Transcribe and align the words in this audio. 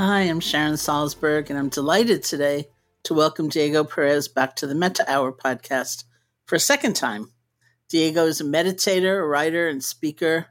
Hi, 0.00 0.20
I'm 0.20 0.38
Sharon 0.38 0.74
Salzberg, 0.74 1.50
and 1.50 1.58
I'm 1.58 1.70
delighted 1.70 2.22
today 2.22 2.68
to 3.02 3.14
welcome 3.14 3.48
Diego 3.48 3.82
Perez 3.82 4.28
back 4.28 4.54
to 4.54 4.66
the 4.68 4.74
Metta 4.76 5.04
Hour 5.10 5.32
podcast 5.32 6.04
for 6.46 6.54
a 6.54 6.60
second 6.60 6.94
time. 6.94 7.32
Diego 7.88 8.24
is 8.26 8.40
a 8.40 8.44
meditator, 8.44 9.20
a 9.20 9.26
writer, 9.26 9.66
and 9.66 9.82
speaker, 9.82 10.46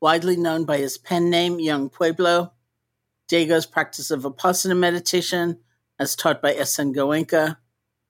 widely 0.00 0.36
known 0.36 0.64
by 0.64 0.78
his 0.78 0.98
pen 0.98 1.30
name, 1.30 1.58
Yung 1.58 1.90
Pueblo. 1.90 2.52
Diego's 3.26 3.66
practice 3.66 4.12
of 4.12 4.22
Vipassana 4.22 4.78
meditation, 4.78 5.58
as 5.98 6.14
taught 6.14 6.40
by 6.40 6.54
S.N. 6.54 6.94
Goenka, 6.94 7.56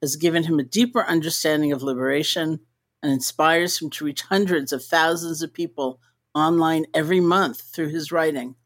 has 0.03 0.17
given 0.17 0.45
him 0.45 0.59
a 0.59 0.63
deeper 0.63 1.07
understanding 1.07 1.73
of 1.73 1.83
liberation 1.83 2.61
and 3.03 3.11
inspires 3.11 3.81
him 3.81 3.89
to 3.89 4.05
reach 4.05 4.21
hundreds 4.21 4.75
of 4.75 4.85
thousands 4.85 5.41
of 5.41 5.55
people 5.55 6.01
online 6.35 6.85
every 6.93 7.21
month 7.21 7.63
through 7.63 7.89
his 7.89 8.13
writing. 8.13 8.57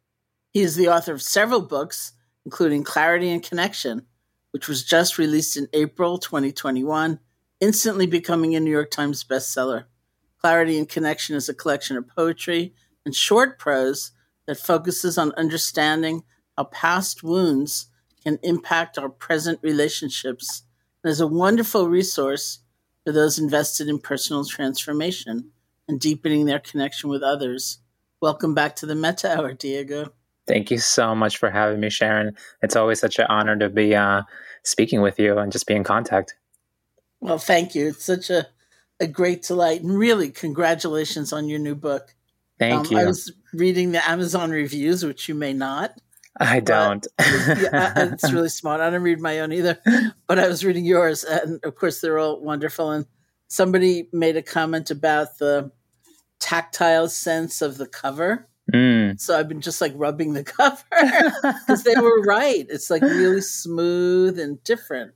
He 0.52 0.62
is 0.62 0.74
the 0.74 0.88
author 0.88 1.12
of 1.12 1.22
several 1.22 1.60
books, 1.60 2.14
including 2.46 2.84
Clarity 2.84 3.30
and 3.30 3.42
Connection, 3.42 4.06
which 4.52 4.68
was 4.68 4.84
just 4.84 5.18
released 5.18 5.56
in 5.56 5.68
April 5.74 6.16
2021, 6.16 7.18
instantly 7.60 8.06
becoming 8.06 8.54
a 8.54 8.60
New 8.60 8.70
York 8.70 8.90
Times 8.90 9.24
bestseller. 9.24 9.84
Clarity 10.40 10.78
and 10.78 10.88
Connection 10.88 11.34
is 11.34 11.48
a 11.48 11.54
collection 11.54 11.96
of 11.96 12.08
poetry 12.08 12.72
and 13.04 13.14
short 13.14 13.58
prose 13.58 14.12
that 14.46 14.58
focuses 14.58 15.18
on 15.18 15.32
understanding 15.36 16.22
how 16.56 16.64
past 16.64 17.24
wounds 17.24 17.86
can 18.22 18.38
impact 18.44 18.96
our 18.96 19.08
present 19.08 19.58
relationships 19.60 20.62
and 21.02 21.10
is 21.10 21.20
a 21.20 21.26
wonderful 21.26 21.88
resource 21.88 22.60
for 23.04 23.10
those 23.10 23.40
invested 23.40 23.88
in 23.88 23.98
personal 23.98 24.44
transformation 24.44 25.50
and 25.88 26.00
deepening 26.00 26.46
their 26.46 26.60
connection 26.60 27.10
with 27.10 27.22
others. 27.22 27.78
Welcome 28.20 28.54
back 28.54 28.76
to 28.76 28.86
the 28.86 28.94
Metta 28.94 29.36
Hour, 29.36 29.52
Diego. 29.52 30.12
Thank 30.46 30.70
you 30.70 30.78
so 30.78 31.14
much 31.14 31.38
for 31.38 31.50
having 31.50 31.80
me, 31.80 31.90
Sharon. 31.90 32.36
It's 32.62 32.76
always 32.76 33.00
such 33.00 33.18
an 33.18 33.26
honor 33.28 33.56
to 33.56 33.68
be 33.68 33.94
uh, 33.94 34.22
speaking 34.62 35.00
with 35.00 35.18
you 35.18 35.38
and 35.38 35.50
just 35.50 35.66
be 35.66 35.74
in 35.74 35.84
contact. 35.84 36.34
Well, 37.20 37.38
thank 37.38 37.74
you. 37.74 37.88
It's 37.88 38.04
such 38.04 38.30
a, 38.30 38.46
a 39.00 39.06
great 39.06 39.42
delight. 39.42 39.82
And 39.82 39.98
really, 39.98 40.30
congratulations 40.30 41.32
on 41.32 41.48
your 41.48 41.58
new 41.58 41.74
book. 41.74 42.14
Thank 42.58 42.86
um, 42.86 42.92
you. 42.92 42.98
I 42.98 43.04
was 43.06 43.32
reading 43.52 43.92
the 43.92 44.08
Amazon 44.08 44.50
reviews, 44.50 45.04
which 45.04 45.28
you 45.28 45.34
may 45.34 45.52
not. 45.52 45.92
I 46.38 46.60
don't. 46.60 47.06
yeah, 47.20 47.92
it's 47.96 48.30
really 48.30 48.50
smart. 48.50 48.80
I 48.80 48.90
don't 48.90 49.02
read 49.02 49.20
my 49.20 49.40
own 49.40 49.52
either, 49.52 49.78
but 50.26 50.38
I 50.38 50.46
was 50.46 50.64
reading 50.64 50.84
yours, 50.84 51.24
and 51.24 51.64
of 51.64 51.74
course, 51.76 52.00
they're 52.00 52.18
all 52.18 52.42
wonderful. 52.42 52.90
And 52.90 53.06
somebody 53.48 54.08
made 54.12 54.36
a 54.36 54.42
comment 54.42 54.90
about 54.90 55.38
the 55.38 55.70
tactile 56.38 57.08
sense 57.08 57.62
of 57.62 57.78
the 57.78 57.86
cover 57.86 58.46
Mm. 58.72 59.20
So 59.20 59.38
I've 59.38 59.48
been 59.48 59.60
just 59.60 59.80
like 59.80 59.92
rubbing 59.94 60.32
the 60.32 60.44
cover 60.44 60.82
because 60.90 61.84
they 61.84 61.94
were 61.94 62.22
right. 62.22 62.66
It's 62.68 62.90
like 62.90 63.02
really 63.02 63.40
smooth 63.40 64.38
and 64.38 64.62
different. 64.64 65.12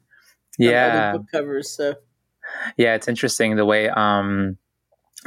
Yeah, 0.58 1.12
book 1.12 1.26
covers. 1.32 1.70
So 1.70 1.96
yeah, 2.76 2.94
it's 2.94 3.08
interesting 3.08 3.56
the 3.56 3.64
way 3.64 3.88
um, 3.88 4.56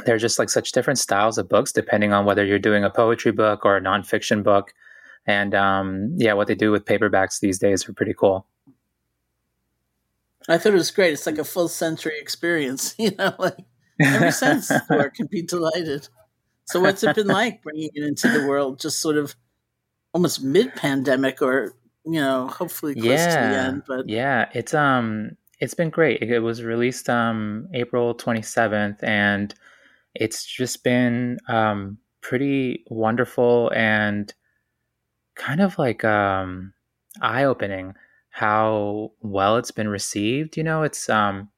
they're 0.04 0.18
just 0.18 0.38
like 0.38 0.50
such 0.50 0.72
different 0.72 0.98
styles 0.98 1.38
of 1.38 1.48
books 1.48 1.72
depending 1.72 2.12
on 2.12 2.24
whether 2.24 2.44
you're 2.44 2.58
doing 2.58 2.84
a 2.84 2.90
poetry 2.90 3.32
book 3.32 3.64
or 3.64 3.76
a 3.76 3.80
nonfiction 3.80 4.42
book. 4.42 4.72
And 5.26 5.54
um, 5.54 6.14
yeah, 6.16 6.34
what 6.34 6.48
they 6.48 6.54
do 6.54 6.70
with 6.70 6.84
paperbacks 6.84 7.40
these 7.40 7.58
days 7.58 7.88
are 7.88 7.92
pretty 7.92 8.14
cool. 8.14 8.46
I 10.48 10.58
thought 10.58 10.74
it 10.74 10.76
was 10.76 10.90
great. 10.90 11.14
It's 11.14 11.26
like 11.26 11.38
a 11.38 11.44
full 11.44 11.68
sensory 11.68 12.18
experience, 12.20 12.94
you 12.98 13.12
know, 13.16 13.34
like 13.38 13.58
every 14.00 14.32
sense 14.32 14.70
can 15.14 15.26
be 15.26 15.42
delighted. 15.42 16.08
So 16.66 16.80
what's 16.80 17.02
it 17.02 17.14
been 17.14 17.26
like 17.28 17.62
bringing 17.62 17.90
it 17.94 18.04
into 18.04 18.28
the 18.28 18.46
world, 18.46 18.80
just 18.80 19.00
sort 19.00 19.16
of 19.16 19.36
almost 20.12 20.42
mid-pandemic, 20.42 21.42
or 21.42 21.74
you 22.04 22.20
know, 22.20 22.48
hopefully 22.48 22.94
close 22.94 23.20
yeah, 23.20 23.36
to 23.36 23.48
the 23.48 23.58
end? 23.58 23.82
But 23.86 24.08
yeah, 24.08 24.48
it's 24.54 24.74
um, 24.74 25.36
it's 25.60 25.74
been 25.74 25.90
great. 25.90 26.22
It 26.22 26.40
was 26.40 26.62
released 26.62 27.08
um 27.10 27.68
April 27.74 28.14
twenty 28.14 28.42
seventh, 28.42 29.02
and 29.02 29.54
it's 30.14 30.44
just 30.44 30.84
been 30.84 31.38
um 31.48 31.98
pretty 32.20 32.84
wonderful 32.88 33.70
and 33.74 34.32
kind 35.34 35.60
of 35.60 35.78
like 35.78 36.04
um 36.04 36.72
eye 37.20 37.44
opening 37.44 37.94
how 38.30 39.12
well 39.20 39.58
it's 39.58 39.70
been 39.70 39.88
received. 39.88 40.56
You 40.56 40.64
know, 40.64 40.82
it's 40.82 41.08
um 41.08 41.50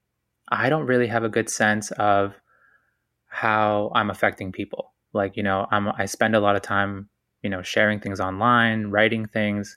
I 0.49 0.69
don't 0.69 0.87
really 0.87 1.07
have 1.07 1.25
a 1.25 1.29
good 1.29 1.49
sense 1.49 1.91
of 1.93 2.35
how 3.27 3.93
I'm 3.95 4.11
affecting 4.11 4.53
people 4.53 4.93
like 5.17 5.37
you 5.37 5.43
know 5.43 5.67
i'm 5.71 5.89
i 5.99 6.07
spend 6.07 6.35
a 6.35 6.41
lot 6.41 6.57
of 6.57 6.63
time 6.63 7.09
you 7.43 7.51
know 7.51 7.63
sharing 7.63 8.01
things 8.01 8.21
online 8.21 8.87
writing 8.87 9.27
things 9.27 9.77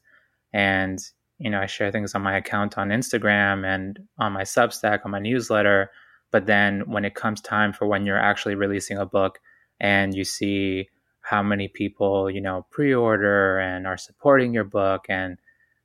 and 0.53 0.99
you 1.37 1.49
know 1.49 1.59
i 1.59 1.65
share 1.65 1.91
things 1.91 2.13
on 2.15 2.21
my 2.21 2.37
account 2.37 2.77
on 2.77 2.89
instagram 2.89 3.65
and 3.65 3.99
on 4.19 4.31
my 4.31 4.43
substack 4.43 4.99
on 5.05 5.11
my 5.11 5.19
newsletter. 5.19 5.89
But 6.31 6.45
then 6.45 6.81
when 6.85 7.05
it 7.05 7.15
comes 7.15 7.41
time 7.41 7.73
for 7.73 7.87
when 7.87 8.05
you're 8.05 8.19
actually 8.19 8.53
releasing 8.53 8.99
a 8.99 9.05
book 9.05 9.39
and 9.79 10.13
you 10.13 10.23
see 10.23 10.87
how 11.21 11.41
many 11.41 11.67
people 11.67 12.29
you 12.29 12.39
know 12.39 12.67
pre-order 12.69 13.57
and 13.57 13.87
are 13.87 13.97
supporting 13.97 14.53
your 14.53 14.63
book 14.63 15.05
and 15.09 15.39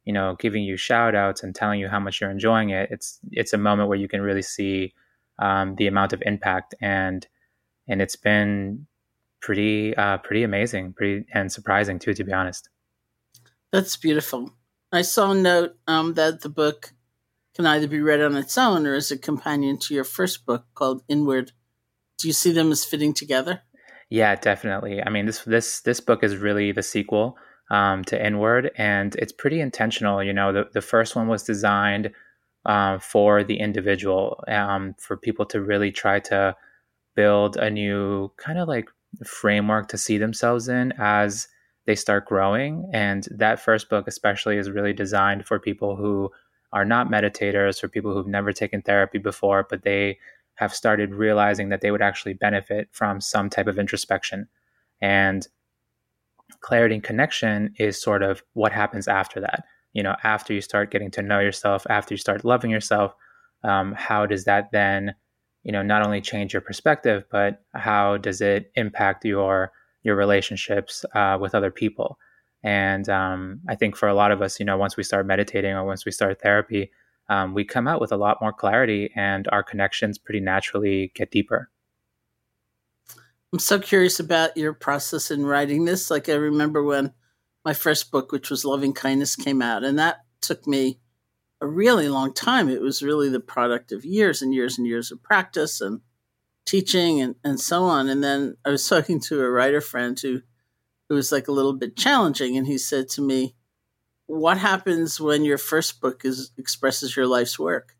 you 0.04 0.12
know 0.12 0.36
giving 0.38 0.62
you 0.62 0.76
shout 0.76 1.14
outs 1.14 1.42
and 1.42 1.54
telling 1.54 1.80
you 1.80 1.88
how 1.88 1.98
much 1.98 2.20
you're 2.20 2.30
enjoying 2.30 2.68
it 2.68 2.90
it's 2.90 3.20
it's 3.32 3.54
a 3.54 3.58
moment 3.58 3.88
where 3.88 3.98
you 3.98 4.06
can 4.06 4.20
really 4.20 4.42
see 4.42 4.92
um, 5.38 5.74
the 5.76 5.86
amount 5.86 6.12
of 6.12 6.22
impact. 6.24 6.74
And 6.80 7.26
and 7.86 8.00
it's 8.00 8.16
been 8.16 8.86
pretty 9.44 9.94
uh, 9.94 10.16
pretty 10.18 10.42
amazing, 10.42 10.94
pretty 10.94 11.26
and 11.32 11.52
surprising 11.52 11.98
too, 11.98 12.14
to 12.14 12.24
be 12.24 12.32
honest. 12.32 12.70
That's 13.72 13.96
beautiful. 13.96 14.54
I 14.90 15.02
saw 15.02 15.32
a 15.32 15.34
note 15.34 15.76
um, 15.86 16.14
that 16.14 16.40
the 16.40 16.48
book 16.48 16.94
can 17.54 17.66
either 17.66 17.86
be 17.86 18.00
read 18.00 18.22
on 18.22 18.36
its 18.36 18.56
own 18.56 18.86
or 18.86 18.94
as 18.94 19.10
a 19.10 19.18
companion 19.18 19.78
to 19.80 19.94
your 19.94 20.04
first 20.04 20.46
book 20.46 20.64
called 20.74 21.02
Inward. 21.08 21.52
Do 22.18 22.26
you 22.26 22.32
see 22.32 22.52
them 22.52 22.72
as 22.72 22.86
fitting 22.86 23.12
together? 23.12 23.60
Yeah, 24.08 24.34
definitely. 24.34 25.02
I 25.02 25.10
mean, 25.10 25.26
this 25.26 25.40
this 25.44 25.82
this 25.82 26.00
book 26.00 26.24
is 26.24 26.36
really 26.36 26.72
the 26.72 26.82
sequel 26.82 27.36
um, 27.70 28.02
to 28.04 28.26
Inward, 28.26 28.70
and 28.78 29.14
it's 29.16 29.32
pretty 29.32 29.60
intentional. 29.60 30.22
You 30.22 30.32
know, 30.32 30.54
the 30.54 30.70
the 30.72 30.80
first 30.80 31.14
one 31.16 31.28
was 31.28 31.42
designed 31.42 32.12
uh, 32.64 32.98
for 32.98 33.44
the 33.44 33.58
individual, 33.58 34.42
um, 34.48 34.94
for 34.98 35.18
people 35.18 35.44
to 35.46 35.60
really 35.60 35.92
try 35.92 36.18
to 36.20 36.56
build 37.14 37.58
a 37.58 37.68
new 37.68 38.32
kind 38.38 38.58
of 38.58 38.68
like 38.68 38.88
framework 39.24 39.88
to 39.88 39.98
see 39.98 40.18
themselves 40.18 40.68
in 40.68 40.92
as 40.98 41.48
they 41.86 41.94
start 41.94 42.26
growing. 42.26 42.88
And 42.92 43.26
that 43.30 43.60
first 43.60 43.90
book, 43.90 44.08
especially, 44.08 44.56
is 44.56 44.70
really 44.70 44.92
designed 44.92 45.46
for 45.46 45.58
people 45.58 45.96
who 45.96 46.30
are 46.72 46.84
not 46.84 47.08
meditators 47.08 47.82
or 47.82 47.88
people 47.88 48.12
who've 48.12 48.26
never 48.26 48.52
taken 48.52 48.82
therapy 48.82 49.18
before, 49.18 49.66
but 49.68 49.82
they 49.82 50.18
have 50.56 50.74
started 50.74 51.14
realizing 51.14 51.68
that 51.68 51.80
they 51.80 51.90
would 51.90 52.02
actually 52.02 52.34
benefit 52.34 52.88
from 52.92 53.20
some 53.20 53.50
type 53.50 53.66
of 53.66 53.78
introspection. 53.78 54.48
And 55.00 55.46
clarity 56.60 56.94
and 56.94 57.04
connection 57.04 57.74
is 57.78 58.00
sort 58.00 58.22
of 58.22 58.42
what 58.54 58.72
happens 58.72 59.08
after 59.08 59.40
that. 59.40 59.64
You 59.92 60.02
know, 60.02 60.16
after 60.24 60.52
you 60.52 60.60
start 60.60 60.90
getting 60.90 61.10
to 61.12 61.22
know 61.22 61.40
yourself, 61.40 61.86
after 61.88 62.14
you 62.14 62.18
start 62.18 62.44
loving 62.44 62.70
yourself, 62.70 63.14
um, 63.62 63.92
how 63.92 64.26
does 64.26 64.44
that 64.44 64.70
then 64.72 65.14
you 65.64 65.72
know 65.72 65.82
not 65.82 66.04
only 66.04 66.20
change 66.20 66.52
your 66.52 66.62
perspective 66.62 67.24
but 67.30 67.62
how 67.74 68.16
does 68.16 68.40
it 68.40 68.70
impact 68.76 69.24
your 69.24 69.72
your 70.02 70.14
relationships 70.16 71.04
uh, 71.14 71.38
with 71.40 71.54
other 71.54 71.70
people? 71.70 72.18
And 72.62 73.08
um, 73.08 73.60
i 73.68 73.74
think 73.74 73.96
for 73.96 74.08
a 74.08 74.14
lot 74.14 74.30
of 74.32 74.40
us 74.40 74.60
you 74.60 74.66
know 74.66 74.78
once 74.78 74.96
we 74.96 75.02
start 75.02 75.26
meditating 75.26 75.72
or 75.72 75.84
once 75.84 76.04
we 76.06 76.12
start 76.12 76.40
therapy 76.40 76.90
um, 77.28 77.54
we 77.54 77.64
come 77.64 77.88
out 77.88 78.00
with 78.00 78.12
a 78.12 78.16
lot 78.16 78.38
more 78.40 78.52
clarity 78.52 79.10
and 79.16 79.48
our 79.48 79.62
connections 79.62 80.18
pretty 80.18 80.40
naturally 80.40 81.10
get 81.14 81.30
deeper. 81.30 81.70
I'm 83.52 83.58
so 83.58 83.78
curious 83.78 84.20
about 84.20 84.56
your 84.56 84.74
process 84.74 85.30
in 85.30 85.46
writing 85.46 85.84
this. 85.84 86.10
Like 86.10 86.28
i 86.28 86.34
remember 86.34 86.82
when 86.82 87.12
my 87.64 87.72
first 87.72 88.10
book 88.10 88.32
which 88.32 88.50
was 88.50 88.64
loving 88.64 88.92
kindness 88.92 89.36
came 89.36 89.62
out 89.62 89.84
and 89.84 89.98
that 89.98 90.18
took 90.40 90.66
me 90.66 91.00
a 91.60 91.66
really 91.66 92.08
long 92.08 92.32
time. 92.32 92.68
It 92.68 92.82
was 92.82 93.02
really 93.02 93.28
the 93.28 93.40
product 93.40 93.92
of 93.92 94.04
years 94.04 94.42
and 94.42 94.54
years 94.54 94.78
and 94.78 94.86
years 94.86 95.10
of 95.10 95.22
practice 95.22 95.80
and 95.80 96.00
teaching 96.66 97.20
and, 97.20 97.36
and 97.44 97.60
so 97.60 97.84
on. 97.84 98.08
And 98.08 98.22
then 98.22 98.56
I 98.64 98.70
was 98.70 98.88
talking 98.88 99.20
to 99.22 99.40
a 99.40 99.50
writer 99.50 99.80
friend 99.80 100.18
who, 100.18 100.42
who 101.08 101.14
was 101.14 101.32
like 101.32 101.48
a 101.48 101.52
little 101.52 101.74
bit 101.74 101.96
challenging, 101.96 102.56
and 102.56 102.66
he 102.66 102.78
said 102.78 103.08
to 103.10 103.22
me, 103.22 103.54
what 104.26 104.56
happens 104.56 105.20
when 105.20 105.44
your 105.44 105.58
first 105.58 106.00
book 106.00 106.24
is 106.24 106.50
expresses 106.56 107.14
your 107.16 107.26
life's 107.26 107.58
work? 107.58 107.94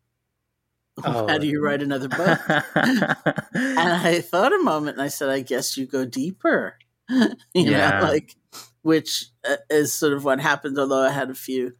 Oh. 1.03 1.27
How 1.27 1.37
do 1.37 1.45
you 1.45 1.61
write 1.61 1.81
another 1.81 2.07
book? 2.07 2.39
and 2.47 3.17
I 3.53 4.21
thought 4.21 4.53
a 4.53 4.63
moment 4.63 4.95
and 4.95 5.03
I 5.03 5.09
said, 5.09 5.27
I 5.27 5.41
guess 5.41 5.75
you 5.75 5.85
go 5.85 6.05
deeper. 6.05 6.77
you 7.09 7.35
yeah. 7.53 7.99
know, 7.99 8.05
like, 8.05 8.37
which 8.81 9.25
uh, 9.45 9.57
is 9.69 9.91
sort 9.91 10.13
of 10.13 10.23
what 10.23 10.39
happened, 10.39 10.79
although 10.79 11.05
I 11.05 11.11
had 11.11 11.29
a 11.29 11.35
few 11.35 11.73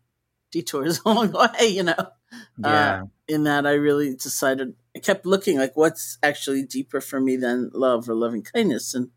detours 0.56 1.02
along 1.06 1.31
the 1.31 1.52
way, 1.60 1.68
you 1.68 1.84
know. 1.84 1.94
Uh, 1.98 2.07
yeah. 2.63 3.02
Uh, 3.02 3.06
in 3.28 3.44
that, 3.44 3.66
I 3.66 3.74
really 3.74 4.16
decided, 4.16 4.74
I 4.96 5.00
kept 5.00 5.25
looking 5.25 5.57
like 5.57 5.75
what's 5.75 6.18
actually 6.24 6.63
deeper 6.63 7.02
for 7.02 7.19
me 7.19 7.36
than 7.36 7.72
love 7.74 8.07
or 8.10 8.16
loving 8.16 8.44
kindness. 8.44 8.94
And 8.94 9.10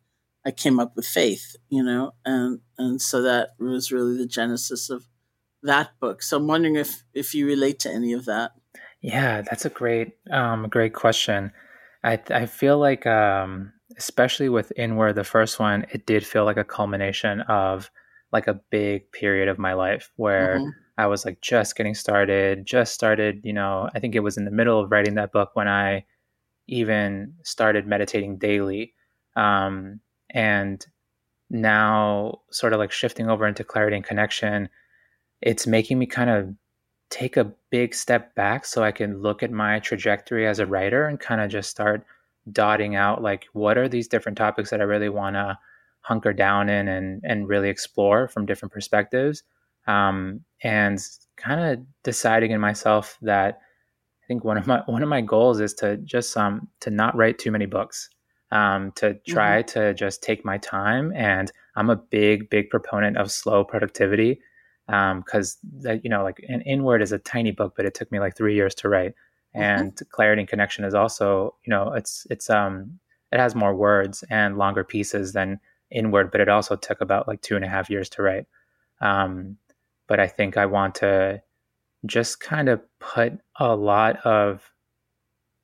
I 0.44 0.50
came 0.50 0.81
up 0.81 0.96
with 0.96 1.06
faith, 1.06 1.56
you 1.69 1.82
know, 1.82 2.14
and, 2.25 2.61
and 2.76 3.00
so 3.00 3.23
that 3.23 3.50
was 3.58 3.93
really 3.93 4.17
the 4.17 4.26
genesis 4.26 4.90
of 4.90 5.06
that 5.62 5.90
book. 6.00 6.23
So 6.23 6.38
I'm 6.38 6.46
wondering 6.46 6.76
if, 6.76 7.05
if 7.14 7.35
you 7.35 7.46
relate 7.46 7.79
to 7.81 7.91
any 7.91 8.12
of 8.12 8.25
that. 8.25 8.52
Yeah, 9.00 9.43
that's 9.43 9.64
a 9.64 9.70
great, 9.70 10.14
um, 10.31 10.69
great 10.69 10.94
question. 10.94 11.52
I, 12.02 12.20
I 12.31 12.46
feel 12.46 12.79
like, 12.79 13.06
um, 13.06 13.73
especially 13.96 14.49
with 14.49 14.73
Inward, 14.76 15.14
the 15.14 15.25
first 15.25 15.61
one, 15.61 15.87
it 15.93 16.06
did 16.06 16.26
feel 16.26 16.44
like 16.44 16.56
a 16.56 16.64
culmination 16.64 17.43
of 17.43 17.91
like 18.32 18.46
a 18.46 18.61
big 18.70 19.11
period 19.12 19.49
of 19.49 19.58
my 19.58 19.75
life 19.75 20.11
where 20.17 20.58
mm-hmm. 20.58 20.70
I 20.98 21.06
was 21.06 21.24
like 21.24 21.40
just 21.40 21.76
getting 21.76 21.94
started, 21.94 22.66
just 22.66 22.94
started, 22.94 23.40
you 23.44 23.54
know, 23.54 23.88
I 23.94 24.00
think 24.00 24.16
it 24.16 24.20
was 24.20 24.36
in 24.36 24.44
the 24.44 24.50
middle 24.52 24.80
of 24.80 24.90
writing 24.92 25.14
that 25.14 25.32
book 25.32 25.52
when 25.54 25.68
I 25.68 26.04
even 26.68 27.34
started 27.44 27.86
meditating 27.86 28.38
daily. 28.38 28.94
Um, 29.36 30.00
and 30.30 30.84
now, 31.50 32.40
sort 32.50 32.72
of 32.74 32.80
like 32.80 32.92
shifting 32.92 33.30
over 33.30 33.46
into 33.46 33.64
clarity 33.64 33.96
and 33.96 34.04
connection, 34.04 34.68
it's 35.42 35.66
making 35.66 35.98
me 35.98 36.06
kind 36.06 36.30
of 36.30 36.54
take 37.10 37.36
a 37.36 37.52
big 37.70 37.94
step 37.94 38.34
back 38.34 38.66
so 38.66 38.82
I 38.84 38.92
can 38.92 39.22
look 39.22 39.42
at 39.42 39.50
my 39.50 39.78
trajectory 39.80 40.46
as 40.46 40.58
a 40.58 40.66
writer 40.66 41.06
and 41.06 41.20
kind 41.20 41.40
of 41.40 41.50
just 41.50 41.70
start 41.70 42.04
dotting 42.52 42.96
out 42.96 43.22
like 43.22 43.46
what 43.52 43.78
are 43.78 43.88
these 43.88 44.08
different 44.08 44.38
topics 44.38 44.70
that 44.70 44.80
I 44.80 44.84
really 44.84 45.08
want 45.08 45.36
to 45.36 45.58
hunker 46.02 46.32
down 46.32 46.68
in 46.70 46.88
and 46.88 47.20
and 47.24 47.48
really 47.48 47.68
explore 47.68 48.28
from 48.28 48.46
different 48.46 48.72
perspectives 48.72 49.42
um, 49.88 50.44
and 50.62 51.00
kind 51.37 51.61
of 51.61 51.85
deciding 52.05 52.52
in 52.52 52.61
myself 52.61 53.19
that 53.23 53.58
I 54.23 54.26
think 54.29 54.44
one 54.44 54.58
of 54.58 54.67
my 54.67 54.82
one 54.87 55.02
of 55.02 55.08
my 55.08 55.23
goals 55.23 55.61
is 55.61 55.75
to 55.75 55.96
just 55.99 56.37
um 56.37 56.69
to 56.81 56.90
not 56.90 57.17
write 57.17 57.38
too 57.38 57.50
many 57.50 57.67
books 57.67 58.11
um, 58.50 58.93
to 58.93 59.14
try 59.26 59.62
mm-hmm. 59.62 59.81
to 59.81 59.94
just 59.94 60.23
take 60.23 60.44
my 60.44 60.58
time 60.58 61.12
and 61.14 61.50
I'm 61.76 61.90
a 61.90 61.96
big 61.96 62.50
big 62.50 62.70
proponent 62.70 63.17
of 63.17 63.31
slow 63.31 63.64
productivity 63.64 64.40
because 64.87 65.58
um, 65.62 65.81
that 65.82 66.05
you 66.05 66.11
know 66.11 66.23
like 66.23 66.44
an 66.49 66.61
inward 66.62 67.02
is 67.02 67.12
a 67.12 67.19
tiny 67.19 67.52
book 67.52 67.75
but 67.76 67.87
it 67.87 67.94
took 67.94 68.12
me 68.12 68.20
like 68.20 68.37
three 68.37 68.55
years 68.55 68.75
to 68.76 68.88
write 68.88 69.14
mm-hmm. 69.56 69.62
and 69.62 70.00
clarity 70.11 70.43
and 70.43 70.49
connection 70.49 70.84
is 70.84 70.94
also 70.94 71.55
you 71.64 71.70
know 71.70 71.93
it's 71.93 72.26
it's 72.31 72.50
um 72.50 72.99
it 73.32 73.38
has 73.38 73.55
more 73.55 73.75
words 73.75 74.25
and 74.31 74.58
longer 74.58 74.84
pieces 74.84 75.32
than 75.32 75.61
inward 75.91 76.31
but 76.31 76.41
it 76.41 76.49
also 76.49 76.76
took 76.76 77.00
about 77.00 77.29
like 77.29 77.41
two 77.41 77.56
and 77.56 77.64
a 77.64 77.69
half 77.69 77.88
years 77.88 78.08
to 78.11 78.23
write 78.23 78.46
um 79.00 79.56
but 80.08 80.19
i 80.19 80.26
think 80.26 80.56
i 80.56 80.66
want 80.66 80.96
to 80.96 81.40
just 82.06 82.40
kind 82.40 82.69
of 82.69 82.81
put 82.99 83.32
a 83.60 83.76
lot 83.76 84.16
of 84.26 84.72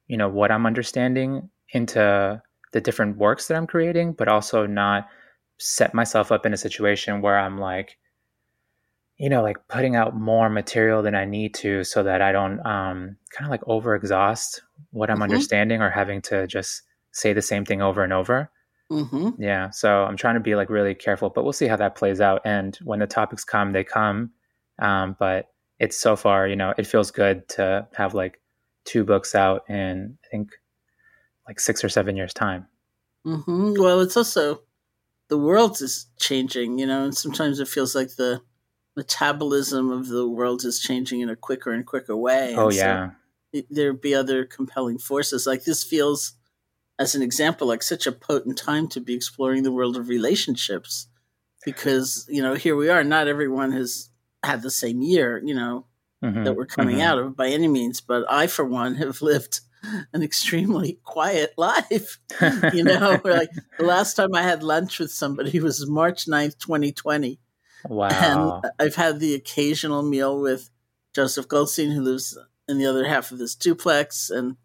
you 0.06 0.16
know 0.16 0.28
what 0.28 0.52
i'm 0.52 0.66
understanding 0.66 1.50
into 1.70 2.40
the 2.72 2.80
different 2.80 3.16
works 3.16 3.48
that 3.48 3.56
i'm 3.56 3.66
creating 3.66 4.12
but 4.12 4.28
also 4.28 4.66
not 4.66 5.08
set 5.58 5.94
myself 5.94 6.30
up 6.30 6.46
in 6.46 6.52
a 6.52 6.56
situation 6.56 7.20
where 7.20 7.38
i'm 7.38 7.58
like 7.58 7.98
you 9.16 9.28
know, 9.28 9.42
like 9.42 9.68
putting 9.68 9.94
out 9.94 10.16
more 10.16 10.50
material 10.50 11.02
than 11.02 11.14
I 11.14 11.24
need 11.24 11.54
to 11.54 11.84
so 11.84 12.02
that 12.02 12.20
I 12.20 12.32
don't 12.32 12.58
um, 12.66 13.16
kind 13.30 13.46
of 13.46 13.50
like 13.50 13.62
over 13.66 13.94
exhaust 13.94 14.62
what 14.90 15.08
I'm 15.08 15.16
mm-hmm. 15.16 15.24
understanding 15.24 15.80
or 15.80 15.90
having 15.90 16.20
to 16.22 16.46
just 16.46 16.82
say 17.12 17.32
the 17.32 17.42
same 17.42 17.64
thing 17.64 17.80
over 17.80 18.02
and 18.02 18.12
over. 18.12 18.50
Mm-hmm. 18.92 19.42
Yeah. 19.42 19.70
So 19.70 20.04
I'm 20.04 20.16
trying 20.16 20.34
to 20.34 20.40
be 20.40 20.54
like 20.54 20.70
really 20.70 20.94
careful, 20.94 21.30
but 21.30 21.44
we'll 21.44 21.52
see 21.52 21.66
how 21.66 21.76
that 21.76 21.96
plays 21.96 22.20
out. 22.20 22.42
And 22.44 22.76
when 22.84 22.98
the 22.98 23.06
topics 23.06 23.44
come, 23.44 23.72
they 23.72 23.84
come. 23.84 24.32
Um, 24.78 25.16
but 25.18 25.48
it's 25.78 25.96
so 25.96 26.16
far, 26.16 26.46
you 26.46 26.56
know, 26.56 26.74
it 26.76 26.86
feels 26.86 27.10
good 27.10 27.48
to 27.50 27.88
have 27.94 28.14
like 28.14 28.40
two 28.84 29.04
books 29.04 29.34
out 29.34 29.68
in, 29.68 30.18
I 30.24 30.28
think, 30.30 30.50
like 31.48 31.60
six 31.60 31.82
or 31.82 31.88
seven 31.88 32.16
years' 32.16 32.34
time. 32.34 32.66
Mm-hmm. 33.26 33.74
Well, 33.78 34.00
it's 34.00 34.16
also 34.16 34.62
the 35.28 35.38
world 35.38 35.80
is 35.80 36.06
changing, 36.18 36.78
you 36.78 36.86
know, 36.86 37.04
and 37.04 37.16
sometimes 37.16 37.60
it 37.60 37.68
feels 37.68 37.94
like 37.94 38.16
the 38.16 38.42
metabolism 38.96 39.90
of 39.90 40.08
the 40.08 40.28
world 40.28 40.64
is 40.64 40.78
changing 40.78 41.20
in 41.20 41.28
a 41.28 41.36
quicker 41.36 41.72
and 41.72 41.86
quicker 41.86 42.16
way. 42.16 42.54
Oh, 42.56 42.70
yeah. 42.70 43.10
So 43.54 43.62
there'd 43.70 44.00
be 44.00 44.14
other 44.14 44.44
compelling 44.44 44.98
forces. 44.98 45.46
Like 45.46 45.64
this 45.64 45.82
feels, 45.82 46.34
as 46.98 47.14
an 47.14 47.22
example, 47.22 47.66
like 47.66 47.82
such 47.82 48.06
a 48.06 48.12
potent 48.12 48.56
time 48.56 48.88
to 48.88 49.00
be 49.00 49.14
exploring 49.14 49.62
the 49.62 49.72
world 49.72 49.96
of 49.96 50.08
relationships 50.08 51.08
because, 51.64 52.26
you 52.28 52.42
know, 52.42 52.54
here 52.54 52.76
we 52.76 52.88
are. 52.88 53.02
Not 53.02 53.28
everyone 53.28 53.72
has 53.72 54.10
had 54.44 54.62
the 54.62 54.70
same 54.70 55.02
year, 55.02 55.40
you 55.44 55.54
know, 55.54 55.86
mm-hmm. 56.22 56.44
that 56.44 56.54
we're 56.54 56.66
coming 56.66 56.96
mm-hmm. 56.96 57.06
out 57.06 57.18
of 57.18 57.36
by 57.36 57.48
any 57.48 57.68
means. 57.68 58.00
But 58.00 58.24
I, 58.30 58.46
for 58.46 58.64
one, 58.64 58.94
have 58.96 59.22
lived 59.22 59.60
an 60.12 60.22
extremely 60.22 60.98
quiet 61.04 61.54
life. 61.58 62.18
you 62.72 62.84
know, 62.84 63.20
like 63.24 63.50
the 63.78 63.84
last 63.84 64.14
time 64.14 64.34
I 64.34 64.42
had 64.42 64.62
lunch 64.62 64.98
with 64.98 65.10
somebody 65.10 65.60
was 65.60 65.88
March 65.88 66.26
9th, 66.26 66.58
2020. 66.58 67.40
Wow. 67.88 68.08
And 68.62 68.72
I've 68.78 68.94
had 68.94 69.20
the 69.20 69.34
occasional 69.34 70.02
meal 70.02 70.40
with 70.40 70.70
Joseph 71.14 71.48
Goldstein, 71.48 71.90
who 71.90 72.00
lives 72.00 72.36
in 72.66 72.78
the 72.78 72.86
other 72.86 73.06
half 73.06 73.30
of 73.30 73.38
this 73.38 73.54
duplex, 73.54 74.30
and 74.30 74.56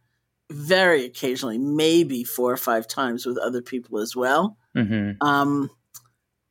very 0.51 1.05
occasionally, 1.05 1.57
maybe 1.57 2.23
four 2.23 2.51
or 2.51 2.57
five 2.57 2.87
times 2.87 3.25
with 3.25 3.37
other 3.37 3.61
people 3.61 3.99
as 3.99 4.15
well. 4.15 4.57
Mm-hmm. 4.75 5.25
Um, 5.25 5.69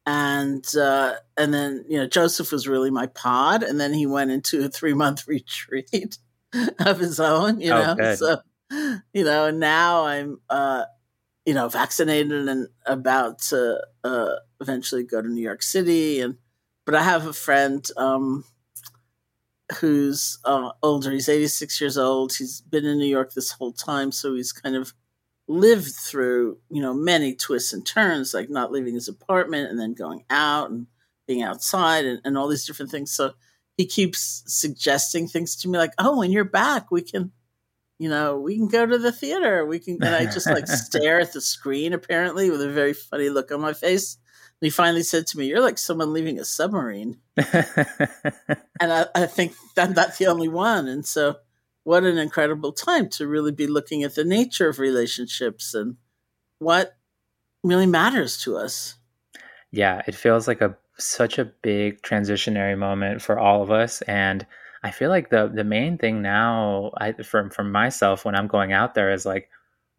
and 0.07 0.65
uh, 0.77 1.15
and 1.37 1.53
then 1.53 1.85
you 1.89 1.99
know 1.99 2.07
Joseph 2.07 2.51
was 2.53 2.67
really 2.67 2.91
my 2.91 3.07
pod, 3.07 3.63
and 3.63 3.79
then 3.79 3.93
he 3.93 4.07
went 4.07 4.31
into 4.31 4.65
a 4.65 4.69
three 4.69 4.95
month 4.95 5.25
retreat 5.29 6.19
of 6.79 6.99
his 6.99 7.21
own. 7.21 7.61
You 7.61 7.73
oh, 7.73 7.85
know, 7.85 7.95
good. 7.95 8.19
so 8.19 8.41
you 9.13 9.25
know, 9.25 9.47
and 9.47 9.61
now 9.61 10.05
I'm 10.05 10.41
uh, 10.49 10.85
you 11.45 11.55
know 11.55 11.69
vaccinated 11.69 12.49
and 12.49 12.69
about 12.87 13.41
to 13.41 13.85
uh, 14.05 14.35
eventually 14.61 15.05
go 15.05 15.21
to 15.21 15.29
New 15.29 15.43
York 15.43 15.63
City 15.63 16.21
and 16.21 16.37
but 16.89 16.95
I 16.95 17.03
have 17.03 17.27
a 17.27 17.35
friend 17.35 17.87
um, 17.99 18.45
who's 19.81 20.39
uh, 20.45 20.71
older. 20.83 21.11
He's 21.11 21.29
86 21.29 21.81
years 21.81 21.99
old. 21.99 22.35
He's 22.35 22.61
been 22.61 22.85
in 22.85 22.99
New 22.99 23.07
York 23.07 23.35
this 23.35 23.53
whole 23.53 23.73
time, 23.73 24.13
so 24.13 24.35
he's 24.35 24.53
kind 24.53 24.77
of 24.77 24.95
lived 25.47 25.95
through, 25.95 26.59
you 26.71 26.83
know, 26.83 26.95
many 26.95 27.35
twists 27.35 27.73
and 27.73 27.85
turns, 27.85 28.35
like 28.35 28.51
not 28.51 28.73
leaving 28.73 28.95
his 28.95 29.09
apartment 29.09 29.71
and 29.71 29.79
then 29.79 29.95
going 29.95 30.25
out 30.31 30.71
and 30.71 30.87
being 31.27 31.43
outside 31.43 32.05
and, 32.05 32.21
and 32.25 32.37
all 32.37 32.49
these 32.49 32.67
different 32.67 32.91
things. 32.91 33.13
So 33.13 33.33
he 33.77 33.87
keeps 33.87 34.43
suggesting 34.47 35.29
things 35.29 35.57
to 35.57 35.69
me 35.69 35.79
like, 35.79 35.93
"Oh, 35.99 36.19
when 36.19 36.33
you're 36.33 36.45
back, 36.45 36.91
we 36.91 37.03
can." 37.03 37.33
You 38.01 38.09
know, 38.09 38.39
we 38.39 38.57
can 38.57 38.69
go 38.69 38.87
to 38.87 38.97
the 38.97 39.11
theater. 39.11 39.67
We 39.67 39.81
can, 39.81 40.01
and 40.05 40.15
I 40.15 40.27
just 40.27 40.47
like 40.47 40.67
stare 40.69 41.19
at 41.19 41.33
the 41.33 41.41
screen 41.41 41.93
apparently 41.93 42.49
with 42.49 42.63
a 42.63 42.69
very 42.69 42.93
funny 42.93 43.29
look 43.29 43.51
on 43.51 43.61
my 43.61 43.73
face 43.73 44.19
he 44.61 44.71
finally 44.71 45.03
said 45.03 45.27
to 45.29 45.39
me, 45.39 45.47
You're 45.47 45.61
like 45.61 45.79
someone 45.79 46.13
leaving 46.13 46.39
a 46.39 46.45
submarine. 46.45 47.19
and 47.37 47.77
I, 48.81 49.07
I 49.15 49.27
think 49.27 49.55
that 49.77 49.95
that's 49.95 50.19
the 50.19 50.27
only 50.27 50.49
one. 50.49 50.89
And 50.89 51.07
so, 51.07 51.37
what 51.85 52.05
an 52.05 52.19
incredible 52.19 52.73
time 52.73 53.09
to 53.11 53.27
really 53.27 53.53
be 53.53 53.67
looking 53.67 54.03
at 54.03 54.15
the 54.15 54.25
nature 54.25 54.69
of 54.69 54.79
relationships 54.79 55.75
and 55.75 55.97
what 56.59 56.97
really 57.63 57.87
matters 57.87 58.41
to 58.43 58.57
us. 58.57 58.97
Yeah, 59.71 60.03
it 60.07 60.15
feels 60.15 60.49
like 60.49 60.61
a 60.61 60.77
such 60.99 61.39
a 61.39 61.45
big 61.45 62.03
transitionary 62.03 62.77
moment 62.77 63.23
for 63.23 63.39
all 63.39 63.63
of 63.63 63.71
us 63.71 64.03
and 64.03 64.45
I 64.83 64.91
feel 64.91 65.11
like 65.11 65.31
the 65.31 65.49
the 65.53 65.65
main 65.65 65.99
thing 65.99 66.23
now 66.23 66.93
I 66.97 67.13
from 67.13 67.51
from 67.51 67.73
myself 67.73 68.25
when 68.25 68.35
I'm 68.35 68.47
going 68.47 68.73
out 68.73 68.95
there 68.95 69.13
is 69.13 69.27
like 69.27 69.49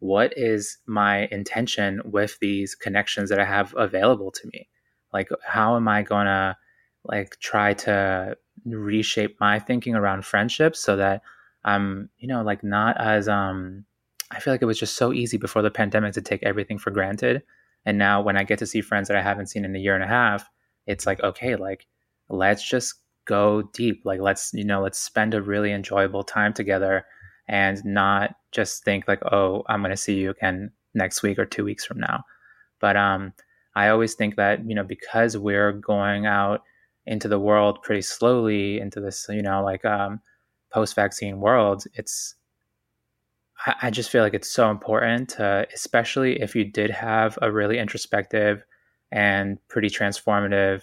what 0.00 0.32
is 0.36 0.78
my 0.86 1.28
intention 1.30 2.00
with 2.04 2.38
these 2.40 2.74
connections 2.74 3.30
that 3.30 3.38
I 3.38 3.44
have 3.44 3.74
available 3.76 4.30
to 4.32 4.48
me? 4.52 4.68
Like, 5.12 5.28
how 5.46 5.76
am 5.76 5.88
I 5.88 6.02
going 6.02 6.26
to 6.26 6.56
like 7.04 7.38
try 7.40 7.74
to 7.74 8.36
reshape 8.64 9.38
my 9.40 9.58
thinking 9.58 9.94
around 9.94 10.24
friendships 10.24 10.80
so 10.80 10.96
that 10.96 11.22
I'm, 11.64 12.08
you 12.18 12.28
know, 12.28 12.42
like 12.42 12.64
not 12.64 12.98
as, 12.98 13.28
um, 13.28 13.84
I 14.30 14.40
feel 14.40 14.54
like 14.54 14.62
it 14.62 14.66
was 14.66 14.78
just 14.78 14.96
so 14.96 15.12
easy 15.12 15.36
before 15.36 15.62
the 15.62 15.70
pandemic 15.70 16.14
to 16.14 16.22
take 16.22 16.42
everything 16.42 16.78
for 16.78 16.90
granted. 16.90 17.42
And 17.84 17.98
now 17.98 18.22
when 18.22 18.36
I 18.36 18.44
get 18.44 18.58
to 18.60 18.66
see 18.66 18.80
friends 18.80 19.08
that 19.08 19.16
I 19.16 19.22
haven't 19.22 19.46
seen 19.46 19.64
in 19.64 19.76
a 19.76 19.78
year 19.78 19.94
and 19.94 20.04
a 20.04 20.08
half, 20.08 20.48
it's 20.86 21.06
like, 21.06 21.22
okay, 21.22 21.56
like, 21.56 21.86
let's 22.28 22.66
just 22.66 22.94
go 23.26 23.62
deep. 23.74 24.02
Like, 24.04 24.20
let's, 24.20 24.52
you 24.54 24.64
know, 24.64 24.80
let's 24.80 24.98
spend 24.98 25.34
a 25.34 25.42
really 25.42 25.72
enjoyable 25.72 26.22
time 26.22 26.52
together 26.52 27.04
and 27.50 27.84
not 27.84 28.36
just 28.52 28.84
think 28.84 29.06
like, 29.08 29.20
oh, 29.32 29.64
I'm 29.66 29.80
going 29.80 29.90
to 29.90 29.96
see 29.96 30.14
you 30.14 30.30
again 30.30 30.70
next 30.94 31.22
week 31.22 31.38
or 31.38 31.44
two 31.44 31.64
weeks 31.64 31.84
from 31.84 31.98
now. 31.98 32.24
But 32.80 32.96
um, 32.96 33.34
I 33.74 33.88
always 33.88 34.14
think 34.14 34.36
that 34.36 34.66
you 34.66 34.74
know 34.74 34.84
because 34.84 35.36
we're 35.36 35.72
going 35.72 36.26
out 36.26 36.62
into 37.06 37.28
the 37.28 37.40
world 37.40 37.82
pretty 37.82 38.02
slowly 38.02 38.78
into 38.78 39.00
this, 39.00 39.26
you 39.28 39.42
know, 39.42 39.64
like 39.64 39.84
um, 39.84 40.20
post-vaccine 40.72 41.40
world, 41.40 41.84
it's 41.94 42.36
I, 43.66 43.74
I 43.82 43.90
just 43.90 44.10
feel 44.10 44.22
like 44.22 44.34
it's 44.34 44.50
so 44.50 44.70
important 44.70 45.30
to, 45.30 45.66
especially 45.74 46.40
if 46.40 46.54
you 46.54 46.64
did 46.64 46.90
have 46.90 47.36
a 47.42 47.50
really 47.50 47.78
introspective 47.78 48.62
and 49.10 49.58
pretty 49.68 49.88
transformative 49.88 50.82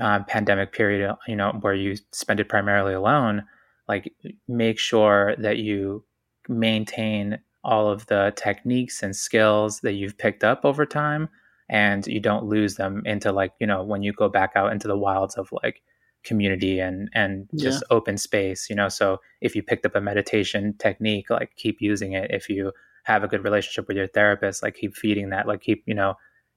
uh, 0.00 0.22
pandemic 0.24 0.72
period, 0.72 1.14
you 1.26 1.34
know, 1.34 1.50
where 1.60 1.74
you 1.74 1.96
spend 2.12 2.38
it 2.38 2.48
primarily 2.48 2.94
alone, 2.94 3.44
like 3.88 4.12
make 4.48 4.78
sure 4.78 5.34
that 5.38 5.58
you 5.58 6.04
maintain 6.48 7.38
all 7.62 7.88
of 7.88 8.06
the 8.06 8.32
techniques 8.36 9.02
and 9.02 9.16
skills 9.16 9.80
that 9.80 9.94
you've 9.94 10.18
picked 10.18 10.44
up 10.44 10.64
over 10.64 10.84
time 10.84 11.28
and 11.68 12.06
you 12.06 12.20
don't 12.20 12.44
lose 12.44 12.74
them 12.74 13.02
into 13.06 13.32
like 13.32 13.52
you 13.58 13.66
know 13.66 13.82
when 13.82 14.02
you 14.02 14.12
go 14.12 14.28
back 14.28 14.52
out 14.54 14.72
into 14.72 14.86
the 14.86 14.98
wilds 14.98 15.36
of 15.36 15.48
like 15.62 15.82
community 16.22 16.78
and 16.78 17.10
and 17.14 17.48
just 17.56 17.82
yeah. 17.82 17.96
open 17.96 18.16
space 18.16 18.68
you 18.68 18.76
know 18.76 18.88
so 18.88 19.20
if 19.40 19.54
you 19.54 19.62
picked 19.62 19.84
up 19.84 19.94
a 19.94 20.00
meditation 20.00 20.74
technique 20.78 21.28
like 21.30 21.54
keep 21.56 21.80
using 21.80 22.12
it 22.12 22.30
if 22.30 22.48
you 22.48 22.72
have 23.04 23.22
a 23.22 23.28
good 23.28 23.44
relationship 23.44 23.86
with 23.86 23.96
your 23.96 24.06
therapist 24.06 24.62
like 24.62 24.74
keep 24.74 24.94
feeding 24.94 25.30
that 25.30 25.46
like 25.46 25.60
keep 25.60 25.82
you 25.86 25.94
know 25.94 26.14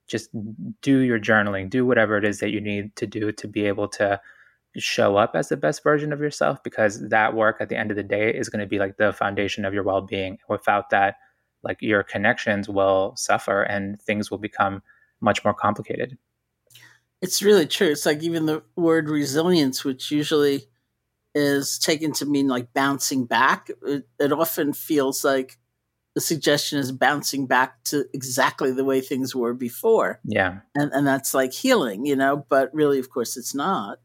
just 0.08 0.30
do 0.82 1.00
your 1.00 1.20
journaling 1.20 1.70
do 1.70 1.86
whatever 1.86 2.18
it 2.18 2.24
is 2.24 2.40
that 2.40 2.52
you 2.52 2.62
need 2.62 2.96
to 2.96 3.06
do 3.06 3.32
to 3.32 3.48
be 3.48 3.66
able 3.66 3.90
to 3.90 4.20
show 4.78 5.18
up 5.18 5.36
as 5.36 5.50
the 5.50 5.58
best 5.58 5.84
version 5.84 6.14
of 6.14 6.20
yourself 6.20 6.64
because 6.64 7.10
that 7.10 7.34
work 7.34 7.58
at 7.60 7.70
the 7.70 7.78
end 7.78 7.92
of 7.92 7.98
the 7.98 8.04
day 8.04 8.34
is 8.34 8.50
going 8.50 8.60
to 8.60 8.68
be 8.68 8.80
like 8.80 8.98
the 8.98 9.14
foundation 9.14 9.66
of 9.66 9.74
your 9.74 9.84
well-being. 9.84 10.38
Without 10.48 10.90
that 10.92 11.16
like 11.64 11.82
your 11.82 12.04
connections 12.04 12.70
will 12.70 13.14
suffer 13.16 13.64
and 13.64 14.02
things 14.02 14.30
will 14.30 14.38
become 14.38 14.82
much 15.20 15.44
more 15.44 15.54
complicated. 15.54 16.18
It's 17.22 17.42
really 17.42 17.66
true. 17.66 17.88
It's 17.88 18.06
like 18.06 18.22
even 18.22 18.46
the 18.46 18.64
word 18.76 19.10
resilience 19.10 19.84
which 19.84 20.12
usually 20.12 20.68
is 21.34 21.78
taken 21.80 22.12
to 22.14 22.26
mean 22.26 22.48
like 22.48 22.74
bouncing 22.74 23.26
back 23.26 23.70
it, 23.84 24.08
it 24.20 24.32
often 24.32 24.74
feels 24.74 25.24
like 25.24 25.58
the 26.16 26.22
suggestion 26.22 26.80
is 26.80 26.92
bouncing 26.92 27.46
back 27.46 27.84
to 27.84 28.06
exactly 28.12 28.72
the 28.72 28.84
way 28.84 29.02
things 29.02 29.36
were 29.36 29.54
before. 29.54 30.20
Yeah. 30.24 30.60
And 30.74 30.92
and 30.94 31.06
that's 31.06 31.34
like 31.34 31.54
healing 31.54 32.06
you 32.06 32.16
know 32.16 32.46
but 32.50 32.74
really 32.74 33.00
of 33.00 33.10
course 33.10 33.38
it's 33.38 33.56
not 33.56 34.00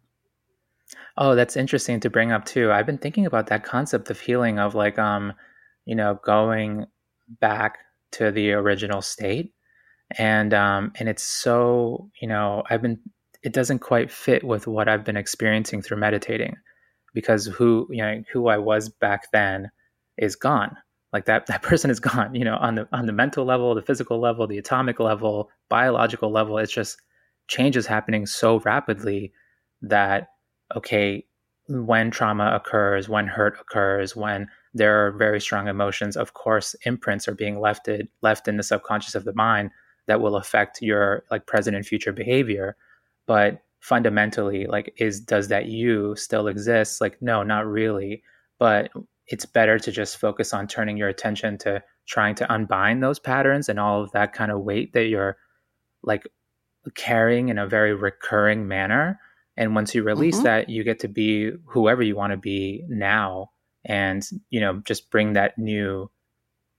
Oh, 1.17 1.35
that's 1.35 1.57
interesting 1.57 2.01
to 2.01 2.11
bring 2.11 2.33
up 2.33 2.45
too. 2.45 2.73
I've 2.73 2.87
been 2.87 2.99
thinking 2.99 3.27
about 3.27 3.47
that 3.49 3.65
concept 3.65 4.11
of 4.11 4.21
healing 4.21 4.59
of 4.59 4.75
like 4.75 4.99
um, 4.99 5.33
you 5.85 5.95
know, 5.95 6.19
going 6.25 6.87
back 7.41 7.79
to 8.13 8.31
the 8.31 8.53
original 8.53 9.03
state. 9.03 9.53
And 10.19 10.55
um 10.55 10.93
and 10.99 11.09
it's 11.09 11.23
so, 11.25 12.11
you 12.23 12.29
know, 12.29 12.65
I've 12.71 12.83
been 12.83 13.01
it 13.43 13.53
doesn't 13.55 13.81
quite 13.81 14.11
fit 14.13 14.45
with 14.45 14.67
what 14.69 14.89
I've 14.89 15.05
been 15.05 15.17
experiencing 15.19 15.83
through 15.83 15.99
meditating 15.99 16.57
because 17.15 17.47
who, 17.47 17.87
you 17.91 18.03
know, 18.03 18.23
who 18.33 18.49
I 18.49 18.59
was 18.59 18.89
back 18.89 19.31
then 19.33 19.71
is 20.19 20.37
gone. 20.37 20.77
Like 21.13 21.27
that 21.27 21.47
that 21.49 21.63
person 21.63 21.91
is 21.91 22.01
gone, 22.01 22.35
you 22.35 22.45
know, 22.45 22.57
on 22.57 22.75
the 22.77 22.89
on 22.93 23.07
the 23.07 23.13
mental 23.13 23.45
level, 23.45 23.75
the 23.75 23.83
physical 23.83 24.21
level, 24.21 24.47
the 24.47 24.59
atomic 24.59 25.01
level, 25.01 25.51
biological 25.69 26.31
level, 26.31 26.59
it's 26.59 26.73
just 26.73 27.01
changes 27.49 27.87
happening 27.87 28.27
so 28.27 28.61
rapidly 28.61 29.33
that 29.83 30.29
okay, 30.77 31.25
when 31.69 32.11
trauma 32.11 32.53
occurs, 32.55 33.09
when 33.09 33.27
hurt 33.27 33.59
occurs, 33.61 34.17
when 34.17 34.49
there 34.75 35.07
are 35.07 35.13
very 35.13 35.41
strong 35.41 35.69
emotions, 35.69 36.17
of 36.17 36.35
course, 36.35 36.75
imprints 36.85 37.29
are 37.29 37.35
being 37.35 37.61
left 37.61 37.89
left 38.23 38.49
in 38.49 38.57
the 38.57 38.63
subconscious 38.63 39.15
of 39.15 39.25
the 39.25 39.35
mind 39.35 39.71
that 40.07 40.21
will 40.21 40.37
affect 40.37 40.83
your 40.83 41.25
like 41.31 41.47
present 41.47 41.77
and 41.77 41.87
future 41.87 42.13
behavior. 42.13 42.77
But 43.27 43.63
fundamentally, 43.81 44.67
like, 44.67 44.93
is 44.97 45.21
does 45.21 45.49
that 45.49 45.67
you 45.67 46.17
still 46.17 46.49
exist? 46.49 47.01
Like, 47.01 47.21
no, 47.23 47.43
not 47.43 47.67
really. 47.67 48.23
But 48.59 48.91
it's 49.29 49.47
better 49.47 49.79
to 49.79 49.93
just 49.93 50.19
focus 50.19 50.53
on 50.53 50.67
turning 50.67 50.97
your 50.97 51.09
attention 51.09 51.59
to 51.59 51.83
trying 52.07 52.35
to 52.35 52.53
unbind 52.53 53.03
those 53.03 53.19
patterns 53.19 53.69
and 53.69 53.79
all 53.79 54.03
of 54.03 54.13
that 54.13 54.33
kind 54.33 54.51
of 54.51 54.61
weight 54.61 54.93
that 54.93 55.07
you're 55.07 55.37
like 56.03 56.27
carrying 56.95 57.49
in 57.49 57.59
a 57.59 57.67
very 57.67 57.95
recurring 57.95 58.67
manner 58.67 59.21
and 59.57 59.75
once 59.75 59.95
you 59.95 60.03
release 60.03 60.37
mm-hmm. 60.37 60.45
that 60.45 60.69
you 60.69 60.85
get 60.85 61.01
to 61.01 61.09
be 61.09 61.51
whoever 61.67 62.03
you 62.03 62.17
want 62.17 62.33
to 62.33 62.37
be 62.37 62.85
now 62.89 63.51
and 63.85 64.25
you 64.51 64.61
know 64.61 64.81
just 64.85 65.11
bring 65.11 65.33
that 65.33 65.59
new 65.59 66.11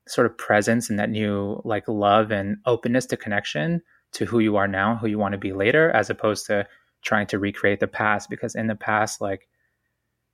sort 0.08 0.26
of 0.26 0.38
presence 0.38 0.90
and 0.90 1.00
that 1.00 1.10
new 1.10 1.62
like 1.64 1.88
love 1.88 2.32
and 2.32 2.58
openness 2.66 3.06
to 3.06 3.18
connection 3.18 3.82
to 4.12 4.26
who 4.26 4.40
you 4.40 4.56
are 4.56 4.68
now 4.68 4.96
who 4.96 5.08
you 5.08 5.18
want 5.18 5.34
to 5.34 5.38
be 5.38 5.54
later 5.54 5.90
as 5.92 6.10
opposed 6.10 6.46
to 6.46 6.68
trying 7.04 7.28
to 7.28 7.40
recreate 7.40 7.80
the 7.80 7.88
past 7.88 8.30
because 8.30 8.56
in 8.56 8.68
the 8.68 8.76
past 8.76 9.22
like 9.22 9.48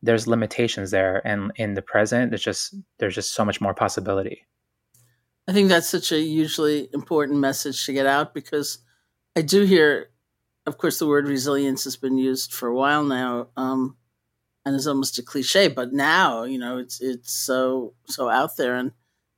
there's 0.02 0.28
limitations 0.28 0.92
there 0.92 1.26
and 1.28 1.52
in 1.56 1.74
the 1.74 1.82
present 1.82 2.32
there's 2.32 2.44
just 2.44 2.76
there's 3.00 3.16
just 3.16 3.34
so 3.34 3.44
much 3.44 3.60
more 3.60 3.74
possibility 3.74 4.46
i 5.48 5.54
think 5.54 5.70
that's 5.70 5.90
such 5.90 6.12
a 6.12 6.22
hugely 6.22 6.90
important 6.94 7.40
message 7.40 7.86
to 7.86 7.94
get 7.94 8.06
out 8.06 8.34
because 8.34 8.80
i 9.36 9.42
do 9.42 9.64
hear 9.64 10.10
of 10.66 10.78
course, 10.78 11.00
the 11.00 11.08
word 11.08 11.28
resilience 11.28 11.84
has 11.86 11.96
been 11.96 12.18
used 12.18 12.54
for 12.54 12.68
a 12.68 12.76
while 12.76 13.04
now, 13.04 13.48
um, 13.58 13.98
and 14.66 14.76
is 14.76 14.88
almost 14.88 15.18
a 15.18 15.24
cliche. 15.24 15.68
But 15.68 15.94
now, 15.94 16.44
you 16.44 16.60
know, 16.60 16.78
it's 16.78 17.02
it's 17.02 17.34
so 17.34 17.94
so 18.06 18.30
out 18.30 18.58
there, 18.58 18.76
and 18.76 18.92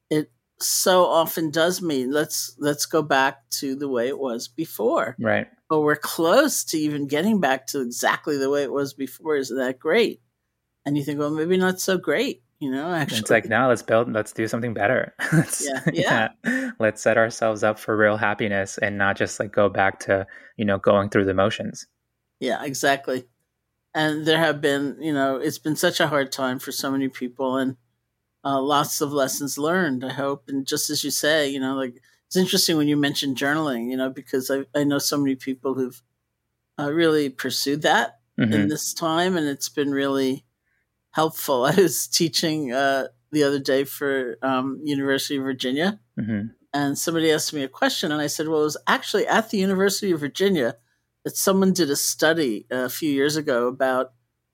it 0.10 0.32
so 0.60 1.06
often 1.06 1.50
does 1.50 1.82
mean 1.82 2.12
let's 2.12 2.56
let's 2.60 2.86
go 2.86 3.02
back 3.02 3.50
to 3.52 3.76
the 3.76 3.88
way 3.90 4.08
it 4.08 4.20
was 4.20 4.48
before, 4.48 5.16
right? 5.20 5.48
But 5.70 5.82
we're 5.82 5.96
close 5.96 6.64
to 6.66 6.78
even 6.78 7.08
getting 7.08 7.40
back 7.40 7.68
to 7.68 7.82
exactly 7.82 8.38
the 8.38 8.50
way 8.50 8.64
it 8.64 8.72
was 8.72 8.94
before. 8.94 9.38
Isn't 9.38 9.58
that 9.58 9.80
great? 9.80 10.22
And 10.86 10.98
you 10.98 11.04
think, 11.04 11.20
well, 11.20 11.30
maybe 11.30 11.58
not 11.58 11.80
so 11.80 11.98
great 11.98 12.44
you 12.62 12.70
know 12.70 12.94
actually 12.94 13.20
it's 13.20 13.32
like 13.32 13.50
now 13.50 13.68
let's 13.68 13.82
build 13.82 14.14
let's 14.14 14.32
do 14.32 14.48
something 14.48 14.74
better. 14.74 15.14
Let's, 15.34 15.68
yeah, 15.68 15.82
yeah. 15.94 16.30
yeah. 16.46 16.72
Let's 16.80 17.02
set 17.02 17.18
ourselves 17.18 17.64
up 17.64 17.80
for 17.80 17.98
real 17.98 18.18
happiness 18.18 18.78
and 18.78 19.00
not 19.00 19.18
just 19.18 19.40
like 19.40 19.52
go 19.52 19.68
back 19.68 20.00
to 20.02 20.28
you 20.58 20.64
know 20.64 20.78
going 20.78 21.10
through 21.10 21.26
the 21.26 21.34
motions. 21.34 21.88
Yeah 22.40 22.64
exactly. 22.64 23.26
And 23.96 24.26
there 24.26 24.38
have 24.38 24.62
been 24.62 24.98
you 25.02 25.12
know 25.12 25.38
it's 25.38 25.58
been 25.58 25.76
such 25.76 26.00
a 26.00 26.08
hard 26.08 26.32
time 26.32 26.60
for 26.60 26.72
so 26.72 26.92
many 26.92 27.10
people 27.10 27.58
and 27.58 27.78
uh, 28.44 28.62
lots 28.62 29.02
of 29.02 29.12
lessons 29.12 29.58
learned 29.58 30.04
i 30.04 30.14
hope. 30.14 30.44
And 30.48 30.66
just 30.66 30.92
as 30.92 31.04
you 31.04 31.12
say 31.12 31.50
you 31.50 31.60
know 31.60 31.76
like 31.76 31.96
it's 32.28 32.38
interesting 32.38 32.78
when 32.78 32.88
you 32.88 32.96
mentioned 32.96 33.38
journaling 33.38 33.90
you 33.90 33.98
know 33.98 34.10
because 34.10 34.50
i, 34.52 34.66
I 34.74 34.84
know 34.84 35.00
so 35.00 35.18
many 35.18 35.36
people 35.36 35.74
who've 35.74 36.02
uh, 36.80 36.92
really 36.92 37.30
pursued 37.30 37.82
that 37.82 38.20
mm-hmm. 38.40 38.54
in 38.54 38.68
this 38.68 38.94
time 38.94 39.36
and 39.36 39.48
it's 39.48 39.70
been 39.70 39.92
really 39.92 40.46
helpful. 41.12 41.66
I 41.66 41.76
was 41.76 42.08
teaching 42.08 42.74
uh, 42.74 43.08
the 43.32 43.44
other 43.44 43.60
day 43.60 43.84
for 43.84 44.38
um, 44.42 44.82
University 44.84 45.38
of 45.38 45.44
Virginia, 45.44 46.00
mm-hmm. 46.20 46.48
and 46.74 46.98
somebody 46.98 47.32
asked 47.32 47.54
me 47.54 47.64
a 47.64 47.70
question, 47.70 48.12
and 48.12 48.22
I 48.22 48.28
said, 48.28 48.48
"Well, 48.48 48.62
it 48.62 48.66
was 48.66 48.78
actually 48.88 49.28
at 49.28 49.50
the 49.50 49.58
University 49.58 50.12
of 50.12 50.20
Virginia 50.20 50.76
that 51.24 51.38
someone 51.38 51.74
did 51.74 51.90
a 51.90 51.96
study 51.96 52.66
a 52.72 52.90
few 52.90 53.12
years 53.12 53.36
ago 53.36 53.68
about." 53.68 54.14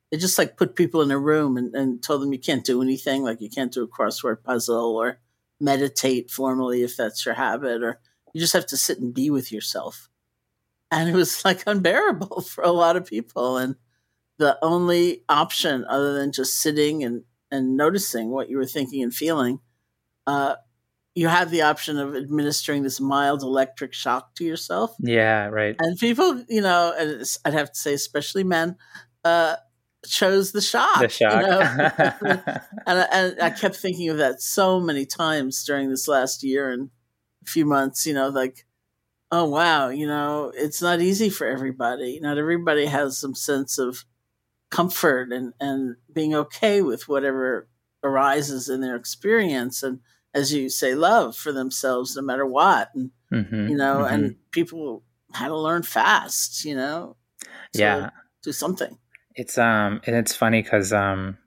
They 0.09 0.17
just 0.17 0.37
like 0.37 0.55
put 0.55 0.77
people 0.77 1.01
in 1.01 1.11
a 1.11 1.19
room 1.19 1.57
and, 1.57 1.75
and 1.75 2.01
told 2.01 2.21
them 2.21 2.31
you 2.31 2.39
can't 2.39 2.63
do 2.63 2.81
anything, 2.81 3.23
like 3.23 3.41
you 3.41 3.49
can't 3.49 3.73
do 3.73 3.83
a 3.83 3.89
crossword 3.89 4.41
puzzle 4.41 4.95
or 4.95 5.19
meditate 5.59 6.31
formally 6.31 6.81
if 6.81 6.95
that's 6.95 7.25
your 7.25 7.35
habit, 7.35 7.83
or 7.83 7.99
you 8.33 8.39
just 8.39 8.53
have 8.53 8.67
to 8.67 8.77
sit 8.77 8.99
and 8.99 9.13
be 9.13 9.29
with 9.29 9.51
yourself. 9.51 10.09
And 10.91 11.09
it 11.09 11.15
was 11.15 11.43
like 11.43 11.63
unbearable 11.67 12.41
for 12.47 12.63
a 12.63 12.71
lot 12.71 12.95
of 12.95 13.05
people. 13.05 13.57
And 13.57 13.75
the 14.37 14.57
only 14.61 15.23
option 15.29 15.85
other 15.89 16.13
than 16.13 16.31
just 16.31 16.59
sitting 16.59 17.03
and, 17.03 17.23
and 17.51 17.75
noticing 17.75 18.29
what 18.29 18.49
you 18.49 18.57
were 18.57 18.65
thinking 18.65 19.03
and 19.03 19.13
feeling, 19.13 19.59
uh, 20.25 20.55
you 21.15 21.27
have 21.27 21.49
the 21.49 21.63
option 21.63 21.97
of 21.97 22.15
administering 22.15 22.83
this 22.83 22.99
mild 22.99 23.41
electric 23.41 23.93
shock 23.93 24.35
to 24.35 24.43
yourself. 24.43 24.95
Yeah, 24.99 25.45
right. 25.45 25.75
And 25.79 25.97
people, 25.97 26.43
you 26.47 26.61
know, 26.61 26.93
I'd 27.43 27.53
have 27.53 27.71
to 27.71 27.79
say, 27.79 27.93
especially 27.93 28.43
men, 28.43 28.75
uh, 29.23 29.55
chose 30.05 30.51
the 30.51 30.61
shock. 30.61 30.99
The 30.99 31.09
shock. 31.09 31.41
You 31.41 31.47
know? 31.47 31.59
and, 32.85 32.99
I, 32.99 33.07
and 33.11 33.41
I 33.41 33.49
kept 33.49 33.77
thinking 33.77 34.09
of 34.09 34.17
that 34.17 34.41
so 34.41 34.79
many 34.79 35.07
times 35.07 35.63
during 35.63 35.89
this 35.89 36.07
last 36.07 36.43
year 36.43 36.71
and 36.71 36.91
a 37.43 37.49
few 37.49 37.65
months, 37.65 38.05
you 38.05 38.13
know, 38.13 38.29
like, 38.29 38.67
oh, 39.31 39.45
wow, 39.45 39.89
you 39.89 40.07
know, 40.07 40.51
it's 40.55 40.81
not 40.81 41.01
easy 41.01 41.29
for 41.29 41.47
everybody. 41.47 42.19
Not 42.21 42.37
everybody 42.37 42.85
has 42.85 43.17
some 43.17 43.33
sense 43.33 43.77
of 43.77 44.05
comfort 44.69 45.31
and, 45.31 45.53
and 45.59 45.95
being 46.11 46.35
okay 46.35 46.81
with 46.81 47.07
whatever 47.07 47.67
arises 48.03 48.69
in 48.69 48.81
their 48.81 48.95
experience 48.95 49.81
and 49.83 49.99
as 50.33 50.53
you 50.53 50.69
say 50.69 50.93
love 50.93 51.35
for 51.35 51.51
themselves 51.51 52.15
no 52.15 52.21
matter 52.21 52.45
what. 52.45 52.89
And 52.93 53.11
mm-hmm, 53.31 53.69
you 53.69 53.75
know 53.75 53.97
mm-hmm. 53.99 54.13
and 54.13 54.35
people 54.51 55.03
had 55.33 55.47
to 55.49 55.57
learn 55.57 55.83
fast 55.83 56.63
you 56.63 56.75
know 56.75 57.15
yeah. 57.73 58.11
do 58.43 58.51
something. 58.51 58.97
It's 59.35 59.57
um 59.57 60.01
and 60.05 60.15
it's 60.15 60.35
funny 60.35 60.61
because 60.61 60.91
um 60.93 61.37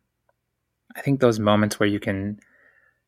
i 0.96 1.00
think 1.00 1.20
those 1.20 1.38
moments 1.38 1.78
where 1.78 1.88
you 1.88 2.00
can 2.00 2.38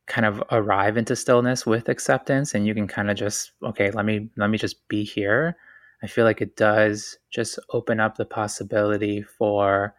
kind 0.07 0.27
of 0.27 0.43
arrive 0.51 0.97
into 0.97 1.15
stillness 1.15 1.65
with 1.65 1.89
acceptance 1.89 2.55
and 2.55 2.67
you 2.67 2.75
can 2.75 2.89
kind 2.89 3.11
of 3.11 3.17
just 3.17 3.53
okay 3.63 3.91
let 3.93 4.05
me 4.05 4.29
let 4.37 4.51
me 4.51 4.59
just 4.59 4.89
be 4.89 5.05
here 5.05 5.57
I 6.03 6.09
feel 6.09 6.25
like 6.25 6.41
it 6.41 6.57
does 6.57 7.17
just 7.31 7.59
open 7.71 8.01
up 8.01 8.17
the 8.17 8.25
possibility 8.25 9.23
for 9.23 9.95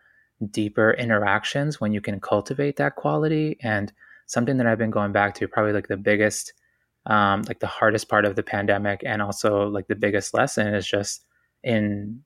deeper 0.47 0.91
interactions 0.91 1.79
when 1.79 1.93
you 1.93 2.01
can 2.01 2.19
cultivate 2.19 2.77
that 2.77 2.95
quality. 2.95 3.57
And 3.61 3.91
something 4.25 4.57
that 4.57 4.67
I've 4.67 4.77
been 4.77 4.91
going 4.91 5.11
back 5.11 5.35
to, 5.35 5.47
probably 5.47 5.73
like 5.73 5.87
the 5.87 5.97
biggest, 5.97 6.53
um, 7.05 7.43
like 7.43 7.59
the 7.59 7.67
hardest 7.67 8.09
part 8.09 8.25
of 8.25 8.35
the 8.35 8.43
pandemic, 8.43 9.01
and 9.05 9.21
also 9.21 9.67
like 9.67 9.87
the 9.87 9.95
biggest 9.95 10.33
lesson 10.33 10.73
is 10.73 10.87
just 10.87 11.25
in 11.63 12.23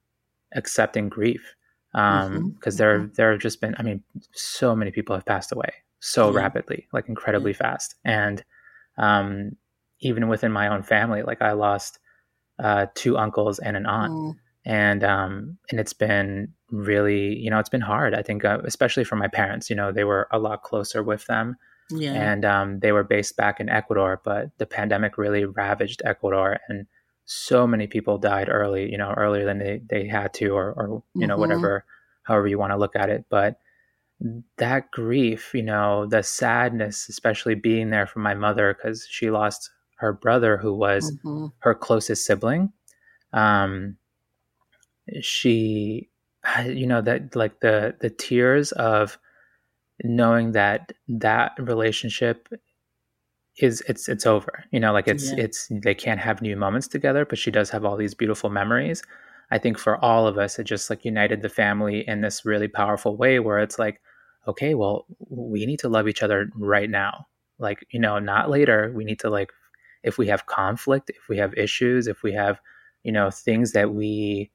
accepting 0.55 1.09
grief. 1.09 1.55
Because 1.93 2.27
um, 2.27 2.33
mm-hmm. 2.33 2.77
there, 2.77 2.99
mm-hmm. 2.99 3.13
there 3.15 3.31
have 3.31 3.41
just 3.41 3.61
been, 3.61 3.75
I 3.77 3.83
mean, 3.83 4.03
so 4.33 4.75
many 4.75 4.91
people 4.91 5.15
have 5.15 5.25
passed 5.25 5.51
away 5.51 5.71
so 5.99 6.31
rapidly, 6.31 6.87
like 6.93 7.09
incredibly 7.09 7.53
fast. 7.53 7.95
And 8.05 8.43
um, 8.97 9.55
even 9.99 10.27
within 10.27 10.51
my 10.51 10.67
own 10.67 10.83
family, 10.83 11.23
like 11.23 11.41
I 11.41 11.53
lost 11.53 11.99
uh, 12.59 12.87
two 12.93 13.17
uncles 13.17 13.59
and 13.59 13.75
an 13.75 13.85
aunt. 13.85 14.13
Mm. 14.13 14.35
And 14.65 15.03
um, 15.03 15.57
and 15.71 15.79
it's 15.79 15.93
been 15.93 16.53
really, 16.71 17.35
you 17.37 17.49
know, 17.49 17.59
it's 17.59 17.69
been 17.69 17.81
hard. 17.81 18.13
I 18.13 18.21
think, 18.21 18.45
uh, 18.45 18.59
especially 18.65 19.03
for 19.03 19.15
my 19.15 19.27
parents. 19.27 19.69
You 19.69 19.75
know, 19.75 19.91
they 19.91 20.03
were 20.03 20.27
a 20.31 20.39
lot 20.39 20.63
closer 20.63 21.03
with 21.03 21.25
them, 21.27 21.57
yeah. 21.89 22.13
and 22.13 22.45
um, 22.45 22.79
they 22.79 22.91
were 22.91 23.03
based 23.03 23.37
back 23.37 23.59
in 23.59 23.69
Ecuador. 23.69 24.21
But 24.23 24.57
the 24.57 24.65
pandemic 24.65 25.17
really 25.17 25.45
ravaged 25.45 26.01
Ecuador, 26.05 26.59
and 26.67 26.87
so 27.25 27.67
many 27.67 27.87
people 27.87 28.17
died 28.17 28.49
early. 28.49 28.91
You 28.91 28.97
know, 28.97 29.13
earlier 29.15 29.45
than 29.45 29.59
they, 29.59 29.81
they 29.89 30.07
had 30.07 30.33
to, 30.35 30.49
or, 30.49 30.73
or 30.73 30.87
you 30.87 31.21
mm-hmm. 31.21 31.29
know, 31.29 31.37
whatever, 31.37 31.85
however 32.23 32.47
you 32.47 32.59
want 32.59 32.71
to 32.71 32.77
look 32.77 32.95
at 32.95 33.09
it. 33.09 33.25
But 33.29 33.59
that 34.57 34.91
grief, 34.91 35.51
you 35.53 35.63
know, 35.63 36.05
the 36.07 36.23
sadness, 36.23 37.07
especially 37.09 37.55
being 37.55 37.89
there 37.89 38.07
for 38.07 38.19
my 38.19 38.33
mother 38.33 38.73
because 38.73 39.07
she 39.09 39.29
lost 39.29 39.69
her 39.97 40.13
brother, 40.13 40.57
who 40.57 40.73
was 40.73 41.11
mm-hmm. 41.11 41.47
her 41.59 41.75
closest 41.75 42.25
sibling. 42.25 42.71
Um, 43.33 43.97
she, 45.21 46.09
you 46.65 46.87
know, 46.87 47.01
that 47.01 47.35
like 47.35 47.59
the 47.59 47.95
the 47.99 48.09
tears 48.09 48.71
of 48.73 49.17
knowing 50.03 50.51
that 50.53 50.93
that 51.07 51.53
relationship 51.59 52.47
is 53.57 53.81
it's 53.87 54.07
it's 54.07 54.25
over. 54.25 54.63
You 54.71 54.79
know, 54.79 54.93
like 54.93 55.07
it's 55.07 55.31
yeah. 55.31 55.43
it's 55.45 55.67
they 55.71 55.95
can't 55.95 56.19
have 56.19 56.41
new 56.41 56.55
moments 56.55 56.87
together, 56.87 57.25
but 57.25 57.37
she 57.37 57.51
does 57.51 57.69
have 57.71 57.85
all 57.85 57.97
these 57.97 58.13
beautiful 58.13 58.49
memories. 58.49 59.03
I 59.49 59.57
think 59.57 59.77
for 59.77 60.03
all 60.03 60.27
of 60.27 60.37
us, 60.37 60.59
it 60.59 60.65
just 60.65 60.89
like 60.89 61.05
united 61.05 61.41
the 61.41 61.49
family 61.49 62.03
in 62.07 62.21
this 62.21 62.45
really 62.45 62.67
powerful 62.67 63.15
way 63.15 63.39
where 63.39 63.59
it's 63.59 63.79
like, 63.79 64.01
okay, 64.47 64.73
well, 64.75 65.05
we 65.29 65.65
need 65.65 65.79
to 65.79 65.89
love 65.89 66.07
each 66.07 66.21
other 66.21 66.49
right 66.55 66.89
now. 66.89 67.27
Like, 67.57 67.85
you 67.91 67.99
know, 67.99 68.19
not 68.19 68.49
later. 68.49 68.91
We 68.93 69.05
need 69.05 69.19
to 69.19 69.29
like 69.29 69.51
if 70.03 70.17
we 70.17 70.27
have 70.27 70.45
conflict, 70.45 71.09
if 71.09 71.27
we 71.29 71.37
have 71.37 71.53
issues, 71.55 72.07
if 72.07 72.23
we 72.23 72.33
have, 72.33 72.59
you 73.03 73.11
know, 73.11 73.29
things 73.31 73.71
that 73.71 73.93
we 73.93 74.51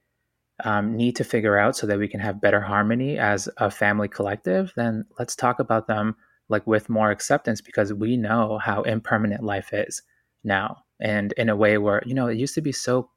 um, 0.65 0.97
need 0.97 1.17
to 1.17 1.25
figure 1.25 1.59
out 1.59 1.77
so 1.77 1.87
that 1.87 1.99
we 1.99 2.09
can 2.09 2.21
have 2.21 2.41
better 2.41 2.61
harmony 2.61 3.19
as 3.19 3.49
a 3.59 3.71
family 3.71 4.09
collective, 4.09 4.73
then 4.77 5.05
let's 5.19 5.37
talk 5.37 5.59
about 5.59 5.87
them 5.87 6.17
like 6.49 6.67
with 6.67 6.89
more 6.89 7.11
acceptance 7.11 7.61
because 7.61 7.93
we 7.93 8.17
know 8.17 8.59
how 8.59 8.83
impermanent 8.83 9.43
life 9.43 9.73
is 9.73 10.03
now. 10.45 10.85
And 11.01 11.33
in 11.33 11.49
a 11.49 11.57
way 11.57 11.79
where, 11.79 12.03
you 12.07 12.15
know, 12.15 12.29
it 12.29 12.39
used 12.39 12.55
to 12.55 12.61
be 12.61 12.73
so 12.73 13.11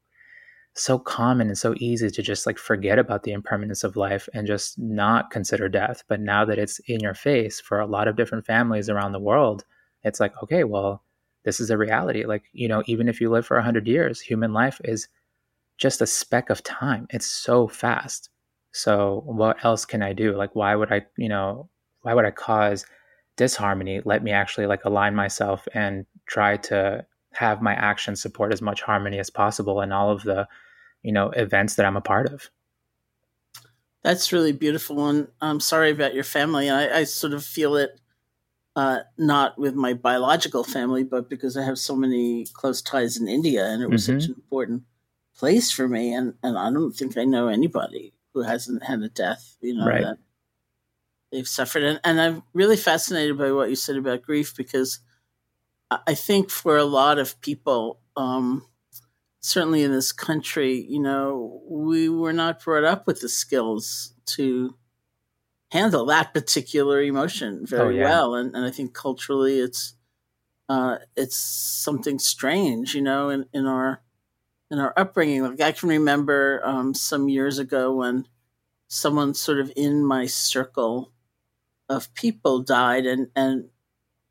so 0.77 0.99
common 0.99 1.47
and 1.47 1.57
so 1.57 1.73
easy 1.77 2.09
to 2.09 2.21
just 2.21 2.45
like 2.45 2.57
forget 2.57 2.99
about 2.99 3.23
the 3.23 3.31
impermanence 3.31 3.83
of 3.85 3.95
life 3.95 4.27
and 4.33 4.45
just 4.45 4.77
not 4.77 5.31
consider 5.31 5.69
death. 5.69 6.03
But 6.09 6.19
now 6.19 6.43
that 6.43 6.59
it's 6.59 6.79
in 6.79 6.99
your 6.99 7.13
face 7.13 7.61
for 7.61 7.79
a 7.79 7.85
lot 7.85 8.09
of 8.09 8.17
different 8.17 8.45
families 8.45 8.89
around 8.89 9.13
the 9.13 9.19
world, 9.19 9.63
it's 10.03 10.19
like, 10.19 10.33
okay, 10.43 10.65
well, 10.65 11.01
this 11.45 11.61
is 11.61 11.69
a 11.69 11.77
reality. 11.77 12.25
Like, 12.25 12.43
you 12.51 12.67
know, 12.67 12.83
even 12.87 13.07
if 13.07 13.21
you 13.21 13.29
live 13.29 13.45
for 13.45 13.55
100 13.55 13.87
years, 13.87 14.19
human 14.19 14.51
life 14.51 14.81
is 14.83 15.07
just 15.77 16.01
a 16.01 16.07
speck 16.07 16.49
of 16.49 16.63
time. 16.63 17.07
It's 17.09 17.25
so 17.25 17.67
fast. 17.67 18.29
So, 18.71 19.23
what 19.25 19.63
else 19.63 19.85
can 19.85 20.01
I 20.01 20.13
do? 20.13 20.35
Like, 20.35 20.55
why 20.55 20.75
would 20.75 20.91
I, 20.91 21.05
you 21.17 21.29
know, 21.29 21.69
why 22.01 22.13
would 22.13 22.25
I 22.25 22.31
cause 22.31 22.85
disharmony? 23.37 24.01
Let 24.03 24.23
me 24.23 24.31
actually 24.31 24.67
like 24.67 24.85
align 24.85 25.15
myself 25.15 25.67
and 25.73 26.05
try 26.27 26.57
to 26.57 27.05
have 27.33 27.61
my 27.61 27.73
actions 27.73 28.21
support 28.21 28.53
as 28.53 28.61
much 28.61 28.81
harmony 28.81 29.19
as 29.19 29.29
possible 29.29 29.81
in 29.81 29.91
all 29.91 30.11
of 30.11 30.23
the, 30.23 30.47
you 31.03 31.11
know, 31.11 31.29
events 31.31 31.75
that 31.75 31.85
I'm 31.85 31.97
a 31.97 32.01
part 32.01 32.27
of. 32.27 32.49
That's 34.03 34.31
really 34.31 34.51
beautiful. 34.51 35.07
And 35.07 35.27
I'm 35.41 35.59
sorry 35.59 35.91
about 35.91 36.13
your 36.13 36.23
family. 36.23 36.69
I, 36.69 36.99
I 36.99 37.03
sort 37.05 37.33
of 37.33 37.43
feel 37.43 37.75
it 37.75 37.99
uh, 38.75 38.99
not 39.17 39.57
with 39.57 39.73
my 39.73 39.93
biological 39.93 40.63
family, 40.63 41.03
but 41.03 41.29
because 41.29 41.55
I 41.55 41.63
have 41.63 41.79
so 41.79 41.95
many 41.95 42.45
close 42.53 42.81
ties 42.81 43.17
in 43.17 43.27
India, 43.27 43.65
and 43.65 43.81
it 43.81 43.89
was 43.89 44.05
mm-hmm. 44.07 44.19
such 44.19 44.29
an 44.29 44.35
important 44.35 44.83
place 45.37 45.71
for 45.71 45.87
me. 45.87 46.13
And 46.13 46.35
and 46.43 46.57
I 46.57 46.71
don't 46.71 46.93
think 46.93 47.17
I 47.17 47.25
know 47.25 47.47
anybody 47.47 48.13
who 48.33 48.43
hasn't 48.43 48.83
had 48.83 49.01
a 49.01 49.09
death, 49.09 49.57
you 49.61 49.75
know, 49.75 49.87
right. 49.87 50.03
that 50.03 50.17
they've 51.31 51.47
suffered. 51.47 51.83
And 51.83 51.99
and 52.03 52.19
I'm 52.19 52.43
really 52.53 52.77
fascinated 52.77 53.37
by 53.37 53.51
what 53.51 53.69
you 53.69 53.75
said 53.75 53.97
about 53.97 54.23
grief 54.23 54.55
because 54.55 54.99
I 55.91 56.15
think 56.15 56.49
for 56.49 56.77
a 56.77 56.83
lot 56.83 57.19
of 57.19 57.39
people, 57.41 57.99
um, 58.15 58.65
certainly 59.39 59.83
in 59.83 59.91
this 59.91 60.11
country, 60.11 60.85
you 60.89 60.99
know, 60.99 61.61
we 61.69 62.09
were 62.09 62.33
not 62.33 62.63
brought 62.63 62.83
up 62.83 63.05
with 63.05 63.21
the 63.21 63.29
skills 63.29 64.13
to 64.25 64.75
handle 65.71 66.05
that 66.07 66.33
particular 66.33 67.01
emotion 67.01 67.65
very 67.65 67.97
oh, 67.97 67.99
yeah. 67.99 68.03
well. 68.05 68.35
And, 68.35 68.55
and 68.55 68.65
I 68.65 68.71
think 68.71 68.93
culturally 68.93 69.59
it's 69.59 69.93
uh, 70.67 70.97
it's 71.15 71.37
something 71.37 72.17
strange, 72.17 72.95
you 72.95 73.01
know, 73.01 73.29
in, 73.29 73.45
in 73.53 73.67
our 73.67 74.01
in 74.75 74.81
our 74.81 74.93
upbringing. 74.97 75.41
Like 75.41 75.61
I 75.61 75.71
can 75.71 75.89
remember 75.89 76.61
um, 76.65 76.93
some 76.93 77.29
years 77.29 77.59
ago 77.59 77.95
when 77.95 78.27
someone 78.87 79.33
sort 79.33 79.59
of 79.59 79.71
in 79.75 80.05
my 80.05 80.25
circle 80.25 81.11
of 81.87 82.13
people 82.13 82.59
died 82.59 83.05
and, 83.05 83.29
and 83.35 83.69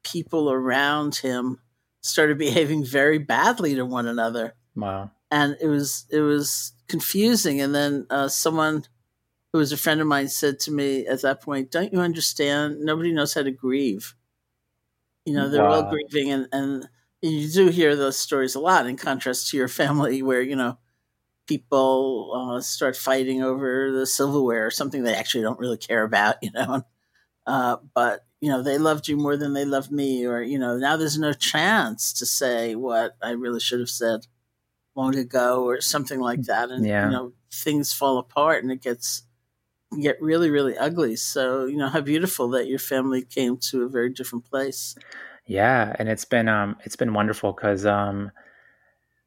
people 0.03 0.51
around 0.51 1.17
him 1.17 1.61
started 2.03 2.37
behaving 2.47 2.85
very 2.85 3.19
badly 3.19 3.75
to 3.75 3.87
one 3.87 4.07
another. 4.07 4.55
Wow. 4.77 5.11
And 5.31 5.57
it 5.61 5.67
was 5.67 6.07
it 6.11 6.21
was 6.21 6.73
confusing. 6.89 7.61
And 7.61 7.75
then 7.75 8.07
uh, 8.11 8.29
someone 8.29 8.85
who 9.53 9.59
was 9.59 9.73
a 9.73 9.77
friend 9.77 10.01
of 10.01 10.07
mine, 10.07 10.29
said 10.29 10.61
to 10.61 10.71
me 10.71 11.07
at 11.07 11.23
that 11.23 11.41
point, 11.41 11.71
Don't 11.71 11.93
you 11.93 12.01
understand? 12.01 12.81
Nobody 12.81 13.13
knows 13.13 13.33
how 13.35 13.43
to 13.43 13.51
grieve. 13.51 14.15
You 15.25 15.33
know, 15.33 15.49
they're 15.49 15.63
wow. 15.63 15.85
all 15.85 15.91
grieving, 15.91 16.31
and, 16.31 16.49
and 16.53 16.89
you 17.31 17.49
do 17.49 17.69
hear 17.69 17.97
those 17.97 18.19
stories 18.19 18.55
a 18.55 18.61
lot 18.61 18.87
in 18.87 18.97
contrast 18.97 19.51
to 19.51 19.57
your 19.57 19.69
family, 19.69 20.23
where, 20.23 20.43
you 20.43 20.57
know, 20.57 20.79
people 21.47 22.33
uh, 22.57 22.61
start 22.61 22.97
fighting 22.97 23.43
over 23.43 23.91
the 23.93 24.07
silverware 24.07 24.67
or 24.67 24.71
something 24.71 25.03
they 25.03 25.15
actually 25.15 25.43
don't 25.43 25.59
really 25.59 25.77
care 25.77 26.03
about, 26.03 26.37
you 26.43 26.51
know. 26.53 26.83
Uh, 27.47 27.77
but, 27.95 28.25
you 28.41 28.49
know, 28.49 28.63
they 28.63 28.79
loved 28.79 29.09
you 29.09 29.17
more 29.17 29.37
than 29.37 29.53
they 29.53 29.65
loved 29.65 29.91
me, 29.91 30.27
or, 30.27 30.43
you 30.43 30.59
know, 30.59 30.77
now 30.77 30.97
there's 30.97 31.19
no 31.19 31.33
chance 31.33 32.13
to 32.15 32.27
say 32.27 32.75
what 32.75 33.17
I 33.23 33.31
really 33.31 33.61
should 33.61 33.81
have 33.81 33.91
said 33.91 34.27
long 34.95 35.17
ago 35.17 35.65
or 35.65 35.81
something 35.81 36.21
like 36.21 36.43
that. 36.43 36.71
And, 36.71 36.87
yeah. 36.87 37.07
you 37.07 37.11
know, 37.11 37.33
things 37.53 37.93
fall 37.93 38.19
apart 38.19 38.63
and 38.63 38.73
it 38.73 38.83
gets 38.83 39.23
get 40.01 40.21
really, 40.21 40.51
really 40.51 40.77
ugly. 40.77 41.17
So, 41.17 41.67
you 41.67 41.77
know, 41.77 41.89
how 41.89 42.01
beautiful 42.01 42.49
that 42.51 42.69
your 42.69 42.79
family 42.79 43.23
came 43.23 43.57
to 43.59 43.85
a 43.85 43.89
very 43.89 44.11
different 44.11 44.45
place. 44.45 44.97
Yeah, 45.47 45.95
and 45.99 46.09
it's 46.09 46.25
been 46.25 46.49
um 46.49 46.77
it's 46.85 46.97
been 46.97 47.13
wonderful 47.15 47.53
because 47.53 47.85
um 47.87 48.31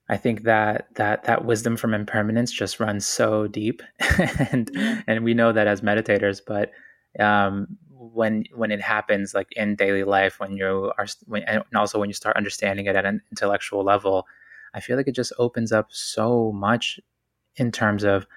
I 0.10 0.16
think 0.18 0.44
that 0.44 0.88
that 0.96 1.24
that 1.26 1.44
wisdom 1.44 1.76
from 1.76 1.94
impermanence 1.94 2.52
just 2.52 2.80
runs 2.80 3.06
so 3.06 3.48
deep, 3.48 3.82
and 4.52 4.72
and 5.06 5.24
we 5.24 5.34
know 5.34 5.52
that 5.52 5.68
as 5.68 5.82
meditators. 5.82 6.40
But 6.46 6.72
um, 7.20 7.78
when 7.92 8.46
when 8.56 8.72
it 8.72 8.82
happens, 8.82 9.34
like 9.34 9.48
in 9.52 9.76
daily 9.76 10.06
life, 10.06 10.40
when 10.40 10.56
you 10.56 10.94
are, 10.98 11.08
when, 11.26 11.44
and 11.44 11.62
also 11.76 12.00
when 12.00 12.10
you 12.10 12.14
start 12.14 12.38
understanding 12.38 12.86
it 12.86 12.96
at 12.96 13.06
an 13.06 13.22
intellectual 13.32 13.84
level, 13.84 14.26
I 14.74 14.80
feel 14.80 14.96
like 14.96 15.10
it 15.10 15.16
just 15.16 15.34
opens 15.40 15.74
up 15.74 15.88
so 15.92 16.54
much 16.54 17.00
in 17.58 17.72
terms 17.72 18.04
of 18.04 18.28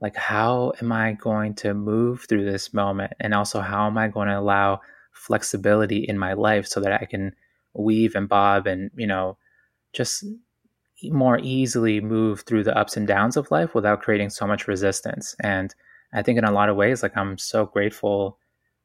like 0.00 0.16
how 0.16 0.72
am 0.80 0.92
i 0.92 1.12
going 1.12 1.54
to 1.54 1.74
move 1.74 2.24
through 2.28 2.44
this 2.50 2.72
moment 2.74 3.12
and 3.20 3.34
also 3.34 3.60
how 3.60 3.86
am 3.86 3.98
i 3.98 4.08
going 4.08 4.28
to 4.28 4.38
allow 4.38 4.80
flexibility 5.18 5.98
in 5.98 6.18
my 6.18 6.32
life 6.32 6.66
so 6.66 6.80
that 6.80 6.92
i 6.92 7.04
can 7.04 7.34
weave 7.74 8.14
and 8.14 8.28
bob 8.28 8.66
and 8.66 8.90
you 8.96 9.06
know 9.06 9.36
just 9.92 10.24
more 11.10 11.38
easily 11.40 12.00
move 12.00 12.40
through 12.40 12.64
the 12.64 12.76
ups 12.76 12.96
and 12.96 13.06
downs 13.06 13.36
of 13.36 13.50
life 13.50 13.74
without 13.74 14.02
creating 14.02 14.30
so 14.30 14.46
much 14.46 14.66
resistance 14.68 15.34
and 15.40 15.74
i 16.12 16.22
think 16.22 16.38
in 16.38 16.44
a 16.44 16.52
lot 16.52 16.68
of 16.68 16.76
ways 16.76 17.02
like 17.02 17.16
i'm 17.16 17.38
so 17.38 17.66
grateful 17.66 18.38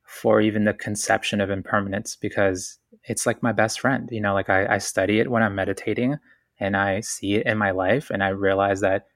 for 0.04 0.41
even 0.41 0.65
the 0.65 0.74
conception 0.74 1.41
of 1.41 1.50
impermanence 1.50 2.15
because 2.15 2.78
it's 3.06 3.26
like 3.26 3.41
my 3.41 3.52
best 3.52 3.80
friend 3.80 4.10
you 4.12 4.22
know 4.22 4.34
like 4.34 4.50
I, 4.50 4.76
I 4.76 4.78
study 4.78 5.19
it 5.19 5.32
when 5.32 5.43
i'm 5.43 5.56
meditating 5.56 6.17
and 6.60 6.78
i 6.78 7.00
see 7.00 7.36
it 7.36 7.48
in 7.48 7.58
my 7.58 7.72
life 7.72 8.10
and 8.10 8.24
i 8.24 8.30
realize 8.30 8.82
that 8.82 9.08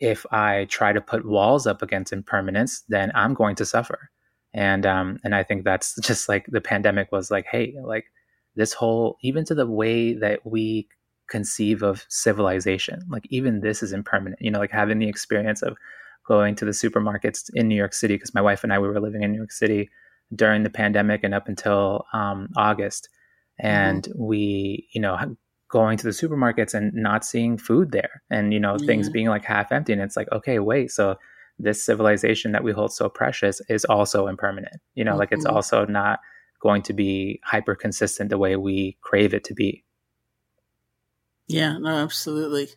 if 0.00 0.24
I 0.30 0.66
try 0.66 0.92
to 0.92 1.00
put 1.00 1.26
walls 1.26 1.66
up 1.66 1.82
against 1.82 2.12
impermanence, 2.12 2.82
then 2.88 3.10
I'm 3.14 3.34
going 3.34 3.56
to 3.56 3.66
suffer. 3.66 4.10
And 4.54 4.86
um, 4.86 5.18
and 5.24 5.34
I 5.34 5.42
think 5.42 5.64
that's 5.64 5.94
just 6.02 6.28
like 6.28 6.46
the 6.46 6.60
pandemic 6.60 7.12
was 7.12 7.30
like, 7.30 7.46
hey, 7.50 7.74
like 7.82 8.06
this 8.56 8.72
whole 8.72 9.16
even 9.22 9.44
to 9.46 9.54
the 9.54 9.66
way 9.66 10.14
that 10.14 10.40
we 10.44 10.88
conceive 11.28 11.82
of 11.82 12.04
civilization. 12.08 13.00
Like 13.08 13.26
even 13.30 13.60
this 13.60 13.82
is 13.82 13.92
impermanent. 13.92 14.40
You 14.40 14.50
know, 14.50 14.58
like 14.58 14.70
having 14.70 14.98
the 14.98 15.08
experience 15.08 15.62
of 15.62 15.76
going 16.26 16.54
to 16.56 16.64
the 16.64 16.72
supermarkets 16.72 17.50
in 17.54 17.68
New 17.68 17.74
York 17.74 17.94
City 17.94 18.14
because 18.14 18.34
my 18.34 18.40
wife 18.40 18.64
and 18.64 18.72
I 18.72 18.78
we 18.78 18.88
were 18.88 19.00
living 19.00 19.22
in 19.22 19.32
New 19.32 19.38
York 19.38 19.52
City 19.52 19.88
during 20.34 20.62
the 20.62 20.70
pandemic 20.70 21.24
and 21.24 21.34
up 21.34 21.48
until 21.48 22.04
um, 22.12 22.48
August, 22.56 23.08
and 23.58 24.02
mm-hmm. 24.04 24.24
we 24.24 24.88
you 24.92 25.00
know 25.00 25.36
going 25.70 25.98
to 25.98 26.04
the 26.04 26.10
supermarkets 26.10 26.74
and 26.74 26.92
not 26.94 27.24
seeing 27.24 27.56
food 27.56 27.92
there, 27.92 28.22
and 28.30 28.52
you 28.52 28.60
know 28.60 28.74
mm-hmm. 28.74 28.86
things 28.86 29.08
being 29.08 29.28
like 29.28 29.44
half 29.44 29.72
empty, 29.72 29.92
and 29.92 30.02
it's 30.02 30.16
like 30.16 30.30
okay, 30.32 30.58
wait, 30.58 30.90
so 30.90 31.16
this 31.58 31.84
civilization 31.84 32.52
that 32.52 32.64
we 32.64 32.72
hold 32.72 32.92
so 32.92 33.08
precious 33.08 33.60
is 33.68 33.84
also 33.84 34.26
impermanent. 34.26 34.76
You 34.94 35.04
know, 35.04 35.12
mm-hmm. 35.12 35.20
like 35.20 35.32
it's 35.32 35.44
mm-hmm. 35.44 35.56
also 35.56 35.84
not 35.86 36.20
going 36.60 36.82
to 36.82 36.92
be 36.92 37.40
hyper 37.44 37.74
consistent 37.74 38.30
the 38.30 38.38
way 38.38 38.56
we 38.56 38.96
crave 39.00 39.34
it 39.34 39.44
to 39.44 39.54
be. 39.54 39.84
Yeah, 41.46 41.78
no, 41.78 41.88
absolutely. 41.88 42.68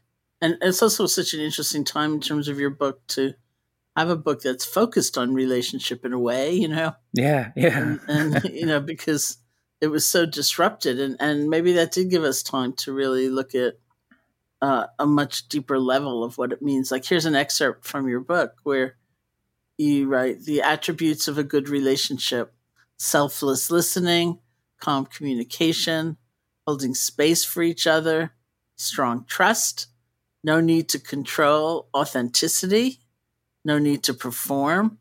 And 0.42 0.58
it's 0.62 0.82
also 0.82 1.06
such 1.06 1.34
an 1.34 1.40
interesting 1.40 1.84
time 1.84 2.14
in 2.14 2.22
terms 2.22 2.48
of 2.48 2.60
your 2.60 2.70
book 2.70 3.06
to 3.10 3.34
have 3.96 4.10
a 4.10 4.16
book 4.16 4.42
that's 4.42 4.66
focused 4.66 5.18
on 5.18 5.34
relationship 5.34 6.06
in 6.06 6.14
a 6.14 6.20
way, 6.20 6.54
you 6.54 6.68
know? 6.68 6.94
Yeah, 7.14 7.52
yeah. 7.56 7.78
and, 7.78 8.00
and 8.08 8.44
you 8.54 8.66
know, 8.66 8.80
because 8.80 9.38
it 9.82 9.88
was 9.88 10.06
so 10.06 10.26
disrupted 10.26 11.00
and, 11.00 11.18
and 11.20 11.50
maybe 11.50 11.74
that 11.74 11.92
did 11.92 12.10
give 12.10 12.24
us 12.24 12.44
time 12.44 12.74
to 12.74 12.94
really 12.94 13.30
look 13.30 13.54
at 13.56 13.76
uh, 14.62 14.88
a 15.00 15.06
much 15.06 15.50
deeper 15.50 15.80
level 15.80 16.24
of 16.24 16.38
what 16.38 16.52
it 16.52 16.62
means. 16.62 16.92
Like 16.92 17.06
here's 17.06 17.26
an 17.26 17.36
excerpt 17.36 17.86
from 17.86 18.08
your 18.08 18.20
book 18.20 18.56
where 18.64 18.96
you 19.78 20.08
write 20.08 20.42
the 20.42 20.62
attributes 20.62 21.28
of 21.28 21.38
a 21.38 21.44
good 21.44 21.70
relationship 21.70 22.54
selfless 22.98 23.72
listening, 23.72 24.38
calm 24.80 25.08
communication, 25.08 26.18
holding 26.68 26.94
space 26.94 27.44
for 27.44 27.64
each 27.64 27.88
other, 27.88 28.32
strong 28.76 29.26
trust, 29.28 29.88
no 30.44 30.62
need 30.62 30.88
to 30.88 31.00
control 31.00 31.90
authenticity, 31.96 33.00
no 33.66 33.80
need 33.80 34.04
to 34.04 34.14
perform, 34.14 35.00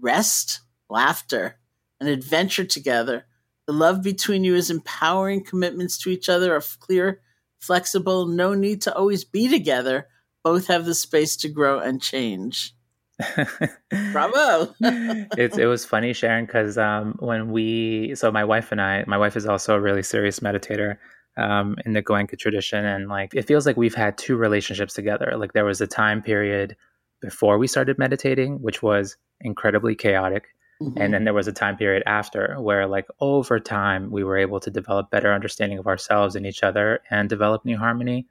rest, 0.00 0.60
laughter, 0.88 1.58
an 2.00 2.06
adventure 2.06 2.64
together. 2.64 3.26
The 3.66 3.72
love 3.72 4.02
between 4.02 4.44
you 4.44 4.54
is 4.54 4.70
empowering 4.70 5.44
commitments 5.44 5.98
to 5.98 6.10
each 6.10 6.28
other 6.28 6.54
are 6.54 6.62
clear, 6.78 7.20
flexible, 7.60 8.26
no 8.26 8.54
need 8.54 8.82
to 8.82 8.94
always 8.94 9.24
be 9.24 9.48
together. 9.48 10.08
Both 10.42 10.66
have 10.68 10.84
the 10.84 10.94
space 10.94 11.36
to 11.38 11.48
grow 11.48 11.78
and 11.78 12.00
change. 12.00 12.74
Bravo! 14.12 14.74
it's 14.80 15.58
it 15.58 15.66
was 15.66 15.84
funny, 15.84 16.12
Sharon, 16.12 16.46
because 16.46 16.78
um, 16.78 17.16
when 17.18 17.50
we 17.50 18.14
so 18.14 18.32
my 18.32 18.44
wife 18.44 18.72
and 18.72 18.80
I, 18.80 19.04
my 19.06 19.18
wife 19.18 19.36
is 19.36 19.46
also 19.46 19.74
a 19.74 19.80
really 19.80 20.02
serious 20.02 20.40
meditator 20.40 20.96
um, 21.36 21.76
in 21.84 21.92
the 21.92 22.02
Goenka 22.02 22.38
tradition, 22.38 22.84
and 22.84 23.08
like 23.08 23.34
it 23.34 23.46
feels 23.46 23.66
like 23.66 23.76
we've 23.76 23.94
had 23.94 24.16
two 24.16 24.36
relationships 24.36 24.94
together. 24.94 25.34
Like 25.36 25.52
there 25.52 25.66
was 25.66 25.82
a 25.82 25.86
time 25.86 26.22
period 26.22 26.76
before 27.20 27.58
we 27.58 27.66
started 27.66 27.98
meditating, 27.98 28.62
which 28.62 28.82
was 28.82 29.16
incredibly 29.40 29.94
chaotic. 29.94 30.48
Mm-hmm. 30.80 31.00
And 31.00 31.12
then 31.12 31.24
there 31.24 31.34
was 31.34 31.46
a 31.46 31.52
time 31.52 31.76
period 31.76 32.02
after 32.06 32.56
where, 32.58 32.86
like, 32.86 33.06
over 33.20 33.60
time, 33.60 34.10
we 34.10 34.24
were 34.24 34.38
able 34.38 34.60
to 34.60 34.70
develop 34.70 35.10
better 35.10 35.32
understanding 35.32 35.78
of 35.78 35.86
ourselves 35.86 36.36
and 36.36 36.46
each 36.46 36.62
other 36.62 37.00
and 37.10 37.28
develop 37.28 37.64
new 37.64 37.76
harmony. 37.76 38.26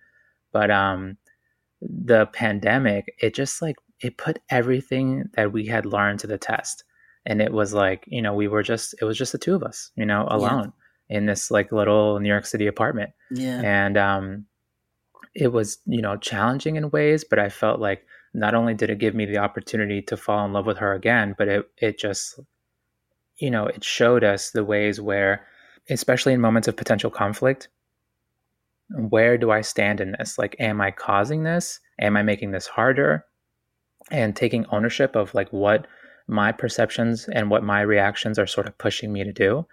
But 0.52 0.72
um, 0.72 1.18
the 1.80 2.26
pandemic, 2.26 3.14
it 3.22 3.36
just 3.36 3.62
like 3.62 3.76
it 4.00 4.18
put 4.18 4.40
everything 4.50 5.26
that 5.36 5.52
we 5.52 5.68
had 5.68 5.86
learned 5.86 6.20
to 6.22 6.28
the 6.28 6.40
test. 6.40 6.84
And 7.26 7.42
it 7.42 7.52
was 7.52 7.74
like, 7.74 8.06
you 8.08 8.22
know, 8.22 8.34
we 8.34 8.48
were 8.48 8.64
just, 8.64 8.96
it 9.00 9.06
was 9.06 9.18
just 9.18 9.34
the 9.34 9.38
two 9.38 9.54
of 9.54 9.62
us, 9.62 9.92
you 9.96 10.06
know, 10.06 10.26
alone 10.32 10.74
yeah. 11.10 11.18
in 11.18 11.26
this 11.28 11.52
like 11.52 11.72
little 11.72 12.20
New 12.20 12.30
York 12.30 12.46
City 12.46 12.66
apartment. 12.66 13.12
Yeah. 13.30 13.62
And 13.64 13.98
um, 13.98 14.46
it 15.36 15.52
was, 15.52 15.78
you 15.86 16.02
know, 16.02 16.18
challenging 16.18 16.78
in 16.78 16.90
ways, 16.90 17.26
but 17.30 17.38
I 17.38 17.50
felt 17.50 17.80
like 17.80 18.06
not 18.34 18.54
only 18.56 18.74
did 18.74 18.89
it 18.89 19.00
give 19.00 19.15
me 19.15 19.26
the 19.26 19.38
opportunity 19.38 20.02
to 20.04 20.18
fall 20.18 20.46
in 20.46 20.54
love 20.54 20.65
with 20.65 20.78
her 20.78 20.94
again, 20.94 21.36
but 21.38 21.48
it, 21.48 21.70
it 21.78 21.98
just, 21.98 22.39
you 23.38 23.50
know, 23.50 23.65
it 23.65 23.84
showed 23.84 24.24
us 24.24 24.52
the 24.52 24.63
ways 24.63 25.02
where, 25.02 25.46
especially 25.89 26.34
in 26.34 26.42
moments 26.42 26.68
of 26.68 26.78
potential 26.78 27.10
conflict, 27.10 27.70
where 28.89 29.38
do 29.38 29.52
I 29.52 29.62
stand 29.62 30.02
in 30.02 30.15
this? 30.18 30.38
Like, 30.38 30.56
am 30.60 30.82
I 30.82 30.92
causing 30.92 31.44
this? 31.44 31.80
Am 32.00 32.18
I 32.18 32.24
making 32.24 32.52
this 32.52 32.68
harder? 32.68 33.26
and 34.12 34.36
taking 34.36 34.65
ownership 34.72 35.15
of 35.15 35.34
like 35.34 35.52
what 35.52 35.88
my 36.28 36.52
perceptions 36.52 37.28
and 37.30 37.50
what 37.50 37.63
my 37.63 37.82
reactions 37.82 38.38
are 38.38 38.48
sort 38.48 38.68
of 38.68 38.78
pushing 38.78 39.12
me 39.12 39.24
to 39.24 39.34
do 39.34 39.65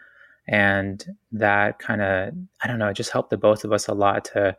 and 0.49 1.17
that 1.33 1.79
kind 1.79 2.01
of 2.01 2.33
i 2.63 2.67
don't 2.67 2.79
know 2.79 2.89
it 2.89 2.95
just 2.95 3.11
helped 3.11 3.31
the 3.31 3.37
both 3.37 3.65
of 3.65 3.73
us 3.73 3.89
a 3.89 3.95
lot 3.95 4.25
to 4.25 4.57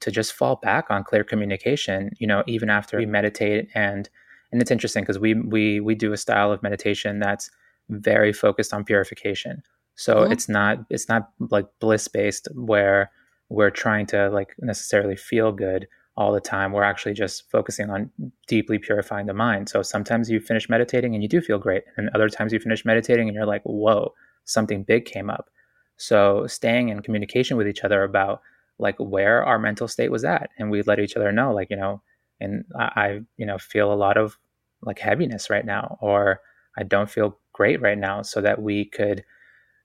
to 0.00 0.10
just 0.10 0.32
fall 0.32 0.56
back 0.56 0.86
on 0.90 1.04
clear 1.04 1.24
communication 1.24 2.10
you 2.18 2.26
know 2.26 2.42
even 2.46 2.70
after 2.70 2.98
we 2.98 3.06
meditate 3.06 3.68
and 3.74 4.08
and 4.50 4.62
it's 4.62 4.70
interesting 4.70 5.02
because 5.02 5.18
we 5.18 5.34
we 5.34 5.80
we 5.80 5.94
do 5.94 6.12
a 6.12 6.16
style 6.16 6.52
of 6.52 6.62
meditation 6.62 7.18
that's 7.18 7.50
very 7.88 8.32
focused 8.32 8.72
on 8.72 8.84
purification 8.84 9.62
so 9.94 10.16
mm-hmm. 10.16 10.32
it's 10.32 10.48
not 10.48 10.78
it's 10.90 11.08
not 11.08 11.30
like 11.50 11.66
bliss 11.80 12.08
based 12.08 12.48
where 12.54 13.10
we're 13.48 13.70
trying 13.70 14.06
to 14.06 14.28
like 14.30 14.54
necessarily 14.58 15.16
feel 15.16 15.52
good 15.52 15.88
all 16.18 16.32
the 16.32 16.40
time. 16.40 16.72
We're 16.72 16.82
actually 16.82 17.14
just 17.14 17.48
focusing 17.48 17.90
on 17.90 18.10
deeply 18.48 18.76
purifying 18.76 19.26
the 19.26 19.34
mind. 19.34 19.68
So 19.68 19.82
sometimes 19.82 20.28
you 20.28 20.40
finish 20.40 20.68
meditating 20.68 21.14
and 21.14 21.22
you 21.22 21.28
do 21.28 21.40
feel 21.40 21.58
great. 21.58 21.84
And 21.96 22.10
other 22.12 22.28
times 22.28 22.52
you 22.52 22.58
finish 22.58 22.84
meditating 22.84 23.28
and 23.28 23.36
you're 23.36 23.46
like, 23.46 23.62
whoa, 23.62 24.12
something 24.44 24.82
big 24.82 25.04
came 25.04 25.30
up. 25.30 25.48
So 25.96 26.44
staying 26.48 26.88
in 26.88 27.02
communication 27.02 27.56
with 27.56 27.68
each 27.68 27.84
other 27.84 28.02
about 28.02 28.40
like 28.78 28.96
where 28.98 29.44
our 29.44 29.58
mental 29.58 29.88
state 29.88 30.10
was 30.10 30.24
at. 30.24 30.50
And 30.58 30.70
we 30.70 30.82
let 30.82 30.98
each 31.00 31.16
other 31.16 31.32
know, 31.32 31.52
like, 31.52 31.70
you 31.70 31.76
know, 31.76 32.02
and 32.40 32.64
I, 32.78 32.84
I 32.96 33.20
you 33.36 33.46
know, 33.46 33.58
feel 33.58 33.92
a 33.92 33.94
lot 33.94 34.16
of 34.16 34.38
like 34.82 34.98
heaviness 34.98 35.50
right 35.50 35.64
now, 35.64 35.98
or 36.00 36.40
I 36.76 36.84
don't 36.84 37.10
feel 37.10 37.38
great 37.52 37.80
right 37.80 37.98
now. 37.98 38.22
So 38.22 38.40
that 38.40 38.62
we 38.62 38.84
could 38.84 39.24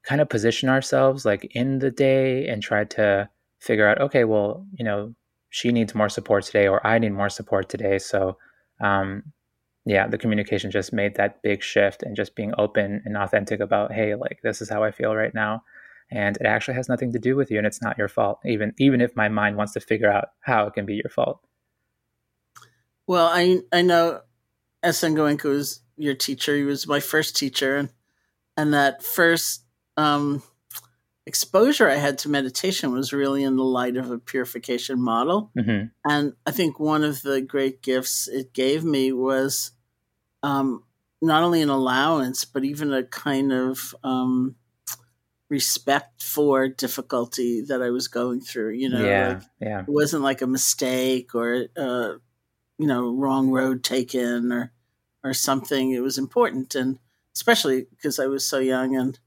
kind 0.03 0.21
of 0.21 0.29
position 0.29 0.69
ourselves 0.69 1.25
like 1.25 1.45
in 1.55 1.79
the 1.79 1.91
day 1.91 2.47
and 2.47 2.61
try 2.61 2.83
to 2.83 3.29
figure 3.59 3.87
out, 3.87 4.01
okay, 4.01 4.25
well, 4.25 4.65
you 4.73 4.83
know, 4.83 5.15
she 5.49 5.71
needs 5.71 5.95
more 5.95 6.09
support 6.09 6.43
today 6.43 6.67
or 6.67 6.85
I 6.85 6.99
need 6.99 7.13
more 7.13 7.29
support 7.29 7.69
today. 7.69 7.99
So, 7.99 8.37
um, 8.81 9.23
yeah, 9.85 10.07
the 10.07 10.17
communication 10.17 10.71
just 10.71 10.93
made 10.93 11.15
that 11.15 11.41
big 11.41 11.61
shift 11.63 12.03
and 12.03 12.15
just 12.15 12.35
being 12.35 12.53
open 12.57 13.01
and 13.05 13.17
authentic 13.17 13.59
about, 13.59 13.91
hey, 13.91 14.15
like 14.15 14.39
this 14.43 14.61
is 14.61 14.69
how 14.69 14.83
I 14.83 14.91
feel 14.91 15.15
right 15.15 15.33
now. 15.33 15.63
And 16.11 16.37
it 16.37 16.45
actually 16.45 16.75
has 16.75 16.89
nothing 16.89 17.11
to 17.13 17.19
do 17.19 17.35
with 17.35 17.49
you 17.49 17.57
and 17.57 17.65
it's 17.65 17.81
not 17.81 17.97
your 17.97 18.07
fault, 18.07 18.39
even 18.45 18.73
even 18.77 19.01
if 19.01 19.15
my 19.15 19.29
mind 19.29 19.57
wants 19.57 19.73
to 19.73 19.79
figure 19.79 20.11
out 20.11 20.29
how 20.41 20.67
it 20.67 20.73
can 20.73 20.85
be 20.85 20.95
your 20.95 21.09
fault. 21.09 21.39
Well, 23.07 23.27
I 23.27 23.59
I 23.71 23.81
know 23.81 24.21
S.N. 24.83 25.15
Was 25.15 25.81
your 25.97 26.15
teacher. 26.15 26.55
He 26.55 26.63
was 26.63 26.87
my 26.87 26.99
first 26.99 27.35
teacher 27.35 27.77
and 27.77 27.89
and 28.55 28.73
that 28.73 29.03
first 29.03 29.63
um 29.97 30.43
exposure 31.25 31.89
I 31.89 31.95
had 31.95 32.17
to 32.19 32.29
meditation 32.29 32.91
was 32.91 33.13
really 33.13 33.43
in 33.43 33.55
the 33.55 33.63
light 33.63 33.95
of 33.95 34.11
a 34.11 34.19
purification 34.19 35.01
model. 35.01 35.51
Mm-hmm. 35.57 35.87
And 36.09 36.33
I 36.45 36.51
think 36.51 36.79
one 36.79 37.03
of 37.03 37.21
the 37.21 37.41
great 37.41 37.81
gifts 37.81 38.27
it 38.27 38.53
gave 38.53 38.83
me 38.83 39.11
was 39.11 39.71
um, 40.41 40.83
not 41.21 41.43
only 41.43 41.61
an 41.61 41.69
allowance, 41.69 42.43
but 42.45 42.65
even 42.65 42.93
a 42.93 43.03
kind 43.03 43.53
of 43.53 43.95
um, 44.03 44.55
respect 45.53 46.23
for 46.23 46.67
difficulty 46.67 47.61
that 47.61 47.79
I 47.79 47.91
was 47.91 48.07
going 48.07 48.41
through. 48.41 48.71
You 48.71 48.89
know, 48.89 49.05
yeah, 49.05 49.27
like, 49.27 49.41
yeah. 49.59 49.79
it 49.81 49.87
wasn't 49.87 50.23
like 50.23 50.41
a 50.41 50.47
mistake 50.47 51.35
or, 51.35 51.67
uh, 51.77 52.13
you 52.79 52.87
know, 52.87 53.13
wrong 53.13 53.51
road 53.51 53.83
taken 53.83 54.51
or, 54.51 54.73
or 55.23 55.35
something. 55.35 55.91
It 55.91 56.01
was 56.01 56.17
important. 56.17 56.73
And 56.73 56.97
especially 57.35 57.85
because 57.91 58.19
I 58.19 58.25
was 58.25 58.43
so 58.49 58.57
young 58.57 58.95
and, 58.95 59.19